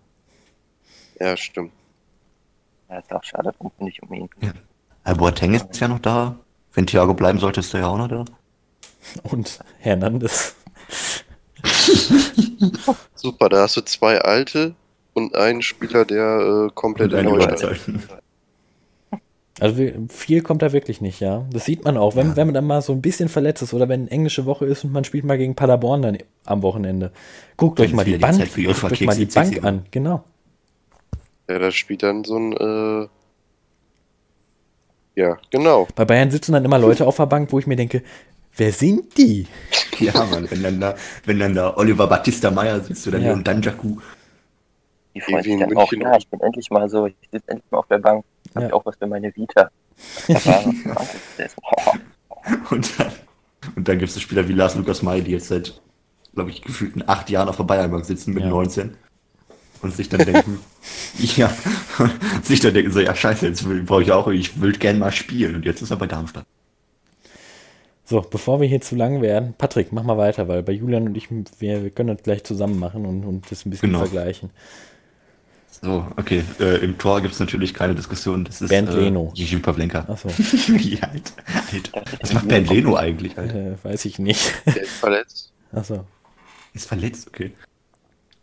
Ja, 1.20 1.38
stimmt. 1.38 1.72
Ja, 2.90 3.00
ist 3.00 3.12
auch 3.14 3.24
schade 3.24 3.54
ich, 3.86 4.02
um 4.02 4.14
ihn. 4.14 4.30
Ja, 4.42 5.14
Boateng 5.14 5.54
ist 5.54 5.80
ja 5.80 5.88
noch 5.88 6.00
da. 6.00 6.40
Wenn 6.74 6.88
Thiago 6.88 7.14
bleiben 7.14 7.40
sollte, 7.40 7.60
ist 7.60 7.74
er 7.74 7.82
ja 7.82 7.88
auch 7.88 7.98
noch 7.98 8.08
da. 8.08 8.26
Und 9.24 9.60
Hernandez. 9.80 10.56
Super, 13.16 13.50
da 13.50 13.64
hast 13.64 13.78
du 13.78 13.82
zwei 13.82 14.20
alte 14.20 14.76
und 15.14 15.36
einen 15.36 15.62
Spieler, 15.62 16.06
der 16.06 16.68
äh, 16.68 16.72
komplett 16.74 17.12
neu 17.12 17.36
Überzeugen. 17.36 18.04
Also 19.60 19.84
viel 20.10 20.42
kommt 20.42 20.64
da 20.64 20.72
wirklich 20.72 21.02
nicht, 21.02 21.20
ja. 21.20 21.46
Das 21.52 21.66
sieht 21.66 21.84
man 21.84 21.96
auch, 21.96 22.16
wenn, 22.16 22.36
wenn 22.36 22.48
man 22.48 22.54
dann 22.56 22.66
mal 22.66 22.82
so 22.82 22.94
ein 22.94 23.02
bisschen 23.02 23.30
verletzt 23.30 23.62
ist 23.62 23.74
oder 23.76 23.88
wenn 23.90 24.08
englische 24.08 24.46
Woche 24.46 24.66
ist 24.66 24.84
und 24.84 24.92
man 24.92 25.04
spielt 25.04 25.24
mal 25.24 25.38
gegen 25.38 25.56
Paderborn 25.56 26.02
dann 26.02 26.18
am 26.46 26.64
Wochenende. 26.64 27.12
Guckt 27.58 27.80
euch 27.80 27.94
mal 27.94 28.04
die 28.04 28.14
die 28.14 28.18
Bank, 28.18 28.40
guckt 28.40 28.92
euch 28.92 29.02
mal 29.02 29.16
die 29.16 29.26
Bank 29.26 29.64
an, 29.64 29.86
genau. 29.92 30.24
Ja, 31.48 31.60
da 31.60 31.70
spielt 31.70 32.02
dann 32.02 32.24
so 32.24 32.38
ein, 32.38 32.54
äh, 32.54 33.08
ja, 35.16 35.38
genau. 35.52 35.88
Bei 35.96 36.06
Bayern 36.06 36.32
sitzen 36.32 36.54
dann 36.54 36.66
immer 36.66 36.80
Leute 36.80 37.06
auf 37.06 37.18
der 37.18 37.26
Bank, 37.26 37.52
wo 37.52 37.60
ich 37.60 37.68
mir 37.68 37.76
denke, 37.76 38.02
wer 38.58 38.72
sind 38.72 39.18
die? 39.18 39.48
Ja, 40.00 40.14
Mann, 40.26 40.50
wenn 40.50 40.64
dann 40.64 40.80
da, 40.80 40.96
wenn 41.26 41.38
dann 41.38 41.54
da 41.54 41.76
Oliver 41.78 42.08
Battista 42.08 42.50
Meyer 42.50 42.80
sitzt 42.82 43.06
oder 43.08 43.20
Ja. 43.20 43.26
Leon 43.28 43.44
Danjaku. 43.44 43.98
Die 45.14 45.22
freuen 45.22 45.44
sich 45.44 45.60
dann 45.60 45.78
auch, 45.78 45.92
ja, 45.94 46.18
ich 46.18 46.28
bin 46.28 46.40
endlich 46.40 46.72
mal 46.72 46.90
so, 46.90 47.06
ich 47.06 47.16
sitze 47.32 47.48
endlich 47.50 47.70
mal 47.70 47.78
auf 47.80 47.88
der 47.88 48.00
Bank, 48.00 48.26
hab 48.56 48.62
Ja. 48.64 48.68
ich 48.70 48.74
auch 48.74 48.84
was 48.86 48.96
für 48.98 49.06
meine 49.06 49.32
Vita. 49.36 49.70
Und 52.72 53.00
dann, 53.00 53.12
und 53.76 53.88
dann 53.88 54.00
gibt 54.00 54.10
es 54.12 54.20
Spieler 54.20 54.48
wie 54.48 54.54
Lars 54.54 54.74
Lukas 54.76 55.04
May, 55.04 55.22
die 55.22 55.32
jetzt 55.32 55.50
seit, 55.50 55.80
glaube 56.34 56.50
ich, 56.50 56.64
gefühlten 56.64 57.04
acht 57.08 57.30
Jahren 57.30 57.48
auf 57.50 57.58
der 57.58 57.66
Bayernbank 57.66 58.06
sitzen 58.06 58.34
mit 58.34 58.44
Ja. 58.44 58.50
19. 58.50 58.96
Und 59.84 59.94
sich 59.96 60.10
dann 60.10 60.26
denken, 60.26 60.60
ja, 61.36 61.52
sich 62.44 62.60
dann 62.60 62.74
denken 62.74 62.92
so, 62.92 63.00
ja 63.02 63.14
scheiße, 63.14 63.46
jetzt 63.48 63.68
will- 63.70 63.84
brauche 63.84 64.02
ich 64.02 64.12
auch, 64.12 64.28
ich 64.30 64.60
würde 64.60 64.80
gern 64.80 64.98
mal 64.98 65.12
spielen. 65.12 65.54
Und 65.56 65.66
jetzt 65.66 65.84
ist 65.84 65.92
er 65.92 65.98
bei 65.98 66.08
Darmstadt. 66.08 66.46
So, 68.06 68.22
bevor 68.22 68.60
wir 68.60 68.68
hier 68.68 68.82
zu 68.82 68.96
lang 68.96 69.22
werden, 69.22 69.54
Patrick, 69.58 69.92
mach 69.94 70.04
mal 70.04 70.18
weiter, 70.18 70.48
weil 70.48 70.64
bei 70.64 70.74
Julian 70.74 71.08
und 71.08 71.16
ich, 71.16 71.30
wir, 71.60 71.84
wir 71.84 71.90
können 71.92 72.16
das 72.16 72.24
gleich 72.24 72.44
zusammen 72.44 72.78
machen 72.80 73.06
und, 73.06 73.24
und 73.24 73.50
das 73.52 73.66
ein 73.66 73.70
bisschen 73.70 73.90
Genau. 73.90 74.00
vergleichen. 74.00 74.50
So, 75.82 76.06
okay. 76.18 76.44
Äh, 76.60 76.78
Im 76.84 76.98
Tor 76.98 77.22
gibt 77.22 77.34
es 77.34 77.40
natürlich 77.40 77.74
keine 77.74 77.96
Diskussion. 77.96 78.44
Das 78.46 78.62
ist 78.62 78.70
Bernd 78.70 78.90
äh, 78.90 78.94
Leno. 79.00 79.32
Jiří 79.36 79.60
Pavlenka. 79.62 80.00
Achso, 80.08 80.28
ja, 80.78 81.08
Alter, 81.08 81.34
Alter. 81.72 82.04
Was 82.20 82.34
macht 82.34 82.48
Bernd 82.50 82.70
Leno 82.70 82.96
eigentlich? 82.98 83.38
Alter? 83.38 83.56
äh, 83.72 83.84
weiß 83.84 84.06
ich 84.06 84.20
nicht. 84.20 84.54
Der 84.66 84.82
ist 84.84 84.92
verletzt. 84.92 85.54
Achso. 85.72 86.04
Ist 86.74 86.88
verletzt, 86.88 87.28
okay. 87.28 87.52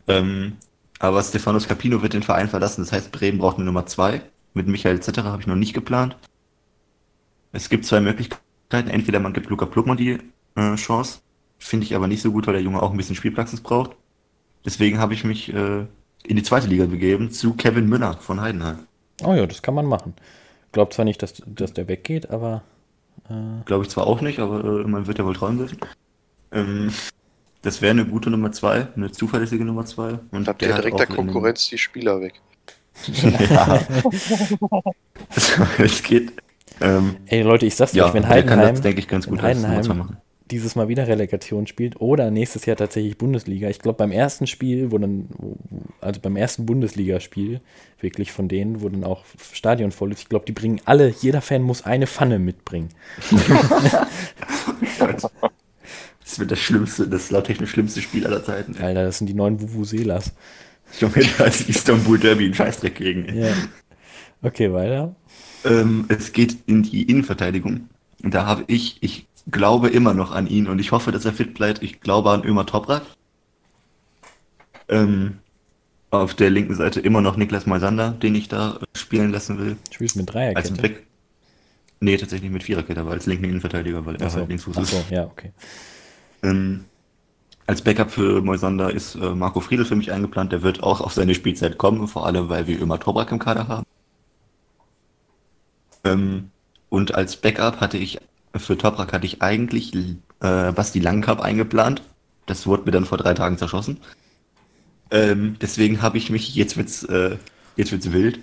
Ähm, 0.07 0.57
aber 0.99 1.21
Stefano 1.23 1.59
Scapino 1.59 2.01
wird 2.01 2.13
den 2.13 2.23
Verein 2.23 2.49
verlassen. 2.49 2.81
Das 2.81 2.91
heißt, 2.91 3.11
Bremen 3.11 3.37
braucht 3.37 3.57
eine 3.57 3.65
Nummer 3.65 3.85
zwei. 3.85 4.21
Mit 4.53 4.67
Michael 4.67 4.99
Zetterer 4.99 5.31
habe 5.31 5.41
ich 5.41 5.47
noch 5.47 5.55
nicht 5.55 5.73
geplant. 5.73 6.17
Es 7.51 7.69
gibt 7.69 7.85
zwei 7.85 7.99
Möglichkeiten. 8.01 8.41
Entweder 8.69 9.19
man 9.19 9.33
gibt 9.33 9.49
Luca 9.49 9.65
Plugmann 9.65 9.97
die 9.97 10.19
äh, 10.55 10.75
Chance. 10.75 11.19
Finde 11.57 11.85
ich 11.85 11.95
aber 11.95 12.07
nicht 12.07 12.21
so 12.21 12.31
gut, 12.31 12.47
weil 12.47 12.53
der 12.53 12.63
Junge 12.63 12.81
auch 12.81 12.91
ein 12.91 12.97
bisschen 12.97 13.15
Spielpraxis 13.15 13.61
braucht. 13.61 13.95
Deswegen 14.65 14.99
habe 14.99 15.13
ich 15.13 15.23
mich 15.23 15.53
äh, 15.53 15.85
in 16.23 16.35
die 16.35 16.43
zweite 16.43 16.67
Liga 16.67 16.85
begeben 16.85 17.31
zu 17.31 17.53
Kevin 17.53 17.87
Müller 17.87 18.17
von 18.17 18.41
Heidenheim. 18.41 18.79
Oh 19.23 19.33
ja, 19.33 19.45
das 19.45 19.61
kann 19.61 19.73
man 19.73 19.85
machen. 19.85 20.13
Glaub 20.71 20.93
zwar 20.93 21.05
nicht, 21.05 21.21
dass, 21.21 21.41
dass 21.45 21.73
der 21.73 21.87
weggeht, 21.87 22.29
aber 22.29 22.63
äh, 23.29 23.63
Glaube 23.65 23.83
ich 23.83 23.89
zwar 23.89 24.07
auch 24.07 24.21
nicht, 24.21 24.39
aber 24.39 24.63
äh, 24.63 24.87
man 24.87 25.07
wird 25.07 25.17
ja 25.17 25.25
wohl 25.25 25.35
träumen 25.35 25.57
dürfen. 25.57 25.79
Ähm, 26.51 26.91
das 27.61 27.81
wäre 27.81 27.91
eine 27.91 28.05
gute 28.05 28.29
Nummer 28.29 28.51
zwei, 28.51 28.87
eine 28.95 29.11
zuverlässige 29.11 29.65
Nummer 29.65 29.85
zwei. 29.85 30.19
Und 30.31 30.47
Habt 30.47 30.61
der 30.61 30.69
ihr 30.69 30.75
direkt 30.75 30.99
der 30.99 31.07
Konkurrenz 31.07 31.67
die 31.67 31.77
Spieler 31.77 32.21
weg. 32.21 32.33
ja. 33.49 33.81
es 35.77 36.03
geht. 36.03 36.33
Ähm, 36.81 37.17
ey 37.27 37.41
Leute, 37.41 37.65
ich 37.65 37.75
sag's 37.75 37.93
ja, 37.93 38.05
euch, 38.07 38.13
wenn 38.13 38.23
der 38.23 38.29
kann 38.43 38.59
Heidenheim 38.59 38.75
das, 38.75 38.81
denke 38.81 38.99
ich, 38.99 39.07
ganz 39.07 39.27
gut 39.27 39.43
als 39.43 39.63
Heidenheim 39.63 39.97
machen. 39.97 40.17
dieses 40.51 40.75
Mal 40.75 40.87
wieder 40.87 41.07
Relegation 41.07 41.67
spielt 41.67 41.99
oder 41.99 42.31
nächstes 42.31 42.65
Jahr 42.65 42.77
tatsächlich 42.77 43.17
Bundesliga. 43.17 43.69
Ich 43.69 43.79
glaube, 43.79 43.97
beim 43.97 44.11
ersten 44.11 44.47
Spiel, 44.47 44.91
wo 44.91 44.97
dann, 44.97 45.27
also 46.01 46.19
beim 46.21 46.35
ersten 46.35 46.65
Bundesligaspiel, 46.65 47.59
wirklich 47.99 48.31
von 48.31 48.47
denen, 48.47 48.81
wo 48.81 48.89
dann 48.89 49.03
auch 49.03 49.25
Stadion 49.51 49.91
voll 49.91 50.11
ist, 50.11 50.21
ich 50.21 50.29
glaube, 50.29 50.45
die 50.45 50.53
bringen 50.53 50.81
alle, 50.85 51.13
jeder 51.21 51.41
Fan 51.41 51.61
muss 51.61 51.85
eine 51.85 52.07
Pfanne 52.07 52.39
mitbringen. 52.39 52.89
Das 56.29 56.37
wird 56.37 56.51
das 56.51 56.59
schlimmste, 56.59 57.07
das 57.07 57.31
lauttechnisch 57.31 57.71
schlimmste 57.71 58.01
Spiel 58.03 58.27
aller 58.27 58.43
Zeiten. 58.43 58.75
ey. 58.77 58.83
Alter, 58.83 59.03
das 59.03 59.17
sind 59.17 59.25
die 59.25 59.33
neuen 59.33 59.59
Vuvuzelas. 59.59 60.31
Junge, 60.99 61.25
da 61.39 61.45
ist 61.45 61.67
Istanbul 61.67 62.19
Derby 62.19 62.45
ein 62.45 62.53
Scheißdreck 62.53 62.93
gegen. 62.93 63.35
Ja. 63.35 63.51
Okay, 64.43 64.71
weiter. 64.71 65.15
Ähm, 65.65 66.05
es 66.07 66.31
geht 66.31 66.57
in 66.67 66.83
die 66.83 67.03
Innenverteidigung. 67.03 67.89
Und 68.23 68.33
da 68.33 68.45
habe 68.45 68.63
ich, 68.67 68.97
ich 69.01 69.27
glaube 69.49 69.89
immer 69.89 70.13
noch 70.13 70.31
an 70.31 70.47
ihn 70.47 70.67
und 70.67 70.79
ich 70.79 70.91
hoffe, 70.91 71.11
dass 71.11 71.25
er 71.25 71.33
fit 71.33 71.53
bleibt. 71.53 71.81
Ich 71.83 72.01
glaube 72.01 72.31
an 72.31 72.43
Ömer 72.43 72.65
Toprak. 72.65 73.03
Ähm, 74.87 75.39
auf 76.11 76.33
der 76.33 76.49
linken 76.49 76.75
Seite 76.75 76.99
immer 76.99 77.21
noch 77.21 77.37
Niklas 77.37 77.65
Moisander, 77.65 78.11
den 78.11 78.35
ich 78.35 78.47
da 78.47 78.79
spielen 78.95 79.31
lassen 79.31 79.59
will. 79.59 79.77
Spielst 79.91 80.15
mit 80.15 80.27
Als 80.35 80.67
Dreierkette. 80.69 80.81
Back. 80.81 81.03
Nee, 82.01 82.17
tatsächlich 82.17 82.49
mit 82.49 82.63
Viererkette, 82.63 83.01
aber 83.01 83.11
als 83.11 83.25
linken 83.25 83.45
Innenverteidiger, 83.45 84.05
weil 84.05 84.15
er 84.15 84.27
Achso, 84.27 84.39
halt 84.39 84.49
Linksfuß 84.49 84.77
ist. 84.77 85.11
ja, 85.11 85.25
okay. 85.25 85.51
Ähm, 86.43 86.85
als 87.67 87.81
Backup 87.81 88.09
für 88.09 88.41
Moisander 88.41 88.91
ist 88.91 89.15
äh, 89.15 89.35
Marco 89.35 89.59
Friedl 89.59 89.85
für 89.85 89.95
mich 89.95 90.11
eingeplant. 90.11 90.51
Der 90.51 90.63
wird 90.63 90.81
auch 90.81 91.01
auf 91.01 91.13
seine 91.13 91.35
Spielzeit 91.35 91.77
kommen, 91.77 92.07
vor 92.07 92.25
allem 92.25 92.49
weil 92.49 92.65
wir 92.67 92.81
Ömer 92.81 92.99
Toprak 92.99 93.31
im 93.31 93.39
Kader 93.39 93.67
haben. 93.67 93.85
Ähm, 96.03 96.51
und 96.89 97.15
als 97.15 97.35
Backup 97.35 97.81
hatte 97.81 97.97
ich, 97.97 98.19
für 98.55 98.77
Toprak 98.77 99.13
hatte 99.13 99.25
ich 99.25 99.41
eigentlich 99.41 99.93
äh, 99.93 100.71
Basti 100.71 100.99
Langkamp 100.99 101.41
eingeplant. 101.41 102.01
Das 102.45 102.65
wurde 102.65 102.83
mir 102.85 102.91
dann 102.91 103.05
vor 103.05 103.17
drei 103.17 103.33
Tagen 103.33 103.57
zerschossen. 103.57 103.99
Ähm, 105.11 105.57
deswegen 105.61 106.01
habe 106.01 106.17
ich 106.17 106.29
mich, 106.29 106.55
jetzt 106.55 106.77
wird's, 106.77 107.03
äh, 107.03 107.37
jetzt 107.75 107.91
wird's 107.91 108.11
wild, 108.11 108.39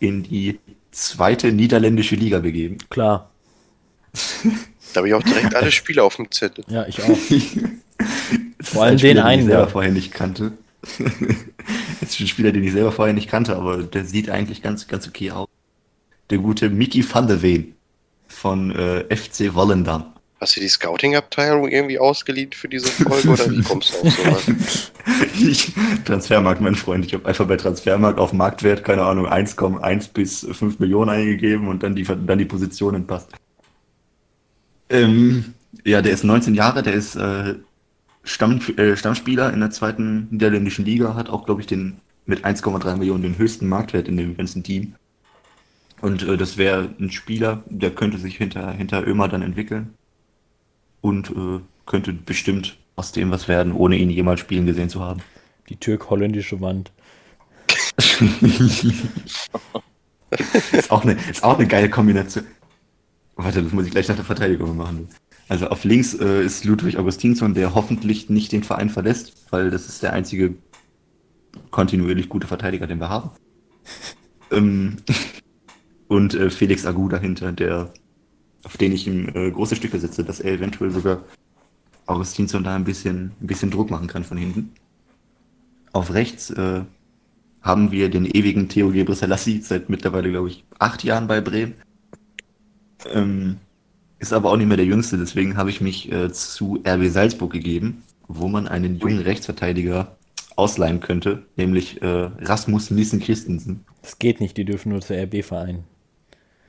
in 0.00 0.22
die 0.22 0.58
zweite 0.90 1.52
niederländische 1.52 2.16
Liga 2.16 2.38
begeben. 2.40 2.78
Klar. 2.90 3.30
Da 4.94 4.98
habe 4.98 5.08
ich 5.08 5.14
auch 5.14 5.22
direkt 5.22 5.54
alle 5.54 5.70
Spiele 5.70 6.02
auf 6.02 6.16
dem 6.16 6.30
Zettel. 6.30 6.64
Ja, 6.68 6.86
ich 6.86 7.02
auch. 7.02 7.18
Vor 8.62 8.84
allem 8.84 8.94
ein 8.94 8.98
den 8.98 9.18
einen 9.18 9.40
den 9.40 9.40
ich 9.40 9.46
selber 9.46 9.66
da. 9.66 9.70
vorher 9.70 9.92
nicht 9.92 10.12
kannte. 10.12 10.52
Es 12.00 12.10
ist 12.10 12.20
ein 12.20 12.28
Spieler, 12.28 12.52
den 12.52 12.64
ich 12.64 12.72
selber 12.72 12.92
vorher 12.92 13.12
nicht 13.12 13.28
kannte, 13.28 13.56
aber 13.56 13.82
der 13.82 14.04
sieht 14.04 14.30
eigentlich 14.30 14.62
ganz, 14.62 14.86
ganz 14.86 15.08
okay 15.08 15.32
aus. 15.32 15.47
Der 16.30 16.38
gute 16.38 16.68
Mickey 16.70 17.04
van 17.08 17.26
der 17.26 17.42
Veen 17.42 17.74
von 18.26 18.70
äh, 18.70 19.04
FC 19.14 19.54
Volendam. 19.54 20.12
Hast 20.40 20.56
du 20.56 20.60
die 20.60 20.68
Scouting-Abteilung 20.68 21.68
irgendwie 21.68 21.98
ausgeliehen 21.98 22.52
für 22.52 22.68
diese 22.68 22.88
Folge 22.88 23.30
oder 23.30 23.50
wie 23.50 23.62
kommst 23.62 23.92
du 23.94 24.06
auf 24.06 24.14
sowas? 24.14 24.92
Ich, 25.40 25.72
Transfermarkt, 26.04 26.60
mein 26.60 26.74
Freund. 26.74 27.04
Ich 27.06 27.14
habe 27.14 27.26
einfach 27.26 27.46
bei 27.46 27.56
Transfermarkt 27.56 28.18
auf 28.18 28.32
Marktwert, 28.32 28.84
keine 28.84 29.02
Ahnung, 29.02 29.26
1,1 29.26 30.12
bis 30.12 30.46
5 30.50 30.78
Millionen 30.80 31.10
eingegeben 31.10 31.66
und 31.66 31.82
dann 31.82 31.96
die, 31.96 32.04
dann 32.04 32.38
die 32.38 32.44
Positionen 32.44 33.06
passt. 33.06 33.30
Ähm, 34.90 35.54
ja, 35.84 36.02
der 36.02 36.12
ist 36.12 36.24
19 36.24 36.54
Jahre, 36.54 36.82
der 36.82 36.92
ist 36.92 37.16
äh, 37.16 37.54
Stamm, 38.22 38.60
äh, 38.76 38.96
Stammspieler 38.96 39.52
in 39.52 39.60
der 39.60 39.70
zweiten 39.70 40.28
niederländischen 40.30 40.84
Liga, 40.84 41.14
hat 41.14 41.30
auch, 41.30 41.46
glaube 41.46 41.62
ich, 41.62 41.66
den 41.66 41.96
mit 42.26 42.44
1,3 42.44 42.96
Millionen 42.96 43.22
den 43.22 43.38
höchsten 43.38 43.68
Marktwert 43.68 44.06
in 44.06 44.16
dem 44.16 44.36
ganzen 44.36 44.62
Team. 44.62 44.94
Und 46.00 46.22
äh, 46.22 46.36
das 46.36 46.56
wäre 46.56 46.94
ein 47.00 47.10
Spieler, 47.10 47.62
der 47.66 47.90
könnte 47.90 48.18
sich 48.18 48.36
hinter, 48.36 48.72
hinter 48.72 49.06
Ömer 49.06 49.28
dann 49.28 49.42
entwickeln 49.42 49.94
und 51.00 51.30
äh, 51.30 51.60
könnte 51.86 52.12
bestimmt 52.12 52.76
aus 52.96 53.12
dem 53.12 53.30
was 53.30 53.48
werden, 53.48 53.72
ohne 53.72 53.96
ihn 53.96 54.10
jemals 54.10 54.40
spielen 54.40 54.66
gesehen 54.66 54.88
zu 54.90 55.00
haben. 55.00 55.20
Die 55.68 55.76
türk-holländische 55.76 56.60
Wand. 56.60 56.92
ist, 60.72 60.90
auch 60.90 61.02
eine, 61.02 61.12
ist 61.30 61.44
auch 61.44 61.58
eine 61.58 61.66
geile 61.66 61.90
Kombination. 61.90 62.44
Warte, 63.36 63.62
das 63.62 63.72
muss 63.72 63.86
ich 63.86 63.92
gleich 63.92 64.08
nach 64.08 64.16
der 64.16 64.24
Verteidigung 64.24 64.76
machen. 64.76 65.08
Also 65.48 65.68
auf 65.68 65.84
links 65.84 66.14
äh, 66.14 66.44
ist 66.44 66.64
Ludwig 66.64 66.98
Augustinsson, 66.98 67.54
der 67.54 67.74
hoffentlich 67.74 68.28
nicht 68.28 68.52
den 68.52 68.64
Verein 68.64 68.90
verlässt, 68.90 69.46
weil 69.50 69.70
das 69.70 69.88
ist 69.88 70.02
der 70.02 70.12
einzige 70.12 70.54
kontinuierlich 71.70 72.28
gute 72.28 72.46
Verteidiger, 72.46 72.86
den 72.86 72.98
wir 73.00 73.08
haben. 73.08 73.30
ähm, 74.50 74.96
und 76.08 76.34
äh, 76.34 76.50
Felix 76.50 76.86
Agu 76.86 77.08
dahinter, 77.08 77.52
der 77.52 77.92
auf 78.64 78.76
den 78.76 78.92
ich 78.92 79.06
ihm 79.06 79.28
äh, 79.34 79.50
große 79.50 79.76
Stücke 79.76 79.98
setze, 79.98 80.24
dass 80.24 80.40
er 80.40 80.52
eventuell 80.52 80.90
sogar 80.90 81.24
Augustinsson 82.06 82.64
da 82.64 82.74
ein 82.74 82.84
bisschen, 82.84 83.32
ein 83.40 83.46
bisschen 83.46 83.70
Druck 83.70 83.90
machen 83.90 84.08
kann 84.08 84.24
von 84.24 84.38
hinten. 84.38 84.72
Auf 85.92 86.12
rechts 86.12 86.50
äh, 86.50 86.82
haben 87.62 87.92
wir 87.92 88.10
den 88.10 88.26
ewigen 88.26 88.68
Theo 88.68 88.90
Gebrselassie 88.90 89.60
seit 89.60 89.88
mittlerweile, 89.88 90.30
glaube 90.30 90.48
ich, 90.48 90.64
acht 90.78 91.04
Jahren 91.04 91.28
bei 91.28 91.40
Bremen. 91.40 91.74
Ähm, 93.12 93.56
ist 94.18 94.32
aber 94.32 94.50
auch 94.50 94.56
nicht 94.56 94.66
mehr 94.66 94.76
der 94.76 94.86
Jüngste, 94.86 95.16
deswegen 95.18 95.56
habe 95.56 95.70
ich 95.70 95.80
mich 95.80 96.10
äh, 96.10 96.32
zu 96.32 96.82
RB 96.86 97.08
Salzburg 97.08 97.52
gegeben, 97.52 98.02
wo 98.26 98.48
man 98.48 98.66
einen 98.66 98.98
jungen 98.98 99.20
Rechtsverteidiger 99.20 100.16
ausleihen 100.56 101.00
könnte, 101.00 101.44
nämlich 101.56 102.02
äh, 102.02 102.30
Rasmus 102.40 102.90
Nissen 102.90 103.20
Christensen. 103.20 103.84
Das 104.02 104.18
geht 104.18 104.40
nicht, 104.40 104.56
die 104.56 104.64
dürfen 104.64 104.90
nur 104.90 105.00
zur 105.00 105.16
RB 105.16 105.44
vereinen. 105.44 105.84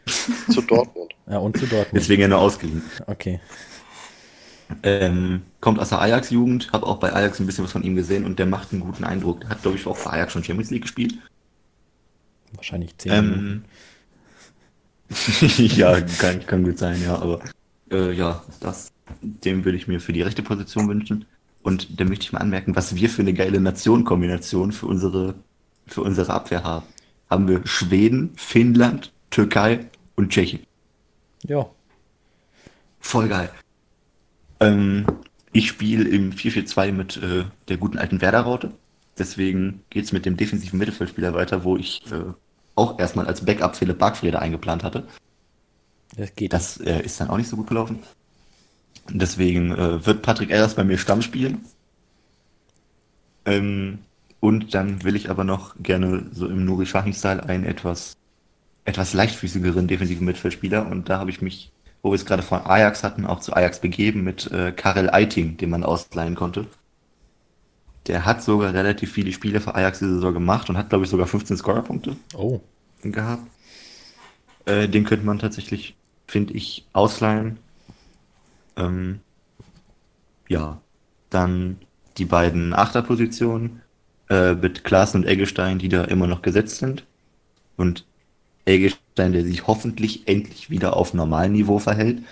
zu 0.50 0.62
Dortmund. 0.62 1.14
Ja, 1.28 1.38
und 1.38 1.58
zu 1.58 1.66
Dortmund. 1.66 1.94
Deswegen 1.94 2.22
ja 2.22 2.28
nur 2.28 2.40
ausgeliehen. 2.40 2.82
Okay. 3.08 3.40
Ähm, 4.84 5.42
kommt 5.62 5.80
aus 5.80 5.90
der 5.90 6.02
Ajax-Jugend, 6.02 6.72
habe 6.72 6.86
auch 6.86 6.98
bei 6.98 7.12
Ajax 7.12 7.40
ein 7.40 7.48
bisschen 7.48 7.64
was 7.64 7.72
von 7.72 7.84
ihm 7.84 7.96
gesehen 7.96 8.24
und 8.26 8.38
der 8.38 8.46
macht 8.46 8.72
einen 8.72 8.82
guten 8.82 9.04
Eindruck. 9.04 9.42
Der 9.42 9.50
hat, 9.50 9.62
glaube 9.62 9.78
ich, 9.78 9.88
auch 9.88 9.98
für 9.98 10.12
Ajax 10.12 10.34
schon 10.34 10.44
Champions 10.44 10.70
League 10.70 10.84
gespielt. 10.84 11.16
Wahrscheinlich 12.54 12.98
10 12.98 13.12
Minuten. 13.12 13.66
Ähm, 15.10 15.48
ja, 15.76 16.00
kann, 16.02 16.46
kann 16.46 16.64
gut 16.64 16.78
sein, 16.78 17.02
ja, 17.04 17.16
aber 17.16 17.40
äh, 17.92 18.12
ja, 18.12 18.44
das, 18.60 18.92
dem 19.22 19.66
würde 19.66 19.78
ich 19.78 19.88
mir 19.88 20.00
für 20.00 20.14
die 20.14 20.22
rechte 20.22 20.44
Position 20.44 20.88
wünschen. 20.88 21.26
Und 21.62 22.00
da 22.00 22.06
möchte 22.06 22.24
ich 22.24 22.32
mal 22.32 22.40
anmerken, 22.40 22.76
was 22.76 22.96
wir 22.96 23.10
für 23.10 23.22
eine 23.22 23.34
geile 23.34 23.60
Nationenkombination 23.60 24.72
für 24.72 24.86
unsere, 24.86 25.36
für 25.88 26.02
unsere 26.02 26.32
Abwehr 26.32 26.64
haben. 26.64 26.86
Haben 27.30 27.48
wir 27.48 27.62
Schweden, 27.66 28.32
Finnland, 28.36 29.12
Türkei 29.30 29.88
und 30.20 30.30
Tschechien. 30.30 30.62
Ja. 31.48 31.70
Voll 33.00 33.30
geil. 33.30 33.50
Ähm, 34.60 35.06
ich 35.54 35.70
spiele 35.70 36.08
im 36.08 36.32
4-4-2 36.34 36.92
mit 36.92 37.18
äh, 37.18 37.46
der 37.70 37.78
guten 37.78 37.98
alten 37.98 38.22
Werder-Raute. 38.22 38.74
Deswegen 39.18 39.82
geht's 39.90 40.12
mit 40.12 40.26
dem 40.26 40.38
defensiven 40.38 40.78
Mittelfeldspieler 40.78 41.34
weiter, 41.34 41.64
wo 41.64 41.78
ich 41.78 42.04
äh, 42.12 42.34
auch 42.76 43.00
erstmal 43.00 43.28
als 43.28 43.46
Backup 43.46 43.76
Philipp 43.76 43.98
Bargfrede 43.98 44.40
eingeplant 44.40 44.84
hatte. 44.84 45.08
Das 46.16 46.36
geht. 46.36 46.54
Das 46.54 46.78
äh, 46.78 47.02
ist 47.02 47.20
dann 47.20 47.30
auch 47.30 47.38
nicht 47.38 47.50
so 47.50 47.56
gut 47.56 47.68
gelaufen. 47.68 48.00
Deswegen 49.10 49.72
äh, 49.72 50.06
wird 50.06 50.22
Patrick 50.22 50.52
Eras 50.52 50.76
bei 50.76 50.84
mir 50.84 50.98
Stamm 50.98 51.22
spielen. 51.22 51.66
Ähm, 53.46 54.00
und 54.42 54.74
dann 54.74 55.04
will 55.04 55.16
ich 55.16 55.30
aber 55.30 55.44
noch 55.46 55.76
gerne 55.82 56.28
so 56.32 56.48
im 56.48 56.66
Nuri 56.66 56.86
Sahin-Style 56.86 57.44
einen 57.44 57.66
etwas, 57.66 58.19
etwas 58.90 59.14
leichtfüßigeren 59.14 59.88
defensiven 59.88 60.26
Mittelfeldspieler. 60.26 60.88
Und 60.88 61.10
da 61.10 61.20
habe 61.20 61.30
ich 61.32 61.42
mich, 61.42 61.72
wo 62.02 62.12
wir 62.12 62.16
es 62.16 62.26
gerade 62.26 62.44
von 62.44 62.66
Ajax 62.66 63.04
hatten, 63.04 63.26
auch 63.26 63.40
zu 63.42 63.54
Ajax 63.54 63.80
begeben 63.82 64.24
mit 64.24 64.52
äh, 64.52 64.72
Karel 64.72 65.10
Eiting, 65.10 65.58
den 65.58 65.70
man 65.70 65.84
ausleihen 65.84 66.36
konnte. 66.36 66.68
Der 68.08 68.26
hat 68.26 68.44
sogar 68.44 68.74
relativ 68.74 69.12
viele 69.14 69.32
Spiele 69.32 69.62
für 69.62 69.76
Ajax 69.76 70.00
diese 70.00 70.16
Saison 70.16 70.34
gemacht 70.34 70.70
und 70.70 70.78
hat, 70.78 70.90
glaube 70.90 71.04
ich, 71.06 71.10
sogar 71.12 71.28
15 71.28 71.58
Scorerpunkte 71.58 72.16
Oh. 72.36 72.62
gehabt. 73.02 73.44
Äh, 74.66 74.88
den 74.90 75.04
könnte 75.06 75.26
man 75.26 75.40
tatsächlich, 75.40 75.96
finde 76.28 76.54
ich, 76.54 76.88
ausleihen. 76.94 77.60
Ähm, 78.76 79.20
ja, 80.48 80.82
dann 81.30 81.78
die 82.18 82.26
beiden 82.26 82.74
Achterpositionen 82.74 83.82
äh, 84.30 84.54
mit 84.56 84.84
Klaassen 84.84 85.22
und 85.22 85.28
Eggestein, 85.28 85.80
die 85.80 85.90
da 85.90 86.04
immer 86.06 86.28
noch 86.28 86.42
gesetzt 86.42 86.78
sind. 86.78 87.06
Und 87.78 88.06
Eggestein, 88.70 89.34
der 89.34 89.44
sich 89.44 89.68
hoffentlich 89.68 90.28
endlich 90.28 90.70
wieder 90.70 90.96
auf 90.96 91.14
Normalniveau 91.14 91.80
verhält. 91.80 92.24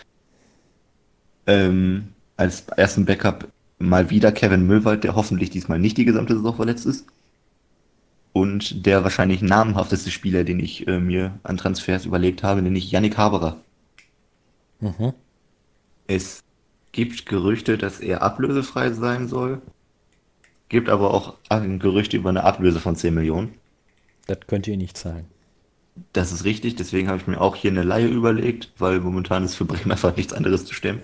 Ähm, 1.45 2.09
als 2.35 2.67
ersten 2.69 3.05
Backup 3.05 3.47
mal 3.79 4.09
wieder 4.09 4.31
Kevin 4.31 4.67
Möwald, 4.67 5.03
der 5.03 5.15
hoffentlich 5.15 5.49
diesmal 5.49 5.79
nicht 5.79 5.97
die 5.97 6.05
gesamte 6.05 6.35
Saison 6.35 6.55
verletzt 6.55 6.85
ist. 6.85 7.05
Und 8.33 8.85
der 8.85 9.03
wahrscheinlich 9.03 9.41
namhafteste 9.41 10.11
Spieler, 10.11 10.43
den 10.43 10.59
ich 10.59 10.87
äh, 10.87 10.99
mir 10.99 11.39
an 11.43 11.57
Transfers 11.57 12.05
überlegt 12.05 12.43
habe, 12.43 12.61
nämlich 12.61 12.91
Yannick 12.91 13.17
Haberer. 13.17 13.57
Mhm. 14.79 15.13
Es 16.05 16.43
gibt 16.91 17.25
Gerüchte, 17.25 17.77
dass 17.77 17.99
er 17.99 18.21
ablösefrei 18.21 18.91
sein 18.91 19.27
soll. 19.27 19.61
Gibt 20.69 20.89
aber 20.89 21.13
auch 21.13 21.35
Gerüchte 21.49 22.17
über 22.17 22.29
eine 22.29 22.43
Ablöse 22.43 22.79
von 22.79 22.95
10 22.95 23.13
Millionen. 23.13 23.53
Das 24.27 24.39
könnt 24.47 24.67
ihr 24.67 24.77
nicht 24.77 24.97
zahlen. 24.97 25.25
Das 26.13 26.31
ist 26.31 26.43
richtig, 26.43 26.75
deswegen 26.75 27.07
habe 27.07 27.19
ich 27.19 27.27
mir 27.27 27.39
auch 27.39 27.55
hier 27.55 27.71
eine 27.71 27.83
Laie 27.83 28.07
überlegt, 28.07 28.71
weil 28.77 28.99
momentan 28.99 29.43
ist 29.43 29.55
für 29.55 29.65
Bremen 29.65 29.91
einfach 29.91 30.15
nichts 30.15 30.33
anderes 30.33 30.65
zu 30.65 30.73
stemmen. 30.73 31.01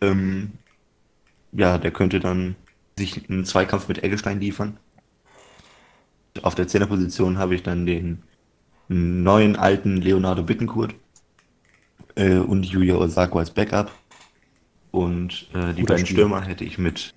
Ähm, 0.00 0.52
ja, 1.52 1.78
der 1.78 1.90
könnte 1.90 2.20
dann 2.20 2.56
sich 2.98 3.28
einen 3.28 3.44
Zweikampf 3.44 3.88
mit 3.88 4.02
Eggestein 4.02 4.40
liefern. 4.40 4.76
Auf 6.42 6.54
der 6.54 6.68
Zehnerposition 6.68 7.38
habe 7.38 7.54
ich 7.54 7.62
dann 7.62 7.86
den 7.86 8.22
neuen 8.88 9.56
alten 9.56 9.96
Leonardo 9.96 10.42
Bittencourt 10.42 10.94
äh, 12.16 12.36
und 12.36 12.66
Yuya 12.66 12.96
Osako 12.96 13.38
als 13.38 13.50
Backup. 13.50 13.92
Und 14.90 15.48
äh, 15.54 15.72
die 15.74 15.80
Guter 15.82 15.94
beiden 15.94 16.06
Spieler. 16.06 16.20
Stürmer 16.20 16.42
hätte 16.42 16.64
ich 16.64 16.78
mit 16.78 17.14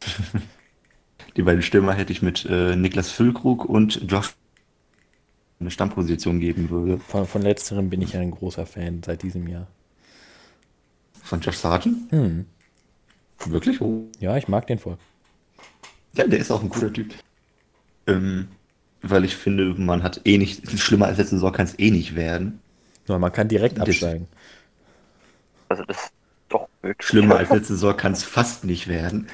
die 1.36 1.42
beiden 1.42 1.62
Stürmer 1.62 1.94
hätte 1.94 2.12
ich 2.12 2.22
mit 2.22 2.44
äh, 2.46 2.76
Niklas 2.76 3.10
Füllkrug 3.10 3.64
und 3.64 4.02
Josh 4.10 4.34
eine 5.60 5.70
Stammposition 5.70 6.40
geben 6.40 6.68
würde. 6.70 6.98
Von, 6.98 7.26
von 7.26 7.42
letzterem 7.42 7.88
bin 7.90 8.02
ich 8.02 8.16
ein 8.16 8.30
großer 8.30 8.66
Fan 8.66 9.02
seit 9.04 9.22
diesem 9.22 9.46
Jahr. 9.48 9.66
Von 11.22 11.40
Josh 11.40 11.56
Sargent? 11.56 12.10
Hm. 12.12 12.46
Wirklich? 13.46 13.80
Oh. 13.80 14.06
Ja, 14.20 14.36
ich 14.36 14.48
mag 14.48 14.66
den 14.66 14.78
voll. 14.78 14.96
Ja, 16.14 16.26
der 16.26 16.38
ist 16.38 16.50
auch 16.50 16.62
ein 16.62 16.68
guter 16.68 16.92
Typ. 16.92 17.14
Ähm, 18.06 18.48
weil 19.02 19.24
ich 19.24 19.36
finde, 19.36 19.74
man 19.74 20.02
hat 20.02 20.20
eh 20.24 20.38
nicht, 20.38 20.70
schlimmer 20.78 21.06
als 21.06 21.18
letzte 21.18 21.36
Saison 21.36 21.52
kann 21.52 21.66
es 21.66 21.78
eh 21.78 21.90
nicht 21.90 22.14
werden. 22.14 22.60
Nur 23.08 23.18
man 23.18 23.32
kann 23.32 23.48
direkt 23.48 23.78
Das- 23.78 23.88
absteigen. 23.88 24.28
Also 25.68 25.84
das 25.84 25.96
ist 25.96 26.12
doch 26.48 26.68
wirklich. 26.82 27.06
Schlimmer 27.08 27.36
als 27.36 27.50
letzte 27.50 27.74
Saison 27.74 27.96
kann 27.96 28.12
es 28.12 28.22
fast 28.22 28.64
nicht 28.64 28.86
werden. 28.88 29.28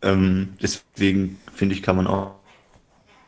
Ähm, 0.00 0.54
deswegen 0.62 1.38
finde 1.52 1.74
ich, 1.74 1.82
kann 1.82 1.96
man 1.96 2.06
auch. 2.06 2.34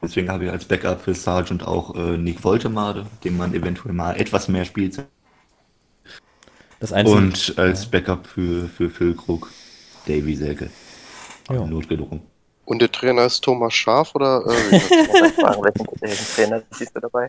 Deswegen 0.02 0.30
habe 0.30 0.46
ich 0.46 0.50
als 0.50 0.64
Backup 0.64 1.00
für 1.02 1.14
Sargent 1.14 1.66
auch 1.66 1.94
äh, 1.94 2.16
Nick 2.16 2.42
Woltemade, 2.42 3.06
dem 3.24 3.36
man 3.36 3.54
eventuell 3.54 3.94
mal 3.94 4.18
etwas 4.18 4.48
mehr 4.48 4.64
spielt. 4.64 5.04
Das 6.78 6.92
Einzige, 6.92 7.18
Und 7.18 7.54
als 7.58 7.86
Backup 7.86 8.26
für, 8.26 8.68
für 8.68 8.88
Füllkrug 8.88 9.50
Davy 10.06 10.34
Selke. 10.34 10.70
Ja. 11.50 11.66
Notgedrungen. 11.66 12.22
Und 12.64 12.80
der 12.80 12.90
Trainer 12.90 13.26
ist 13.26 13.42
Thomas 13.42 13.74
Schaf 13.74 14.14
oder? 14.14 14.44
Äh, 14.46 14.76
Ich 14.76 15.34
fragen, 15.34 15.62
welchen, 16.00 16.34
Trainer 16.34 16.62
siehst 16.70 16.96
du 16.96 17.00
dabei? 17.00 17.28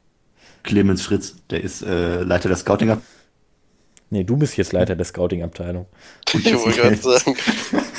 Clemens 0.63 1.01
Fritz, 1.01 1.35
der 1.49 1.61
ist 1.61 1.81
äh, 1.81 2.21
Leiter 2.21 2.47
der 2.47 2.57
Scouting 2.57 2.91
ab. 2.91 3.01
nee, 4.09 4.23
du 4.23 4.37
bist 4.37 4.55
jetzt 4.55 4.71
Leiter 4.71 4.95
der 4.95 5.05
Scouting-Abteilung. 5.05 5.87
ich 6.33 6.53
wollte 6.53 6.79
gerade 6.79 6.95
sagen. 6.95 7.35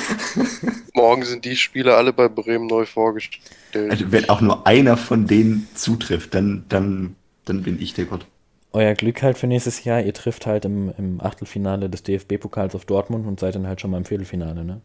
Morgen 0.95 1.25
sind 1.25 1.45
die 1.45 1.57
Spieler 1.57 1.97
alle 1.97 2.13
bei 2.13 2.29
Bremen 2.29 2.67
neu 2.67 2.85
vorgestellt. 2.87 3.91
Also, 3.91 4.13
wenn 4.13 4.29
auch 4.29 4.41
nur 4.41 4.67
einer 4.67 4.97
von 4.97 5.27
denen 5.27 5.69
zutrifft, 5.75 6.35
dann, 6.35 6.65
dann, 6.69 7.17
dann 7.45 7.63
bin 7.63 7.81
ich 7.81 7.95
der 7.95 8.05
Gott. 8.07 8.27
euer 8.73 8.95
Glück 8.95 9.23
halt 9.23 9.39
für 9.39 9.47
nächstes 9.47 9.85
Jahr, 9.85 10.03
ihr 10.03 10.15
trifft 10.15 10.47
halt 10.47 10.65
im, 10.65 10.93
im 10.99 11.21
Achtelfinale 11.21 11.89
des 11.91 12.03
DFB-Pokals 12.03 12.75
auf 12.75 12.85
Dortmund 12.85 13.27
und 13.27 13.41
seid 13.41 13.55
dann 13.55 13.67
halt 13.67 13.81
schon 13.81 13.91
mal 13.91 13.99
im 13.99 14.05
Viertelfinale, 14.05 14.65
ne? 14.65 14.81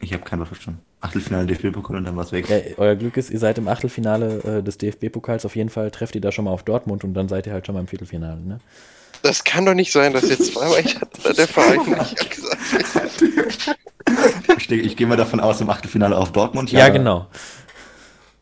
Ich 0.00 0.12
habe 0.12 0.22
kein 0.22 0.38
Wort 0.38 0.48
verstanden. 0.48 0.80
Achtelfinale 1.00 1.46
DFB-Pokal 1.46 1.96
und 1.96 2.04
dann 2.04 2.16
war's 2.16 2.32
weg. 2.32 2.48
Ja, 2.48 2.56
euer 2.76 2.96
Glück 2.96 3.16
ist, 3.16 3.30
ihr 3.30 3.38
seid 3.38 3.58
im 3.58 3.68
Achtelfinale 3.68 4.58
äh, 4.58 4.62
des 4.62 4.78
DFB-Pokals, 4.78 5.44
auf 5.44 5.56
jeden 5.56 5.70
Fall 5.70 5.90
trefft 5.90 6.14
ihr 6.14 6.20
da 6.20 6.32
schon 6.32 6.44
mal 6.46 6.50
auf 6.52 6.62
Dortmund 6.64 7.04
und 7.04 7.14
dann 7.14 7.28
seid 7.28 7.46
ihr 7.46 7.52
halt 7.52 7.66
schon 7.66 7.74
mal 7.74 7.80
im 7.80 7.88
Viertelfinale, 7.88 8.40
ne? 8.40 8.60
Das 9.22 9.44
kann 9.44 9.66
doch 9.66 9.74
nicht 9.74 9.92
sein, 9.92 10.12
dass 10.12 10.28
jetzt 10.28 10.52
zweimal 10.52 10.80
ich 10.80 11.00
hatte, 11.00 11.34
der 11.34 11.48
Verein 11.48 11.80
nicht 11.98 12.30
gesagt. 12.30 12.58
Ich, 14.56 14.66
denke, 14.66 14.86
ich 14.86 14.96
gehe 14.96 15.06
mal 15.06 15.16
davon 15.16 15.38
aus, 15.38 15.60
im 15.60 15.68
Achtelfinale 15.68 16.16
auf 16.16 16.32
Dortmund. 16.32 16.72
Ja, 16.72 16.88
genau. 16.88 17.26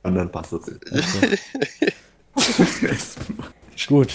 Und 0.04 0.14
dann 0.14 0.30
passt 0.30 0.52
das. 0.52 0.62
Okay. 0.62 1.38
Gut, 3.88 4.14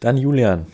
dann 0.00 0.16
Julian. 0.16 0.66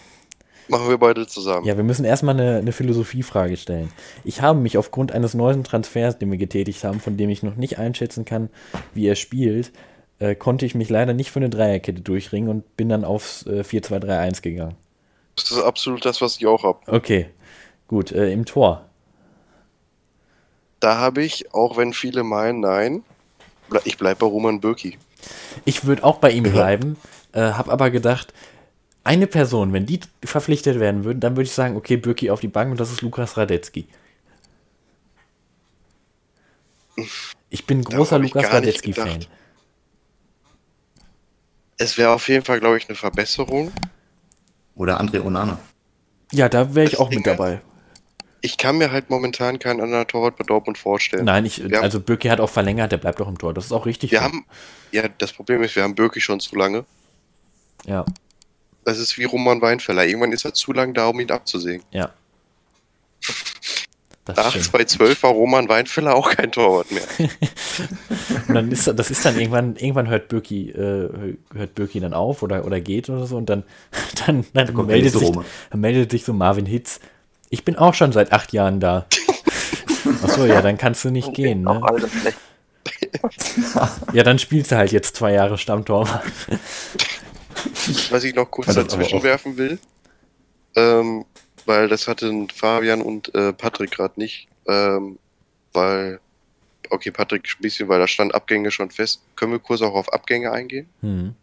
Machen 0.69 0.89
wir 0.89 0.99
beide 0.99 1.27
zusammen. 1.27 1.67
Ja, 1.67 1.77
wir 1.77 1.85
müssen 1.85 2.05
erstmal 2.05 2.39
eine, 2.39 2.59
eine 2.59 2.73
Philosophiefrage 2.73 3.57
stellen. 3.57 3.93
Ich 4.25 4.41
habe 4.41 4.59
mich 4.59 4.79
aufgrund 4.79 5.13
eines 5.13 5.35
neuen 5.35 5.63
Transfers, 5.63 6.19
den 6.19 6.31
wir 6.31 6.39
getätigt 6.39 6.85
haben, 6.85 7.01
von 7.01 7.17
dem 7.19 7.29
ich 7.29 7.43
noch 7.43 7.57
nicht 7.57 7.79
einschätzen 7.79 8.25
kann, 8.25 8.49
wie 8.95 9.07
er 9.07 9.15
spielt, 9.15 9.73
äh, 10.19 10.35
konnte 10.35 10.67
ich 10.67 10.75
mich 10.75 10.89
leider 10.89 11.13
nicht 11.13 11.31
für 11.31 11.41
eine 11.41 11.51
Dreierkette 11.51 12.01
durchringen 12.01 12.49
und 12.49 12.77
bin 12.77 12.89
dann 12.89 13.05
aufs 13.05 13.47
äh, 13.47 13.63
4-2-3-1 13.63 14.43
gegangen. 14.43 14.77
Das 15.37 15.51
ist 15.51 15.59
absolut 15.59 16.05
das, 16.05 16.21
was 16.21 16.37
ich 16.37 16.47
auch 16.47 16.63
habe. 16.63 16.79
Okay, 16.87 17.27
gut, 17.89 18.13
äh, 18.13 18.31
im 18.31 18.45
Tor. 18.45 18.89
Da 20.81 20.99
habe 20.99 21.23
ich, 21.23 21.53
auch 21.55 21.77
wenn 21.77 21.93
viele 21.93 22.23
meinen, 22.23 22.61
nein, 22.61 23.03
ich 23.85 23.97
bleibe 23.97 24.21
bei 24.21 24.27
Roman 24.27 24.61
Bürki. 24.61 24.99
Ich 25.65 25.85
würde 25.85 26.05
auch 26.05 26.19
bei 26.19 26.31
ihm 26.31 26.45
bleiben, 26.45 26.97
äh, 27.33 27.41
habe 27.41 27.73
aber 27.73 27.91
gedacht, 27.91 28.33
eine 29.03 29.27
Person, 29.27 29.73
wenn 29.73 29.87
die 29.87 30.01
verpflichtet 30.25 30.81
werden 30.81 31.05
würden, 31.05 31.21
dann 31.21 31.37
würde 31.37 31.45
ich 31.45 31.53
sagen, 31.53 31.77
okay, 31.77 31.97
Birki 31.97 32.31
auf 32.31 32.41
die 32.41 32.49
Bank 32.49 32.71
und 32.71 32.81
das 32.81 32.91
ist 32.91 33.03
Lukas 33.03 33.37
Radetzky. 33.37 33.87
Ich 37.51 37.67
bin 37.67 37.83
großer 37.83 38.19
Lukas 38.19 38.51
Radetzky-Fan. 38.53 39.27
Es 41.79 41.99
wäre 41.99 42.11
auf 42.11 42.29
jeden 42.29 42.45
Fall, 42.45 42.61
glaube 42.61 42.77
ich, 42.79 42.89
eine 42.89 42.97
Verbesserung. 42.97 43.73
Oder 44.77 45.01
André 45.01 45.25
Onana. 45.25 45.59
Ja, 46.33 46.49
da 46.49 46.75
wäre 46.75 46.87
ich 46.87 46.93
Das 46.93 47.01
auch 47.01 47.11
Ding 47.11 47.19
mit 47.21 47.27
dabei. 47.27 47.61
Ich 48.41 48.59
kann 48.59 48.77
mir 48.77 48.93
halt 48.93 49.09
momentan 49.09 49.59
keinen 49.59 49.81
anderen 49.81 50.07
Torwart 50.07 50.37
bei 50.37 50.45
Dortmund 50.45 50.77
vorstellen. 50.77 51.25
Nein, 51.25 51.47
ich, 51.47 51.67
Wir 51.69 51.83
also 51.83 51.99
Birki 52.01 52.29
hat 52.29 52.41
auch 52.41 52.51
verlängert, 52.51 52.93
der 52.93 52.99
bleibt 52.99 53.21
auch 53.21 53.29
im 53.29 53.39
Tor. 53.39 53.55
Das 53.55 53.65
ist 53.67 53.73
auch 53.73 53.87
richtig. 53.87 54.11
Wir 54.11 54.21
haben, 54.23 54.45
ja, 54.93 55.09
das 55.09 55.33
Problem 55.33 55.63
ist, 55.63 55.75
wir 55.77 55.83
haben 55.83 55.95
Bürki 55.95 56.21
schon 56.21 56.41
zu 56.41 56.55
lange. 56.57 56.85
ja, 57.87 58.05
Das 58.85 58.99
ist 58.99 59.17
wie 59.17 59.25
Roman 59.25 59.63
Weinfeller. 59.63 60.05
Irgendwann 60.05 60.33
ist 60.33 60.45
er 60.45 60.53
zu 60.53 60.73
lang 60.73 60.93
da, 60.93 61.07
um 61.07 61.19
ihn 61.21 61.31
abzusägen. 61.31 61.85
ja. 61.91 62.11
Das 64.25 64.37
Nach 64.37 64.51
stimmt. 64.51 64.65
2012 64.65 65.23
war 65.23 65.33
Roman 65.33 65.69
Weinfeller 65.69 66.15
auch 66.15 66.31
kein 66.31 66.51
Torwart 66.51 66.91
mehr. 66.91 67.03
Und 68.49 68.55
dann 68.55 68.73
ist 68.73 68.87
das 68.87 69.11
ist 69.11 69.25
dann 69.25 69.39
irgendwann 69.39 69.77
irgendwann 69.77 70.09
hört 70.09 70.29
Birki 70.29 70.71
äh, 70.71 71.37
hört 71.53 71.75
Birki 71.75 72.01
dann 72.01 72.15
auf 72.15 72.43
oder 72.43 72.65
oder 72.65 72.81
geht 72.81 73.11
oder 73.11 73.27
so 73.27 73.37
und 73.37 73.51
dann 73.51 73.65
dann, 74.27 74.47
dann 74.55 74.75
der 74.75 74.85
meldet 74.85 75.13
sich 75.13 75.31
dann 75.31 75.81
meldet 75.81 76.11
sich 76.11 76.25
so 76.25 76.33
Marvin 76.33 76.65
Hitz. 76.65 77.01
Ich 77.51 77.65
bin 77.65 77.77
auch 77.77 77.93
schon 77.93 78.13
seit 78.13 78.33
acht 78.33 78.53
Jahren 78.53 78.81
da. 78.81 79.07
Achso, 80.23 80.47
ja, 80.47 80.63
dann 80.63 80.79
kannst 80.79 81.05
du 81.05 81.11
nicht 81.11 81.35
gehen, 81.35 81.63
ne? 81.63 81.81
Ja, 84.13 84.23
dann 84.23 84.39
spielst 84.39 84.73
du 84.73 84.77
halt 84.77 84.93
jetzt 84.93 85.17
zwei 85.17 85.33
Jahre 85.33 85.59
Stammtorwart. 85.59 86.23
Was 88.11 88.25
ich 88.25 88.35
noch 88.35 88.51
kurz 88.51 88.75
dazwischen 88.75 89.23
werfen 89.23 89.57
will, 89.57 89.79
ähm, 90.75 91.25
weil 91.67 91.89
das 91.89 92.09
hatten 92.09 92.49
Fabian 92.51 93.01
und 93.03 93.35
äh, 93.35 93.53
Patrick 93.53 93.91
gerade 93.93 94.19
nicht, 94.21 94.49
ähm, 94.67 95.19
weil, 95.73 96.21
okay, 96.91 97.11
Patrick 97.11 97.45
ein 97.59 97.63
bisschen, 97.63 97.89
weil 97.89 97.99
da 98.01 98.07
stand 98.09 98.35
Abgänge 98.35 98.71
schon 98.71 98.91
fest. 98.91 99.23
Können 99.37 99.53
wir 99.53 99.59
kurz 99.59 99.83
auch 99.83 99.95
auf 99.95 100.13
Abgänge 100.13 100.53
eingehen? 100.53 100.89
Hm. 101.01 101.35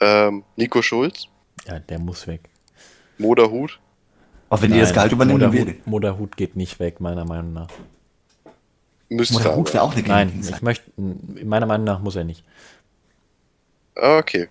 Ähm, 0.00 0.44
Nico 0.56 0.80
Schulz, 0.82 1.26
Ja, 1.66 1.78
der 1.80 1.98
muss 1.98 2.26
weg. 2.26 2.42
Moderhut, 3.18 3.80
Auch 4.48 4.62
wenn 4.62 4.72
ihr 4.72 4.80
das 4.82 4.92
Gehalt 4.94 5.10
übernehmen 5.12 5.40
Moderhut, 5.40 5.66
würdet. 5.66 5.86
Moderhut 5.86 6.36
geht 6.36 6.54
nicht 6.56 6.78
weg, 6.78 7.00
meiner 7.00 7.24
Meinung 7.24 7.52
nach. 7.52 7.68
müsste 9.08 9.36
Oder 9.36 9.56
Hut 9.56 9.68
aber. 9.68 9.74
wäre 9.74 9.82
auch 9.84 9.92
eine 9.96 10.06
Nein, 10.06 10.40
ich 10.48 10.62
möchte, 10.62 10.88
meiner 10.96 11.66
Meinung 11.66 11.84
nach 11.84 11.98
muss 12.00 12.14
er 12.14 12.22
nicht. 12.24 12.44
Okay. 13.96 14.48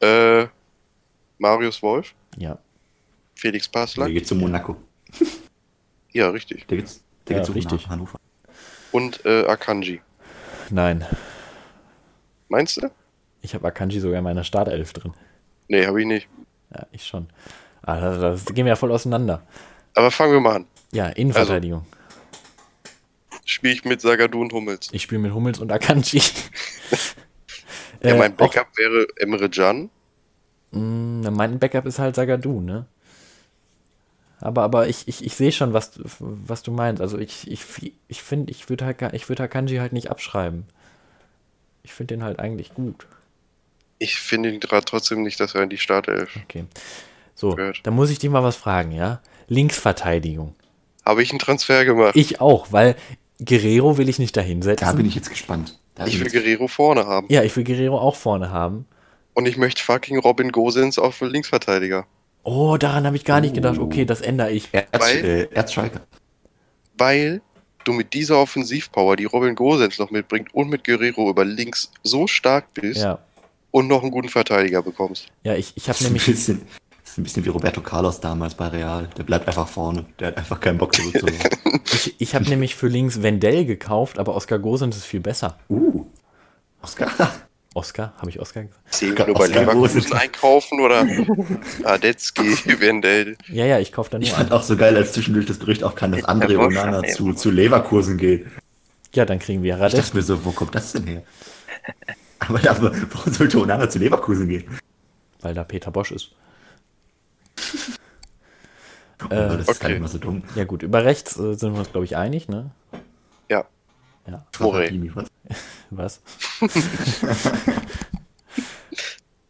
Äh, 0.00 0.46
Marius 1.38 1.82
Wolf, 1.82 2.14
Ja, 2.36 2.58
Felix 3.42 3.68
Der 3.68 3.80
Passlack, 3.80 4.08
geht 4.12 4.24
zu 4.28 4.36
Monaco. 4.36 4.76
ja, 6.12 6.30
richtig. 6.30 6.64
Der 6.68 6.76
geht, 6.78 6.90
der 7.26 7.36
Ja, 7.36 7.38
geht 7.42 7.46
zu 7.46 7.52
richtig. 7.52 7.88
Hannover. 7.88 8.20
Und 8.92 9.24
äh, 9.26 9.46
Akanji. 9.46 10.00
nein. 10.70 11.04
Meinst 12.48 12.76
du? 12.76 12.88
Ich 13.40 13.52
habe 13.54 13.66
Akanji 13.66 13.98
sogar 13.98 14.18
in 14.18 14.24
meiner 14.24 14.44
Startelf 14.44 14.92
drin. 14.92 15.12
Nee, 15.66 15.86
habe 15.86 16.00
ich 16.00 16.06
nicht. 16.06 16.28
Ja, 16.72 16.86
ich 16.92 17.04
schon. 17.04 17.26
Ah, 17.82 17.98
das, 17.98 18.44
das 18.44 18.54
gehen 18.54 18.64
wir 18.64 18.70
ja 18.70 18.76
voll 18.76 18.92
auseinander. 18.92 19.42
Aber 19.96 20.12
fangen 20.12 20.34
wir 20.34 20.40
mal 20.40 20.56
an. 20.56 20.66
Ja, 20.92 21.08
Innenverteidigung. 21.08 21.84
Spiele 23.44 23.72
ich 23.72 23.84
mit 23.84 24.00
Sagadu 24.00 24.40
und 24.40 24.52
Hummels. 24.52 24.88
Ich 24.92 25.02
spiele 25.02 25.20
mit 25.20 25.34
Hummels 25.34 25.58
und 25.58 25.72
Akanji. 25.72 26.22
Ja, 28.04 28.10
Äh, 28.10 28.18
mein 28.18 28.32
auch- 28.32 28.36
Backup 28.36 28.66
wäre 28.76 29.06
Emre 29.16 29.48
Can. 29.48 29.88
Mm, 30.72 31.20
mein 31.30 31.58
Backup 31.60 31.86
ist 31.86 32.00
halt 32.00 32.16
Sagadu, 32.16 32.60
ne? 32.60 32.86
Aber, 34.42 34.62
aber 34.62 34.88
ich, 34.88 35.06
ich, 35.08 35.24
ich 35.24 35.34
sehe 35.34 35.52
schon, 35.52 35.72
was, 35.72 35.92
du- 35.92 36.02
was 36.18 36.62
du 36.62 36.72
meinst. 36.72 37.00
Also 37.00 37.18
ich, 37.18 37.50
ich, 37.50 37.64
ich 38.08 38.22
finde, 38.22 38.50
ich 38.50 38.68
würde 38.68 38.94
ich 39.12 39.28
würd 39.28 39.40
Akanji 39.40 39.76
halt 39.78 39.92
nicht 39.92 40.10
abschreiben. 40.10 40.64
Ich 41.82 41.92
finde 41.92 42.14
den 42.14 42.24
halt 42.24 42.38
eigentlich 42.38 42.74
gut. 42.74 43.06
Ich 43.98 44.16
finde 44.16 44.50
ihn 44.50 44.60
gerade 44.60 44.84
trotzdem 44.84 45.22
nicht, 45.22 45.38
dass 45.40 45.54
er 45.54 45.62
in 45.62 45.68
die 45.70 45.78
Startelf 45.78 46.36
Okay. 46.44 46.64
So, 47.34 47.50
Gehört. 47.54 47.80
dann 47.84 47.94
muss 47.94 48.10
ich 48.10 48.18
dich 48.18 48.30
mal 48.30 48.42
was 48.42 48.56
fragen, 48.56 48.92
ja? 48.92 49.20
Linksverteidigung. 49.48 50.54
Habe 51.04 51.22
ich 51.22 51.30
einen 51.30 51.38
Transfer 51.38 51.84
gemacht. 51.84 52.14
Ich 52.16 52.40
auch, 52.40 52.70
weil 52.72 52.94
Guerrero 53.44 53.98
will 53.98 54.08
ich 54.08 54.18
nicht 54.18 54.36
dahinsetzen. 54.36 54.86
Da 54.86 54.92
bin 54.92 55.06
ich 55.06 55.14
jetzt 55.14 55.30
gespannt. 55.30 55.78
Da 55.94 56.06
Ich 56.06 56.20
will 56.20 56.30
Guerrero 56.30 56.68
vorne 56.68 57.06
haben. 57.06 57.26
ja, 57.30 57.42
ich 57.42 57.54
will 57.56 57.64
Guerrero 57.64 57.98
auch 57.98 58.16
vorne 58.16 58.50
haben. 58.50 58.86
Und 59.34 59.46
ich 59.46 59.56
möchte 59.56 59.82
fucking 59.82 60.18
Robin 60.18 60.52
Gosens 60.52 60.98
auf 60.98 61.20
Linksverteidiger. 61.20 62.06
Oh, 62.44 62.76
daran 62.76 63.06
habe 63.06 63.16
ich 63.16 63.24
gar 63.24 63.40
nicht 63.40 63.54
gedacht. 63.54 63.78
Oh. 63.78 63.84
Okay, 63.84 64.04
das 64.04 64.20
ändere 64.20 64.50
ich. 64.50 64.68
Weil- 64.72 65.24
äh, 65.24 65.48
Erzschalker. 65.54 66.00
Weil 66.98 67.40
du 67.84 67.92
mit 67.92 68.12
dieser 68.12 68.38
Offensivpower, 68.38 69.16
die 69.16 69.24
Robin 69.24 69.54
Gosens 69.54 69.98
noch 69.98 70.10
mitbringt 70.10 70.54
und 70.54 70.68
mit 70.68 70.84
Guerrero 70.84 71.30
über 71.30 71.44
links 71.44 71.90
so 72.02 72.26
stark 72.26 72.72
bist 72.74 73.00
Ja, 73.02 73.18
und 73.70 73.88
noch 73.88 74.02
einen 74.02 74.10
guten 74.10 74.28
Verteidiger 74.28 74.82
bekommst. 74.82 75.26
ja 75.42 75.54
ich, 75.54 75.72
ich 75.76 75.88
habe 75.88 75.96
ist, 75.96 76.02
ein 76.02 76.04
nämlich. 76.06 76.26
bisschen, 76.26 76.62
das 77.02 77.12
ist 77.12 77.18
ein 77.18 77.24
bisschen 77.24 77.44
wie 77.44 77.48
Roberto 77.48 77.80
Carlos 77.80 78.20
damals 78.20 78.54
bei 78.54 78.68
Real. 78.68 79.08
Der 79.16 79.22
bleibt 79.24 79.48
einfach 79.48 79.66
vorne. 79.66 80.04
Der 80.20 80.28
hat 80.28 80.36
einfach 80.36 80.60
keinen 80.60 80.78
Bock 80.78 80.94
zurückzulaufen. 80.94 81.50
Ich, 81.94 82.14
ich 82.20 82.34
habe 82.34 82.48
nämlich 82.48 82.74
für 82.76 82.86
links 82.88 83.22
Wendell 83.22 83.64
gekauft, 83.64 84.18
aber 84.18 84.34
Oscar 84.36 84.58
Gosens 84.58 84.96
ist 84.96 85.04
viel 85.04 85.20
besser. 85.20 85.58
uh. 85.68 86.06
Oscar. 86.82 87.10
Oscar? 87.74 88.12
Habe 88.18 88.30
ich 88.30 88.38
Oscar 88.40 88.64
gesagt? 88.64 88.80
Zehn 88.90 89.14
nur 89.14 89.34
bei 89.34 89.46
Leverkusen 89.46 90.12
einkaufen 90.12 90.80
oder 90.80 91.06
Adetzky, 91.84 92.80
Wendell. 92.80 93.36
Ja, 93.48 93.64
ja, 93.64 93.78
ich 93.78 93.92
kaufe 93.92 94.10
da 94.10 94.18
Ich 94.18 94.28
nur 94.28 94.36
fand 94.36 94.50
einen. 94.52 94.60
auch 94.60 94.62
so 94.64 94.76
geil, 94.76 94.96
als 94.96 95.12
zwischendurch 95.12 95.46
das 95.46 95.58
Gerücht 95.58 95.82
aufkam, 95.82 96.12
dass 96.12 96.24
André 96.28 96.58
Onana 96.58 97.02
zu, 97.04 97.32
zu 97.32 97.50
Leverkusen 97.50 98.18
geht. 98.18 98.46
Ja, 99.14 99.24
dann 99.24 99.38
kriegen 99.38 99.62
wir 99.62 99.74
Ich 99.74 99.80
Radetzky. 99.80 100.00
dachte 100.02 100.16
mir 100.16 100.22
so, 100.22 100.44
wo 100.44 100.52
kommt 100.52 100.74
das 100.74 100.92
denn 100.92 101.04
her? 101.06 101.22
Aber, 102.40 102.58
aber 102.68 102.92
warum 103.12 103.32
sollte 103.32 103.58
Onana 103.60 103.88
zu 103.88 103.98
Leverkusen 103.98 104.48
gehen? 104.48 104.64
Weil 105.40 105.54
da 105.54 105.64
Peter 105.64 105.90
Bosch 105.90 106.12
ist. 106.12 106.30
Oh, 109.24 109.28
das 109.28 109.60
ist 109.60 109.68
okay. 109.68 109.78
gar 109.82 109.88
nicht 109.90 110.00
mal 110.00 110.08
so 110.08 110.18
dumm. 110.18 110.42
Ja 110.56 110.64
gut, 110.64 110.82
über 110.82 111.04
rechts 111.04 111.38
äh, 111.38 111.54
sind 111.54 111.74
wir 111.74 111.78
uns, 111.78 111.92
glaube 111.92 112.04
ich, 112.04 112.16
einig, 112.16 112.48
ne? 112.48 112.72
Ja. 113.48 113.64
Ja, 114.26 114.44
Morey. 114.58 115.12
Was? 115.90 116.20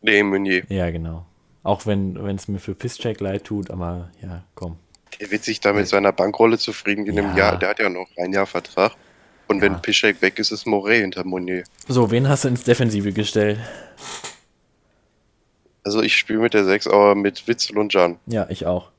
Nee, 0.04 0.22
Meunier. 0.22 0.64
Ja, 0.68 0.90
genau. 0.90 1.26
Auch 1.62 1.86
wenn 1.86 2.16
es 2.16 2.48
mir 2.48 2.58
für 2.58 2.74
Pisscheck 2.74 3.20
leid 3.20 3.44
tut, 3.44 3.70
aber 3.70 4.10
ja, 4.20 4.42
komm. 4.54 4.76
Der 5.20 5.30
wird 5.30 5.44
sich 5.44 5.60
da 5.60 5.72
mit 5.72 5.86
seiner 5.86 6.10
Bankrolle 6.12 6.58
zufrieden 6.58 7.06
in 7.06 7.16
einem 7.18 7.30
Ja. 7.36 7.50
Jahr. 7.50 7.58
Der 7.58 7.68
hat 7.68 7.78
ja 7.78 7.88
noch 7.88 8.08
ein 8.16 8.32
Jahr 8.32 8.46
Vertrag. 8.46 8.92
Und 9.46 9.56
Ja. 9.58 9.62
wenn 9.62 9.80
Piszek 9.80 10.20
weg 10.22 10.38
ist, 10.40 10.50
ist 10.50 10.66
Moret 10.66 11.02
hinter 11.02 11.22
Monier. 11.24 11.62
So, 11.86 12.10
wen 12.10 12.28
hast 12.28 12.44
du 12.44 12.48
ins 12.48 12.64
Defensive 12.64 13.12
gestellt? 13.12 13.60
Also 15.84 16.02
ich 16.02 16.16
spiele 16.16 16.40
mit 16.40 16.54
der 16.54 16.64
6, 16.64 16.88
aber 16.88 17.14
mit 17.14 17.46
Witzel 17.46 17.78
und 17.78 17.92
Jan. 17.94 18.18
Ja, 18.26 18.46
ich 18.48 18.66
auch. 18.66 18.90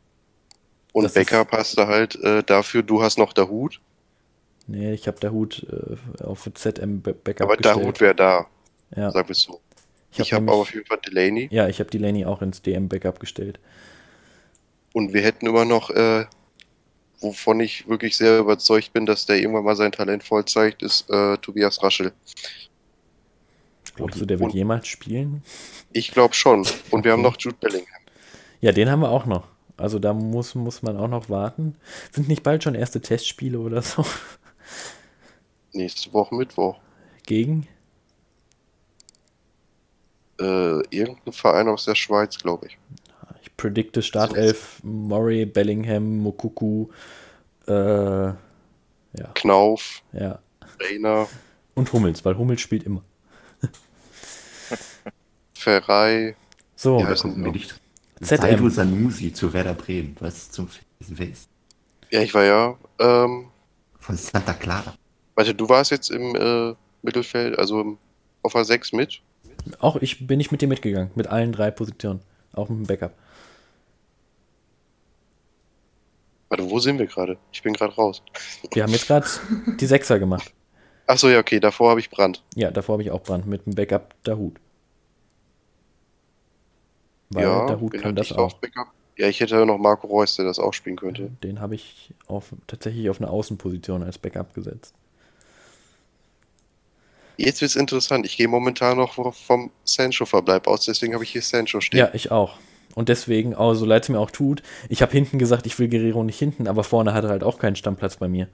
Und 0.94 1.04
Das 1.04 1.14
Becker 1.14 1.44
passte 1.44 1.88
halt 1.88 2.16
äh, 2.24 2.44
dafür, 2.44 2.84
du 2.84 3.02
hast 3.02 3.18
noch 3.18 3.34
der 3.34 3.50
Hut, 3.50 3.82
Nee, 4.68 4.94
ich 4.94 5.08
habe 5.08 5.20
der 5.20 5.32
Hut 5.32 5.66
äh, 5.70 6.24
auf 6.24 6.50
ZM 6.54 7.02
Backup 7.02 7.42
aber 7.42 7.58
der 7.58 7.72
gestellt. 7.74 7.86
Hut 7.88 8.02
wäre 8.02 8.16
da. 8.16 8.48
Ja. 8.96 9.12
Sagen 9.12 9.28
wir 9.28 9.36
so. 9.36 9.60
Ich 10.12 10.20
habe 10.20 10.24
Ich 10.28 10.34
habe 10.34 10.42
nämlich- 10.46 10.54
aber 10.54 10.62
auf 10.62 10.74
jeden 10.74 10.86
Fall 10.86 11.00
Delaney. 11.06 11.48
Ja, 11.52 11.68
ich 11.68 11.80
habe 11.80 11.90
die 11.90 11.98
Laney 11.98 12.26
auch 12.26 12.42
ins 12.42 12.62
DM-Backup 12.62 13.20
gestellt. 13.20 13.60
Und 14.94 15.12
wir 15.14 15.22
hätten 15.22 15.48
immer 15.48 15.66
noch, 15.66 15.90
äh, 15.90 16.26
wovon 17.20 17.60
ich 17.60 17.88
wirklich 17.90 18.16
sehr 18.16 18.38
überzeugt 18.40 18.94
bin, 18.94 19.06
dass 19.06 19.26
der 19.26 19.38
irgendwann 19.40 19.64
mal 19.64 19.76
sein 19.76 19.92
Talent 19.92 20.24
voll 20.24 20.46
zeigt, 20.46 20.84
ist 20.84 21.10
äh, 21.10 21.38
Tobias 21.40 21.82
Raschel. 21.82 22.14
Glaubst 23.96 24.20
du, 24.22 24.26
der 24.26 24.40
wird 24.40 24.50
Und- 24.52 24.56
jemals 24.56 24.88
spielen? 24.88 25.44
Ich 25.92 26.12
glaube 26.12 26.34
schon. 26.34 26.66
Und 26.92 27.04
wir 27.04 27.12
haben 27.12 27.20
Okay. 27.26 27.30
noch 27.32 27.40
Jude 27.40 27.58
Bellingham. 27.60 27.88
Ja, 28.62 28.72
den 28.72 28.90
haben 28.90 29.02
wir 29.02 29.10
auch 29.10 29.26
noch. 29.26 29.48
Also 29.78 30.00
da 30.00 30.14
muss, 30.14 30.56
muss 30.56 30.82
man 30.84 30.98
auch 30.98 31.08
noch 31.08 31.30
warten. 31.30 31.76
Sind 32.12 32.28
nicht 32.28 32.44
bald 32.44 32.64
schon 32.64 32.76
erste 32.76 33.02
Testspiele 33.02 33.60
oder 33.60 33.82
so? 33.82 34.06
Nächste 35.74 36.14
Woche 36.14 36.36
Mittwoch. 36.36 36.80
Gegen? 37.26 37.68
Äh, 40.40 40.82
irgendein 40.90 41.34
Verein 41.34 41.68
aus 41.68 41.86
der 41.86 41.96
Schweiz, 41.96 42.38
glaube 42.38 42.68
ich. 42.68 42.78
Ich 43.42 43.56
predikte 43.56 44.02
Startelf, 44.02 44.80
Murray, 44.84 45.46
Bellingham, 45.46 46.20
Mokuku, 46.20 46.88
äh, 47.68 47.74
ja, 47.74 48.36
Knauf, 49.36 50.02
ja. 50.12 50.40
Reiner, 50.80 51.28
Und 51.76 51.92
Hummels, 51.94 52.24
weil 52.26 52.38
Hummels 52.38 52.62
spielt 52.62 52.84
immer. 52.84 53.04
Ferrei. 55.54 56.36
So, 56.76 57.00
Ja. 57.00 57.16
ZM. 57.16 58.42
Saidu 58.42 58.70
Sanusi 58.70 59.34
zu 59.34 59.52
Werder 59.54 59.74
Bremen. 59.74 60.16
Was 60.20 60.50
zum 60.52 60.68
Face 60.68 61.48
Ja, 62.10 62.22
ich 62.22 62.34
war 62.34 62.44
ja. 62.44 62.78
Ähm, 63.00 63.48
von 64.00 64.16
Santa 64.18 64.54
Clara. 64.54 64.96
Warte, 65.36 65.56
du 65.56 65.70
warst 65.70 65.92
jetzt 65.92 66.10
im 66.10 66.36
äh, 66.36 66.76
Mittelfeld, 67.02 67.58
also 67.58 67.98
auf 68.42 68.54
der 68.54 68.66
6 68.66 68.94
mit. 68.94 69.22
auch 69.80 69.98
ich 69.98 70.28
bin 70.28 70.38
nicht 70.38 70.52
mit 70.52 70.62
dir 70.62 70.68
mitgegangen, 70.68 71.12
mit 71.16 71.28
allen 71.28 71.52
drei 71.52 71.72
Positionen. 71.72 72.22
Auch 72.54 72.70
mit 72.70 72.80
dem 72.80 72.88
Backup. 72.88 73.14
Warte, 76.50 76.70
wo 76.70 76.78
sind 76.78 77.00
wir 77.00 77.08
gerade? 77.08 77.38
Ich 77.52 77.64
bin 77.64 77.74
gerade 77.74 77.96
raus. 77.96 78.22
Wir 78.72 78.84
haben 78.84 78.92
jetzt 78.92 79.08
gerade 79.08 79.26
die 79.80 79.86
Sechser 79.88 80.20
gemacht. 80.20 80.54
Achso, 81.08 81.28
ja, 81.28 81.40
okay, 81.40 81.60
davor 81.60 81.90
habe 81.90 82.00
ich 82.00 82.12
Brand. 82.12 82.44
Ja, 82.56 82.70
davor 82.70 82.94
habe 82.94 83.04
ich 83.04 83.12
auch 83.12 83.24
Brand 83.24 83.48
mit 83.48 83.66
dem 83.66 83.74
Backup 83.74 84.14
Dahut. 84.24 84.60
Weil 87.32 87.44
ja, 87.44 87.66
Dahut 87.66 87.94
wen 87.94 88.02
kann 88.02 88.16
das 88.16 88.28
ich 88.28 88.38
auch. 88.38 88.54
Ja, 89.18 89.28
ich 89.28 89.40
hätte 89.40 89.56
ja 89.56 89.66
noch 89.66 89.78
Marco 89.78 90.08
Reus, 90.08 90.36
der 90.36 90.46
das 90.46 90.60
auch 90.60 90.74
spielen 90.74 90.96
könnte. 90.96 91.32
Den 91.44 91.60
habe 91.60 91.76
ich 91.76 92.14
auf, 92.28 92.54
tatsächlich 92.68 93.10
auf 93.10 93.20
eine 93.20 93.30
Außenposition 93.30 94.04
als 94.04 94.18
Backup 94.18 94.54
gesetzt. 94.54 94.96
Jetzt 97.38 97.62
wird's 97.62 97.76
interessant. 97.76 98.26
Ich 98.26 98.38
gehe 98.38 98.48
momentan 98.48 98.98
noch 98.98 99.34
vom 99.34 99.72
Sancho-Verbleib 99.84 100.68
aus, 100.68 100.86
deswegen 100.86 101.14
habe 101.14 101.24
ich 101.24 101.32
hier 101.32 101.42
Sancho 101.42 101.82
stehen. 101.82 102.00
Ja, 102.00 102.10
ich 102.14 102.32
auch. 102.32 102.58
Und 102.96 103.10
deswegen, 103.10 103.56
auch 103.56 103.74
so 103.74 103.86
leid 103.86 104.04
es 104.04 104.10
mir 104.10 104.20
auch 104.20 104.30
tut, 104.30 104.62
ich 104.88 105.02
habe 105.02 105.12
hinten 105.12 105.40
gesagt, 105.40 105.66
ich 105.66 105.80
will 105.80 105.90
Guerrero 105.90 106.24
nicht 106.24 106.38
hinten, 106.38 106.68
aber 106.68 106.84
vorne 106.84 107.14
hat 107.14 107.24
er 107.24 107.32
halt 107.32 107.44
auch 107.44 107.58
keinen 107.58 107.76
Stammplatz 107.76 108.18
bei 108.18 108.28
mir. 108.28 108.50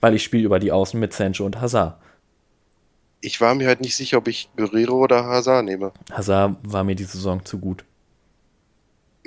Weil 0.00 0.14
ich 0.14 0.24
spiele 0.24 0.44
über 0.44 0.58
die 0.58 0.72
Außen 0.72 0.98
mit 0.98 1.12
Sancho 1.12 1.44
und 1.44 1.60
Hazard. 1.60 2.00
Ich 3.20 3.40
war 3.40 3.54
mir 3.54 3.68
halt 3.68 3.82
nicht 3.82 3.94
sicher, 3.94 4.18
ob 4.18 4.26
ich 4.26 4.48
Guerrero 4.56 4.94
oder 5.04 5.24
Hazard 5.24 5.66
nehme. 5.66 5.92
Hazard 6.10 6.56
war 6.62 6.82
mir 6.82 6.96
die 6.96 7.04
Saison 7.04 7.44
zu 7.44 7.58
gut. 7.58 7.84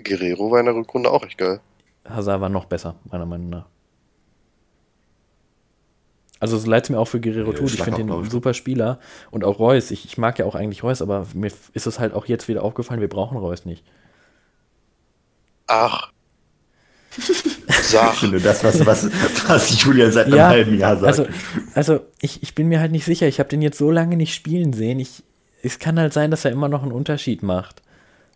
Guerrero 0.03 0.51
war 0.51 0.59
in 0.59 0.65
der 0.65 0.75
Rückrunde 0.75 1.09
auch 1.09 1.23
echt 1.23 1.37
geil. 1.37 1.61
Hazard 2.03 2.41
war 2.41 2.49
noch 2.49 2.65
besser, 2.65 2.95
meiner 3.05 3.25
Meinung 3.25 3.49
nach. 3.49 3.65
Also 6.43 6.57
so 6.57 6.69
leid 6.69 6.83
es 6.83 6.89
mir 6.89 6.99
auch 6.99 7.07
für 7.07 7.21
Guerrero 7.21 7.53
Ja, 7.53 7.57
tut, 7.57 7.73
ich 7.73 7.81
finde 7.81 8.03
glaub 8.03 8.21
ein 8.21 8.29
super 8.29 8.53
Spieler. 8.53 8.99
Und 9.31 9.45
auch 9.45 9.59
Reus, 9.59 9.91
ich, 9.91 10.03
ich 10.03 10.17
mag 10.17 10.37
ja 10.39 10.43
auch 10.43 10.55
eigentlich 10.55 10.83
Reus, 10.83 11.01
aber 11.01 11.25
mir 11.33 11.49
ist 11.71 11.87
es 11.87 11.99
halt 11.99 12.13
auch 12.13 12.25
jetzt 12.25 12.49
wieder 12.49 12.63
aufgefallen, 12.63 12.99
wir 12.99 13.07
brauchen 13.07 13.37
Reus 13.37 13.63
nicht. 13.63 13.85
Ach. 15.67 16.11
Ich 17.69 17.89
Sag. 17.89 18.15
finde 18.15 18.39
das, 18.39 18.63
was, 18.63 18.85
was, 18.85 19.09
was 19.47 19.83
Julian 19.83 20.11
seit 20.11 20.27
Ja, 20.27 20.47
einem 20.47 20.49
halben 20.49 20.77
Jahr 20.77 20.97
sagt. 20.97 21.07
Also, 21.07 21.27
also 21.75 21.99
ich, 22.21 22.43
ich 22.43 22.55
bin 22.55 22.67
mir 22.67 22.79
halt 22.79 22.91
nicht 22.91 23.05
sicher, 23.05 23.27
ich 23.27 23.39
habe 23.39 23.49
den 23.49 23.61
jetzt 23.61 23.77
so 23.77 23.89
lange 23.89 24.17
nicht 24.17 24.33
spielen 24.33 24.73
sehen. 24.73 24.99
Ich, 24.99 25.23
es 25.61 25.79
kann 25.79 25.99
halt 25.99 26.11
sein, 26.11 26.29
dass 26.31 26.43
er 26.43 26.51
immer 26.51 26.67
noch 26.69 26.83
einen 26.83 26.91
Unterschied 26.91 27.41
macht. 27.41 27.81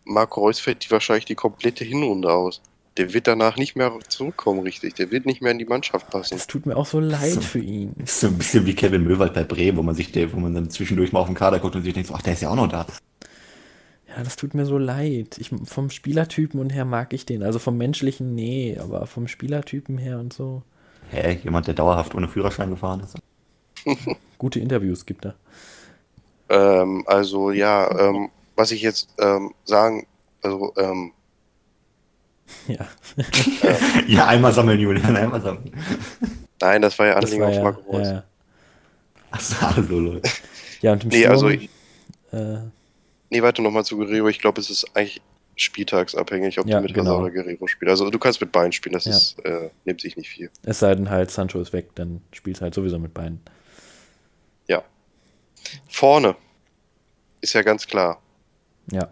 Marco 0.05 0.41
Reus 0.41 0.59
fällt 0.59 0.85
die 0.85 0.91
wahrscheinlich 0.91 1.25
die 1.25 1.35
komplette 1.35 1.83
Hinrunde 1.83 2.31
aus. 2.31 2.61
Der 2.97 3.13
wird 3.13 3.27
danach 3.27 3.57
nicht 3.57 3.75
mehr 3.75 3.91
zurückkommen, 4.07 4.61
richtig. 4.61 4.95
Der 4.95 5.11
wird 5.11 5.25
nicht 5.25 5.41
mehr 5.41 5.51
in 5.51 5.59
die 5.59 5.65
Mannschaft 5.65 6.09
passen. 6.09 6.33
Das 6.35 6.47
tut 6.47 6.65
mir 6.65 6.75
auch 6.75 6.85
so 6.85 6.99
leid 6.99 7.31
So. 7.33 7.41
für 7.41 7.59
ihn. 7.59 7.93
ist 8.03 8.19
so 8.21 8.27
ein 8.27 8.37
bisschen 8.37 8.65
wie 8.65 8.73
Kevin 8.73 9.03
Möwald 9.03 9.33
bei 9.33 9.43
Bremen, 9.43 9.77
wo 9.77 9.83
man 9.83 9.95
sich, 9.95 10.11
der, 10.11 10.33
wo 10.33 10.39
man 10.39 10.53
dann 10.53 10.69
zwischendurch 10.69 11.11
mal 11.11 11.19
auf 11.19 11.27
den 11.27 11.35
Kader 11.35 11.59
guckt 11.59 11.75
und 11.75 11.83
sich 11.83 11.93
denkt, 11.93 12.09
ach, 12.13 12.21
der 12.21 12.33
ist 12.33 12.41
ja 12.41 12.49
auch 12.49 12.55
noch 12.55 12.67
da. 12.67 12.85
Ja, 14.07 14.23
das 14.23 14.35
tut 14.35 14.55
mir 14.55 14.65
so 14.65 14.77
leid. 14.77 15.37
Ich, 15.37 15.51
vom 15.65 15.89
Spielertypen 15.91 16.59
und 16.59 16.71
her 16.71 16.85
mag 16.85 17.13
ich 17.13 17.25
den. 17.25 17.43
Also 17.43 17.59
vom 17.59 17.77
menschlichen, 17.77 18.33
nee, 18.33 18.77
aber 18.81 19.05
vom 19.05 19.27
Spielertypen 19.27 19.97
her 19.97 20.19
und 20.19 20.33
so. 20.33 20.63
Hä, 21.11 21.39
jemand, 21.43 21.67
der 21.67 21.75
dauerhaft 21.75 22.15
ohne 22.15 22.27
Führerschein 22.27 22.69
gefahren 22.71 23.01
ist? 23.01 23.15
Gute 24.37 24.59
Interviews 24.59 25.05
gibt 25.05 25.25
er. 25.25 25.35
Ähm, 26.49 27.03
also 27.05 27.51
ja, 27.51 27.89
ähm, 27.99 28.29
was 28.55 28.71
ich 28.71 28.81
jetzt 28.81 29.09
ähm, 29.19 29.53
sagen, 29.65 30.07
also 30.41 30.73
ähm, 30.77 31.11
Ja. 32.67 32.87
Ja, 34.07 34.27
einmal 34.27 34.53
sammeln, 34.53 34.79
Julian, 34.79 35.15
einmal 35.15 35.41
sammeln. 35.41 35.71
nein, 36.61 36.81
das 36.81 36.97
war 36.99 37.07
ja 37.07 37.15
Anlehnung 37.15 37.41
war 37.41 37.49
auf 37.49 37.55
ja, 37.55 37.63
Marco 37.63 37.81
Reus. 37.91 38.07
ja, 38.07 38.23
Ach 39.31 39.39
so, 39.41 39.65
also, 39.65 39.99
Leute. 39.99 40.29
ja, 40.81 40.93
und 40.93 41.03
im 41.03 41.09
Nee, 41.09 41.19
Sturm, 41.19 41.31
also 41.31 41.49
äh, 41.49 42.59
Nee, 43.29 43.41
warte 43.41 43.61
nochmal 43.61 43.83
zu 43.83 43.97
Guerrero. 43.97 44.29
Ich 44.29 44.39
glaube, 44.39 44.61
es 44.61 44.69
ist 44.69 44.85
eigentlich 44.95 45.21
spieltagsabhängig, 45.57 46.59
ob 46.59 46.67
Ja, 46.67 46.77
du 46.77 46.83
mit 46.83 46.93
genau. 46.93 47.11
Hazard 47.17 47.21
oder 47.23 47.31
Guerrero 47.31 47.67
spielst. 47.67 47.89
Also 47.89 48.09
du 48.09 48.19
kannst 48.19 48.39
mit 48.39 48.51
beiden 48.53 48.71
spielen, 48.71 48.93
das 48.93 49.05
Ja. 49.05 49.11
ist, 49.11 49.39
äh, 49.43 49.69
nimmt 49.85 49.99
sich 50.01 50.15
nicht 50.15 50.29
viel. 50.29 50.49
es 50.63 50.79
sei 50.79 50.95
denn 50.95 51.09
halt, 51.09 51.31
Sancho 51.31 51.59
ist 51.59 51.73
weg, 51.73 51.89
dann 51.95 52.21
spielt 52.31 52.61
halt 52.61 52.73
sowieso 52.73 52.99
mit 52.99 53.13
beiden. 53.13 53.41
Vorne 55.89 56.35
ist 57.41 57.53
ja 57.53 57.61
ganz 57.61 57.85
klar. 57.85 58.21
Ja. 58.91 59.01
Aber 59.01 59.11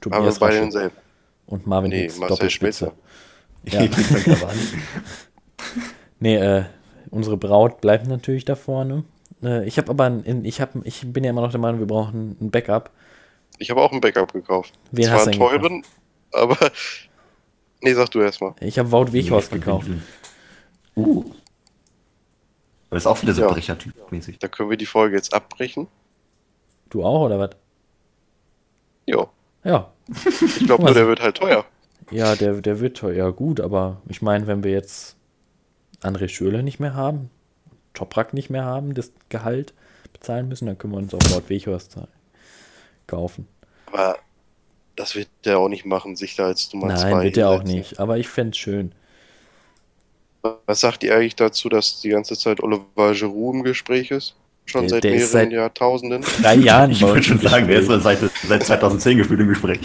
Tobias 0.00 0.38
bei 0.38 0.46
Raschel 0.46 0.60
denselben. 0.62 0.96
Und 1.46 1.66
Marvin 1.66 1.90
Nee, 1.90 2.02
Hicks, 2.02 2.18
Marcel 2.18 2.36
Doppelspitze. 2.36 2.92
Schmelzer. 2.92 2.94
Ja. 3.66 3.88
Nee, 6.20 6.36
äh, 6.36 6.64
unsere 7.10 7.36
Braut 7.36 7.80
bleibt 7.80 8.06
natürlich 8.06 8.44
da 8.44 8.54
vorne. 8.56 9.04
Äh, 9.42 9.66
ich 9.66 9.78
habe 9.78 9.90
aber, 9.90 10.04
ein, 10.04 10.44
ich, 10.44 10.60
hab, 10.60 10.74
ich 10.84 11.02
bin 11.12 11.24
ja 11.24 11.30
immer 11.30 11.42
noch 11.42 11.50
der 11.50 11.60
Meinung, 11.60 11.80
wir 11.80 11.86
brauchen 11.86 12.36
ein 12.40 12.50
Backup. 12.50 12.90
Ich 13.58 13.70
habe 13.70 13.80
auch 13.82 13.92
ein 13.92 14.00
Backup 14.00 14.32
gekauft. 14.32 14.72
Wen 14.90 15.04
Zwar 15.04 15.14
hast 15.14 15.26
du 15.26 15.30
einen 15.30 15.38
teuren, 15.38 15.82
aber. 16.32 16.56
Nee, 17.80 17.92
sag 17.92 18.10
du 18.12 18.20
erstmal. 18.22 18.54
Ich 18.60 18.78
habe 18.78 18.90
Wout 18.90 19.12
Weghorst 19.12 19.50
gekauft. 19.50 19.88
Uh. 20.96 21.24
Aber 22.88 22.96
ist 22.96 23.06
auch 23.06 23.20
wieder 23.20 23.34
so 23.34 23.42
Ja. 23.42 23.48
Brecher-Typ-mäßig. 23.48 24.38
Da 24.38 24.48
können 24.48 24.70
wir 24.70 24.78
die 24.78 24.86
Folge 24.86 25.16
jetzt 25.16 25.34
abbrechen. 25.34 25.88
Du 26.88 27.04
auch, 27.04 27.26
oder 27.26 27.38
was? 27.38 27.50
Ja. 29.04 29.26
Ja. 29.64 29.92
Ich 30.08 30.66
glaube 30.66 30.84
nur, 30.84 30.94
der 30.94 31.06
wird 31.06 31.20
halt 31.20 31.36
teuer. 31.36 31.64
Ja, 32.10 32.36
der, 32.36 32.60
der 32.60 32.80
wird 32.80 32.98
teuer. 32.98 33.14
Ja, 33.14 33.30
gut, 33.30 33.60
aber 33.60 34.02
ich 34.08 34.22
meine, 34.22 34.46
wenn 34.46 34.62
wir 34.62 34.70
jetzt 34.70 35.16
André 36.02 36.28
Schürle 36.28 36.62
nicht 36.62 36.78
mehr 36.78 36.94
haben, 36.94 37.30
Toprak 37.94 38.34
nicht 38.34 38.50
mehr 38.50 38.64
haben, 38.64 38.94
das 38.94 39.12
Gehalt 39.30 39.72
bezahlen 40.12 40.48
müssen, 40.48 40.66
dann 40.66 40.76
können 40.76 40.92
wir 40.92 40.98
uns 40.98 41.14
auch 41.14 41.30
Wout 41.30 41.48
Weghorst 41.48 41.96
kaufen. 43.06 43.48
Aber 43.86 44.18
das 44.96 45.14
wird 45.14 45.28
der 45.44 45.58
auch 45.58 45.68
nicht 45.68 45.86
machen, 45.86 46.16
sich 46.16 46.36
da 46.36 46.46
als 46.46 46.72
Nummer 46.72 46.88
Nein, 46.88 46.98
zwei 46.98 47.24
wird 47.24 47.36
er 47.36 47.50
auch 47.50 47.62
nicht. 47.62 47.98
Aber 47.98 48.18
ich 48.18 48.28
fände 48.28 48.50
es 48.50 48.58
schön. 48.58 48.92
Was 50.66 50.80
sagt 50.80 51.02
ihr 51.04 51.16
eigentlich 51.16 51.36
dazu, 51.36 51.70
dass 51.70 52.00
die 52.02 52.10
ganze 52.10 52.36
Zeit 52.36 52.62
Oliver 52.62 53.14
Giroud 53.14 53.54
im 53.54 53.62
Gespräch 53.62 54.10
ist? 54.10 54.36
Schon 54.66 54.82
Der- 54.82 54.90
seit 54.90 55.04
der 55.04 55.14
ist 55.14 55.32
mehreren 55.34 55.50
seit- 55.50 55.52
Jahrtausenden? 55.58 56.22
Drei 56.42 56.54
Jahren 56.56 56.90
Ich 56.90 57.02
würde 57.02 57.22
schon 57.22 57.38
sagen, 57.38 57.66
der 57.68 57.80
ist 57.80 57.86
seit, 57.86 58.18
seit 58.46 58.62
2010 58.64 59.18
gefühlt 59.18 59.40
im 59.40 59.48
Gespräch. 59.48 59.80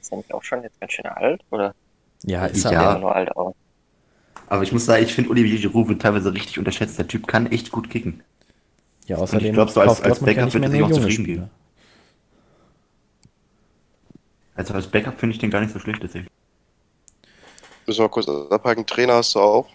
Ist 0.00 0.12
er 0.12 0.18
nicht 0.18 0.32
auch 0.32 0.42
schon 0.42 0.62
jetzt 0.62 0.78
ganz 0.80 0.92
schön 0.92 1.06
alt? 1.06 1.40
Oder 1.50 1.74
Ja, 2.22 2.46
ist 2.46 2.64
Ja. 2.64 2.70
er. 2.72 2.82
er 2.94 2.98
nur 3.00 3.14
alt 3.14 3.36
aus? 3.36 3.54
Aber 4.46 4.62
ich 4.62 4.72
muss 4.72 4.84
sagen, 4.84 5.02
ich 5.02 5.12
finde 5.14 5.30
Olivier 5.30 5.58
Giroud 5.58 5.88
wird 5.88 6.02
teilweise 6.02 6.32
richtig 6.32 6.58
unterschätzt. 6.58 6.98
Der 6.98 7.08
Typ 7.08 7.26
kann 7.26 7.50
echt 7.50 7.70
gut 7.72 7.90
kicken. 7.90 8.22
Ja, 9.06 9.16
außerdem 9.16 9.52
glaub, 9.52 9.70
so 9.70 9.80
als- 9.80 9.88
kauft 9.88 10.04
als 10.04 10.20
ja 10.20 10.26
Backup 10.26 10.54
wird 10.54 10.64
er 10.64 10.70
sich 10.70 10.82
auch 10.82 10.90
zufrieden 10.90 11.10
Spieler. 11.12 11.26
geben. 11.26 11.50
Also 14.54 14.74
als 14.74 14.86
Backup 14.86 15.18
finde 15.18 15.34
ich 15.34 15.40
den 15.40 15.50
gar 15.50 15.60
nicht 15.60 15.72
so 15.72 15.78
schlecht. 15.80 16.02
Deswegen. 16.02 16.28
Müssen 17.86 18.00
wir 18.04 18.08
kurz 18.08 18.28
abhaken. 18.28 18.86
Trainer 18.86 19.14
hast 19.14 19.34
du 19.34 19.40
auch. 19.40 19.66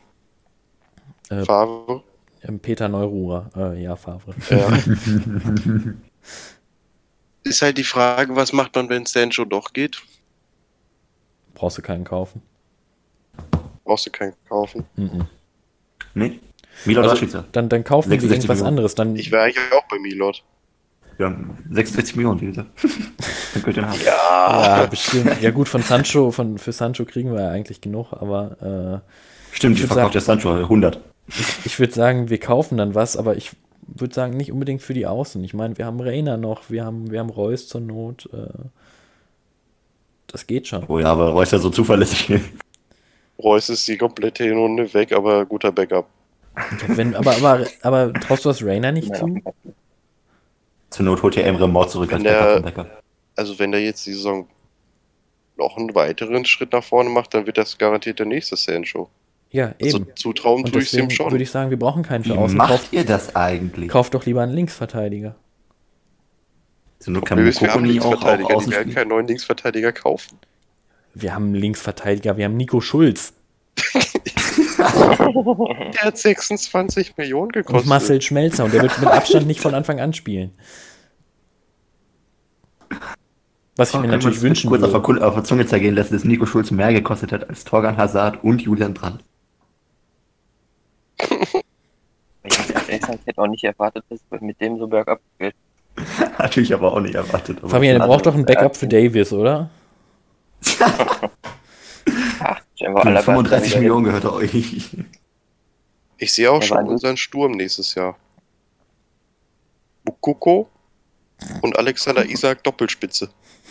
Äh, 1.30 1.44
Favre. 1.44 2.02
Ähm, 2.44 2.60
Peter 2.60 2.88
Neururer. 2.90 3.50
Äh, 3.56 3.84
ja, 3.84 3.96
Favre. 3.96 4.34
Ja. 4.50 4.68
ist 7.44 7.62
halt 7.62 7.78
die 7.78 7.84
Frage, 7.84 8.36
was 8.36 8.54
macht 8.54 8.76
man, 8.76 8.90
wenn 8.90 9.06
Sancho 9.06 9.46
doch 9.46 9.74
geht? 9.74 10.02
Brauchst 11.54 11.78
du 11.78 11.82
keinen 11.82 12.04
kaufen. 12.04 12.42
Brauchst 13.84 14.06
du 14.06 14.12
keinen 14.12 14.34
kaufen. 14.48 14.86
Mhm. 14.96 15.26
Nee? 16.14 16.40
Milot 16.86 17.04
Also, 17.04 17.16
Rashica. 17.16 17.46
dann, 17.52 17.68
dann 17.70 17.84
kaufen 17.84 18.10
wir 18.10 18.20
66 18.20 18.32
irgendwas 18.44 18.58
Millionen. 18.58 18.68
anderes. 18.70 18.96
Dann, 18.96 19.16
Ich 19.16 19.32
wäre 19.32 19.44
eigentlich 19.44 19.74
auch 19.74 19.88
bei 19.90 20.00
Milot. 20.00 20.44
Haben 21.20 21.58
66 21.72 22.16
Millionen, 22.16 22.40
wie 22.40 22.46
gesagt. 22.46 22.70
Dann 23.54 23.64
könnt 23.64 23.76
ihr 23.76 23.84
ihn 23.84 23.90
haben. 23.90 24.00
Ja, 24.06 24.86
bestimmt. 24.86 25.42
Ja, 25.42 25.52
gut, 25.52 25.68
von 25.68 25.82
Sancho, 25.82 26.32
von, 26.32 26.58
für 26.58 26.72
Sancho 26.72 27.04
kriegen 27.04 27.34
wir 27.34 27.42
ja 27.42 27.50
eigentlich 27.50 27.82
genug, 27.82 28.14
aber 28.14 29.02
Stimmt, 29.52 29.78
Ich 29.80 29.86
verkauft 29.86 30.14
der 30.14 30.22
Sancho 30.22 30.54
100. 30.54 31.02
ich, 31.30 31.66
ich 31.66 31.80
würde 31.80 31.94
sagen, 31.94 32.30
wir 32.30 32.40
kaufen 32.40 32.78
dann 32.78 32.96
was, 32.96 33.18
aber 33.18 33.36
ich 33.36 33.52
würde 33.88 34.14
sagen, 34.14 34.38
nicht 34.38 34.52
unbedingt 34.52 34.82
für 34.82 34.94
die 34.94 35.08
Außen. 35.08 35.44
Ich 35.44 35.54
meine, 35.54 35.78
wir 35.78 35.86
haben 35.86 36.00
Reiner 36.00 36.38
noch, 36.38 36.70
wir 36.70 36.86
haben, 36.86 37.10
wir 37.12 37.20
haben 37.20 37.30
Reus 37.30 37.68
zur 37.68 37.82
Not. 37.82 38.30
Äh, 38.34 38.48
das 40.28 40.46
geht 40.48 40.68
schon. 40.68 40.84
Oh 40.88 41.00
ja, 41.00 41.08
aber 41.08 41.30
Reus 41.30 41.48
ist 41.48 41.52
ja 41.54 41.60
so 41.60 41.70
zuverlässig. 41.70 42.40
Reus 43.42 43.70
ist 43.70 43.88
die 43.88 43.98
komplette 43.98 44.44
Hinrunde 44.44 44.94
weg, 44.94 45.12
aber 45.14 45.46
guter 45.46 45.72
Backup. 45.72 46.08
Ja, 46.56 46.98
wenn, 46.98 47.16
aber, 47.16 47.32
aber, 47.38 47.66
aber 47.82 48.14
traust 48.14 48.44
du 48.46 48.50
das 48.50 48.64
Rainer 48.64 48.92
nicht 48.92 49.08
Ja, 49.10 49.16
zu? 49.16 49.40
Zur 50.90 51.06
Not 51.06 51.24
holt 51.24 51.38
ihr 51.38 51.46
Emre 51.46 51.68
Mord 51.70 51.90
zurück 51.92 52.12
als 52.12 52.24
Wenn 52.24 52.32
der- 52.32 52.60
Backup 52.60 52.64
Backup. 52.64 53.04
Also 53.36 53.58
wenn 53.58 53.72
der 53.72 53.82
jetzt 53.82 54.06
die 54.06 54.14
Saison 54.14 54.48
noch 55.58 55.78
einen 55.78 55.96
weiteren 55.96 56.44
Schritt 56.46 56.74
nach 56.74 56.84
vorne 56.84 57.10
macht, 57.10 57.34
dann 57.34 57.46
wird 57.46 57.58
das 57.58 57.78
garantiert 57.78 58.20
der 58.20 58.26
nächste 58.26 58.58
Sancho. 58.58 59.10
Ja, 59.52 59.74
Also 59.82 59.97
eben. 59.97 60.16
zutrauen 60.16 60.64
Und 60.64 60.72
tue 60.74 60.82
ich 60.82 60.93
ihm 60.93 60.97
deswegen 61.08 61.12
schon. 61.12 61.32
würde 61.32 61.43
ich 61.43 61.50
sagen, 61.52 61.70
wir 61.72 61.80
brauchen 61.80 62.04
keinen 62.04 62.24
Wie 62.26 62.30
für 62.30 62.38
Außen. 62.38 62.56
macht 62.58 62.70
Kauf, 62.70 62.88
ihr 62.93 63.04
das 63.04 63.36
eigentlich? 63.36 63.89
kauf 63.89 64.10
doch 64.12 64.26
lieber 64.26 64.41
einen 64.43 64.54
Linksverteidiger. 64.54 65.36
Zur 67.00 67.14
Not 67.14 67.26
kann 67.26 67.38
Wir, 67.39 67.45
haben 67.52 67.62
auch, 67.62 67.74
auch 67.76 67.82
Linksverteidiger, 67.82 68.56
außen 68.56 68.70
die 68.72 68.76
werden 68.78 68.93
keinen 68.93 69.08
neuen 69.08 69.28
Linksverteidiger 69.28 69.91
kaufen. 69.91 70.38
Wir 71.16 71.34
haben 71.34 71.45
einen 71.45 71.56
Linksverteidiger, 71.56 72.38
wir 72.38 72.45
haben 72.45 72.58
Nico 72.58 72.80
Schulz 72.82 73.34
Der 74.78 76.02
hat 76.02 76.18
26 76.18 77.18
Millionen 77.18 77.45
und 77.47 77.54
gekostet. 77.54 77.88
Marcel 77.88 78.22
Schmelzer 78.22 78.66
und 78.66 78.74
der 78.74 78.82
wird 78.82 79.00
mit 79.00 79.08
Abstand 79.10 79.47
nicht 79.47 79.62
von 79.62 79.74
Anfang 79.74 80.00
an 80.00 80.14
spielen. 80.14 80.52
Was 83.78 83.89
ich 83.89 83.95
mir 83.95 84.02
Kann 84.04 84.12
natürlich 84.12 84.41
wünschen 84.41 84.70
kurz 84.70 84.84
auf 84.84 84.91
der, 84.91 85.00
würde. 85.08 85.20
Kul- 85.22 85.24
auf 85.26 85.36
der 85.36 85.43
Zunge 85.45 85.66
zergehen 85.66 85.95
lassen, 85.95 86.14
dass 86.14 86.24
Nico 86.26 86.45
Schulz 86.45 86.72
mehr 86.72 86.91
gekostet 86.93 87.32
hat 87.32 87.50
als 87.50 87.64
Torgan 87.64 87.95
Hazard 87.97 88.43
und 88.43 88.62
Julian 88.62 88.93
Brandt. 88.93 89.24
Ich 92.43 92.57
muss 92.57 92.70
ehrlich 92.70 93.01
sagen, 93.01 93.20
ich 93.22 93.28
hätte 93.28 93.41
auch 93.41 93.47
nicht 93.47 93.63
erwartet, 93.63 94.05
dass 94.09 94.20
es 94.32 94.41
mit 94.41 94.59
dem 94.61 94.78
so 94.80 94.88
bergab 94.88 95.20
geht. 95.38 95.55
Hatte 96.38 96.61
ich 96.61 96.74
aber 96.74 96.93
auch 96.93 96.99
nicht 97.01 97.15
erwartet. 97.15 97.57
Aber 97.59 97.70
Fabian, 97.70 98.01
Also, 98.01 98.11
braucht 98.11 98.26
doch 98.26 98.36
ein 98.36 98.45
Backup 98.45 98.78
für 98.78 98.88
Davis, 98.88 99.34
oder? 99.34 99.70
Ach, 102.39 102.61
scheinbar 102.78 103.03
Für 103.03 103.09
alle 103.09 103.24
35 103.24 103.76
Millionen 103.76 104.05
gehört 104.05 104.24
er 104.24 104.34
euch. 104.34 104.95
Ich 106.22 106.34
sehe 106.34 106.51
auch 106.51 106.61
schon 106.61 106.86
unseren 106.86 107.15
Sturm 107.15 107.53
nächstes 107.53 107.95
Jahr. 107.95 108.17
Bukoko 110.03 110.67
und 111.61 111.78
Alexander 111.78 112.26
Isaac 112.26 112.61
Doppelspitze. 112.65 113.30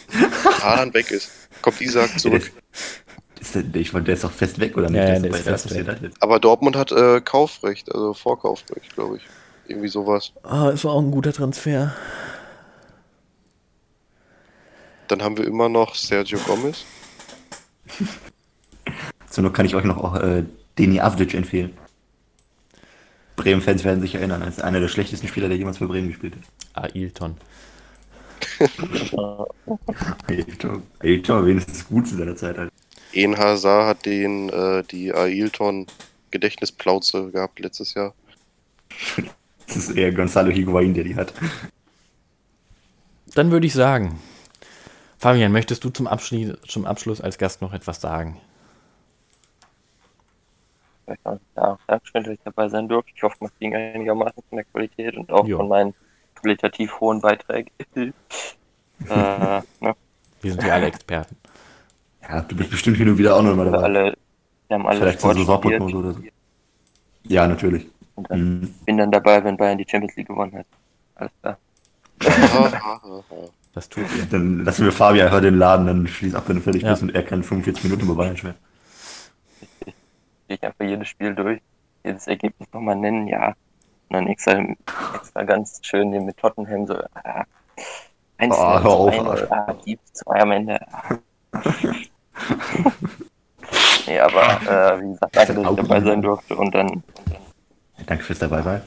Wenn 0.09 0.31
Haaland 0.63 0.95
weg 0.95 1.11
ist, 1.11 1.31
kommt 1.61 1.79
Isaac 1.83 2.19
zurück. 2.19 2.51
Ist 3.41 3.55
der, 3.55 3.65
ich 3.75 3.93
meine, 3.93 4.05
der 4.05 4.15
ist 4.15 4.25
doch 4.25 4.33
fest 4.33 4.59
weg, 4.59 4.77
oder 4.77 4.91
nicht? 4.91 4.97
Ja, 4.97 5.15
ist 5.15 5.47
der 5.47 5.55
ist 5.55 5.63
Sociedad 5.63 6.01
jetzt. 6.03 6.23
Aber 6.23 6.41
Dortmund 6.41 6.77
hat 6.77 6.93
äh, 6.93 7.21
Kaufrecht, 7.21 7.93
also 7.93 8.15
Vorkaufrecht, 8.15 8.95
glaube 8.95 9.19
ich. 9.19 9.23
Irgendwie 9.69 9.89
sowas. 9.89 10.33
Ah, 10.43 10.71
ist 10.71 10.87
auch 10.87 11.01
ein 11.01 11.11
guter 11.11 11.33
Transfer. 11.33 11.95
Dann 15.09 15.23
haben 15.23 15.37
wir 15.37 15.47
immer 15.47 15.69
noch 15.69 15.95
Sergio 15.95 16.39
Gomez. 16.39 16.85
Zur 19.31 19.45
Not 19.45 19.55
kann 19.55 19.67
ich 19.67 19.75
euch 19.75 19.85
noch 19.85 19.99
auch 19.99 20.17
äh, 20.17 20.45
Deni 20.79 21.01
Avdic 21.01 21.35
empfehlen. 21.35 21.77
Bremen-Fans 23.37 23.85
werden 23.85 24.01
sich 24.01 24.15
erinnern, 24.15 24.43
als 24.43 24.61
einer 24.61 24.81
der 24.81 24.89
schlechtesten 24.89 25.29
Spieler, 25.29 25.49
der 25.49 25.57
jemals 25.57 25.79
für 25.79 25.87
Bremen 25.87 26.09
gespielt 26.09 26.35
hat. 26.75 26.95
Ailton. 26.95 27.37
Ailton, 30.27 30.83
Ailton 31.01 31.37
war 31.37 31.47
wenigstens 31.47 31.87
gut 31.87 32.09
zu 32.09 32.17
seiner 32.17 32.37
Zeit. 32.37 32.59
Halt. 32.59 32.73
En 33.13 33.37
Hazard 33.37 33.87
hat 33.87 34.07
den, 34.07 34.49
äh, 34.51 34.83
die 34.85 35.13
Ailton 35.13 35.87
Gedächtnisplauze 36.31 37.31
gehabt 37.31 37.59
letztes 37.59 37.95
Jahr. 37.95 38.15
Das 39.67 39.77
ist 39.77 39.91
eher 39.91 40.13
Gonzalo 40.13 40.51
Higuain, 40.51 40.95
der 40.95 41.05
die 41.05 41.17
hat. 41.17 41.33
Dann 43.35 43.51
würde 43.51 43.67
ich 43.67 43.73
sagen, 43.73 44.19
Fabian, 45.19 45.53
möchtest 45.53 45.85
du 45.85 45.91
zum, 45.91 46.07
Abschli 46.07 46.55
zum 46.67 46.87
Abschluss 46.87 47.21
als 47.21 47.39
Gast 47.39 47.61
noch 47.61 47.73
etwas 47.73 48.01
sagen? 48.01 48.41
Ja, 51.57 51.79
Dankeschön, 51.87 52.25
dass 52.25 52.35
ich 52.35 52.41
dabei 52.45 52.69
sein 52.69 52.89
durfte. 52.89 53.13
Ich 53.15 53.23
hoffe, 53.23 53.37
man 53.41 53.51
ging 53.59 53.75
einigermaßen 53.75 54.43
von 54.49 54.57
der 54.57 54.65
Qualität 54.65 55.17
und 55.17 55.31
auch 55.31 55.47
Ja. 55.47 55.57
von 55.57 55.69
meinen 55.69 55.95
qualitativ 56.35 57.01
hohen 57.01 57.21
Beiträgen. 57.21 57.71
äh, 57.97 58.13
ne, 59.09 59.63
Wir 60.41 60.53
sind 60.53 60.63
ja 60.63 60.75
alle 60.75 60.87
Experten. 60.87 61.37
Ja, 62.29 62.41
du 62.43 62.57
bist 62.57 62.71
bestimmt 62.71 62.97
hin 62.99 63.09
und 63.09 63.19
wieder 63.19 63.37
auch 63.37 63.43
noch 63.43 63.55
mal 63.57 63.65
dabei. 63.71 63.83
alle, 63.85 64.17
wir 64.69 64.75
haben 64.75 64.87
alle 64.87 64.99
Vielleicht 65.01 65.21
Sport 65.21 65.37
studiert. 65.39 65.47
Saisonprognose 65.49 65.97
oder 65.97 66.13
so. 66.13 66.21
Ja, 67.25 67.47
natürlich. 67.49 67.87
Und 68.17 68.31
dann 68.31 68.61
Mhm. 68.61 68.75
bin 68.85 68.97
dann 68.99 69.11
dabei, 69.11 69.43
wenn 69.45 69.57
Bayern 69.57 69.79
die 69.79 69.87
Champions 69.89 70.17
League 70.17 70.29
gewonnen 70.29 70.53
hat. 70.59 70.67
Alles 71.15 71.33
klar. 71.41 71.59
Das 73.75 73.89
tut 73.89 74.05
ihr. 74.17 74.25
Dann 74.27 74.65
lassen 74.65 74.85
wir 74.87 74.91
Fabian 74.93 75.31
heute 75.31 75.51
den 75.53 75.59
Laden, 75.59 75.87
dann 75.87 76.07
schließ 76.09 76.35
ab, 76.35 76.45
wenn 76.49 76.57
du 76.57 76.63
fertig 76.63 76.83
Ja. 76.83 76.91
bist 76.91 77.03
und 77.03 77.15
er 77.15 77.23
kann 77.23 77.45
45 77.45 77.85
Minuten 77.85 78.03
über 78.07 78.17
Bayern 78.17 78.37
schwer. 78.37 78.55
Gehe 79.85 79.95
ich 80.57 80.63
einfach 80.65 80.85
jedes 80.85 81.07
Spiel 81.07 81.33
durch, 81.35 81.61
jedes 82.05 82.27
Ergebnis 82.27 82.69
nochmal 82.73 82.97
nennen, 82.97 83.29
ja. 83.29 83.49
Und 84.09 84.15
dann 84.15 84.27
extra, 84.27 84.59
extra 85.15 85.45
ganz 85.45 85.79
schön 85.83 86.11
den 86.11 86.25
mit 86.25 86.37
Tottenham 86.39 86.87
so, 86.89 86.95
ah, 87.15 87.45
eins, 88.39 88.55
Oh, 88.59 88.83
hör 88.83 88.87
auf, 88.87 89.15
zwei, 89.15 89.27
Arsch. 89.29 89.43
ah, 89.51 89.75
die 89.87 89.99
zwei 90.13 90.41
am 90.41 90.51
Ende. 90.51 90.81
Ah. 90.93 91.19
nee, 94.07 94.19
aber 94.19 94.61
äh, 94.63 95.03
wie 95.03 95.13
gesagt, 95.13 95.37
danke, 95.37 95.55
dass 95.55 95.71
ich 95.71 95.77
dabei 95.77 96.01
sein 96.01 96.23
durfte 96.23 96.57
und 96.57 96.75
dann 96.75 97.03
Danke 98.07 98.25
fürs 98.25 98.39
dabei 98.39 98.63
sein. 98.63 98.83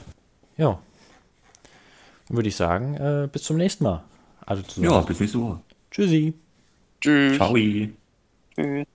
Ja. 0.56 0.78
Dann 2.28 2.36
würde 2.36 2.48
ich 2.48 2.56
sagen, 2.56 2.94
äh, 2.94 3.28
bis 3.30 3.42
zum 3.42 3.56
nächsten 3.56 3.84
Mal. 3.84 4.02
Also 4.44 4.62
zusammen. 4.62 4.92
Ja, 4.92 5.00
bis 5.00 5.20
nächste 5.20 5.40
Woche. 5.40 5.60
Tschüssi. 5.90 6.34
Tschüss. 7.00 7.36
Ciao. 7.36 7.54
tschüss. 7.54 8.86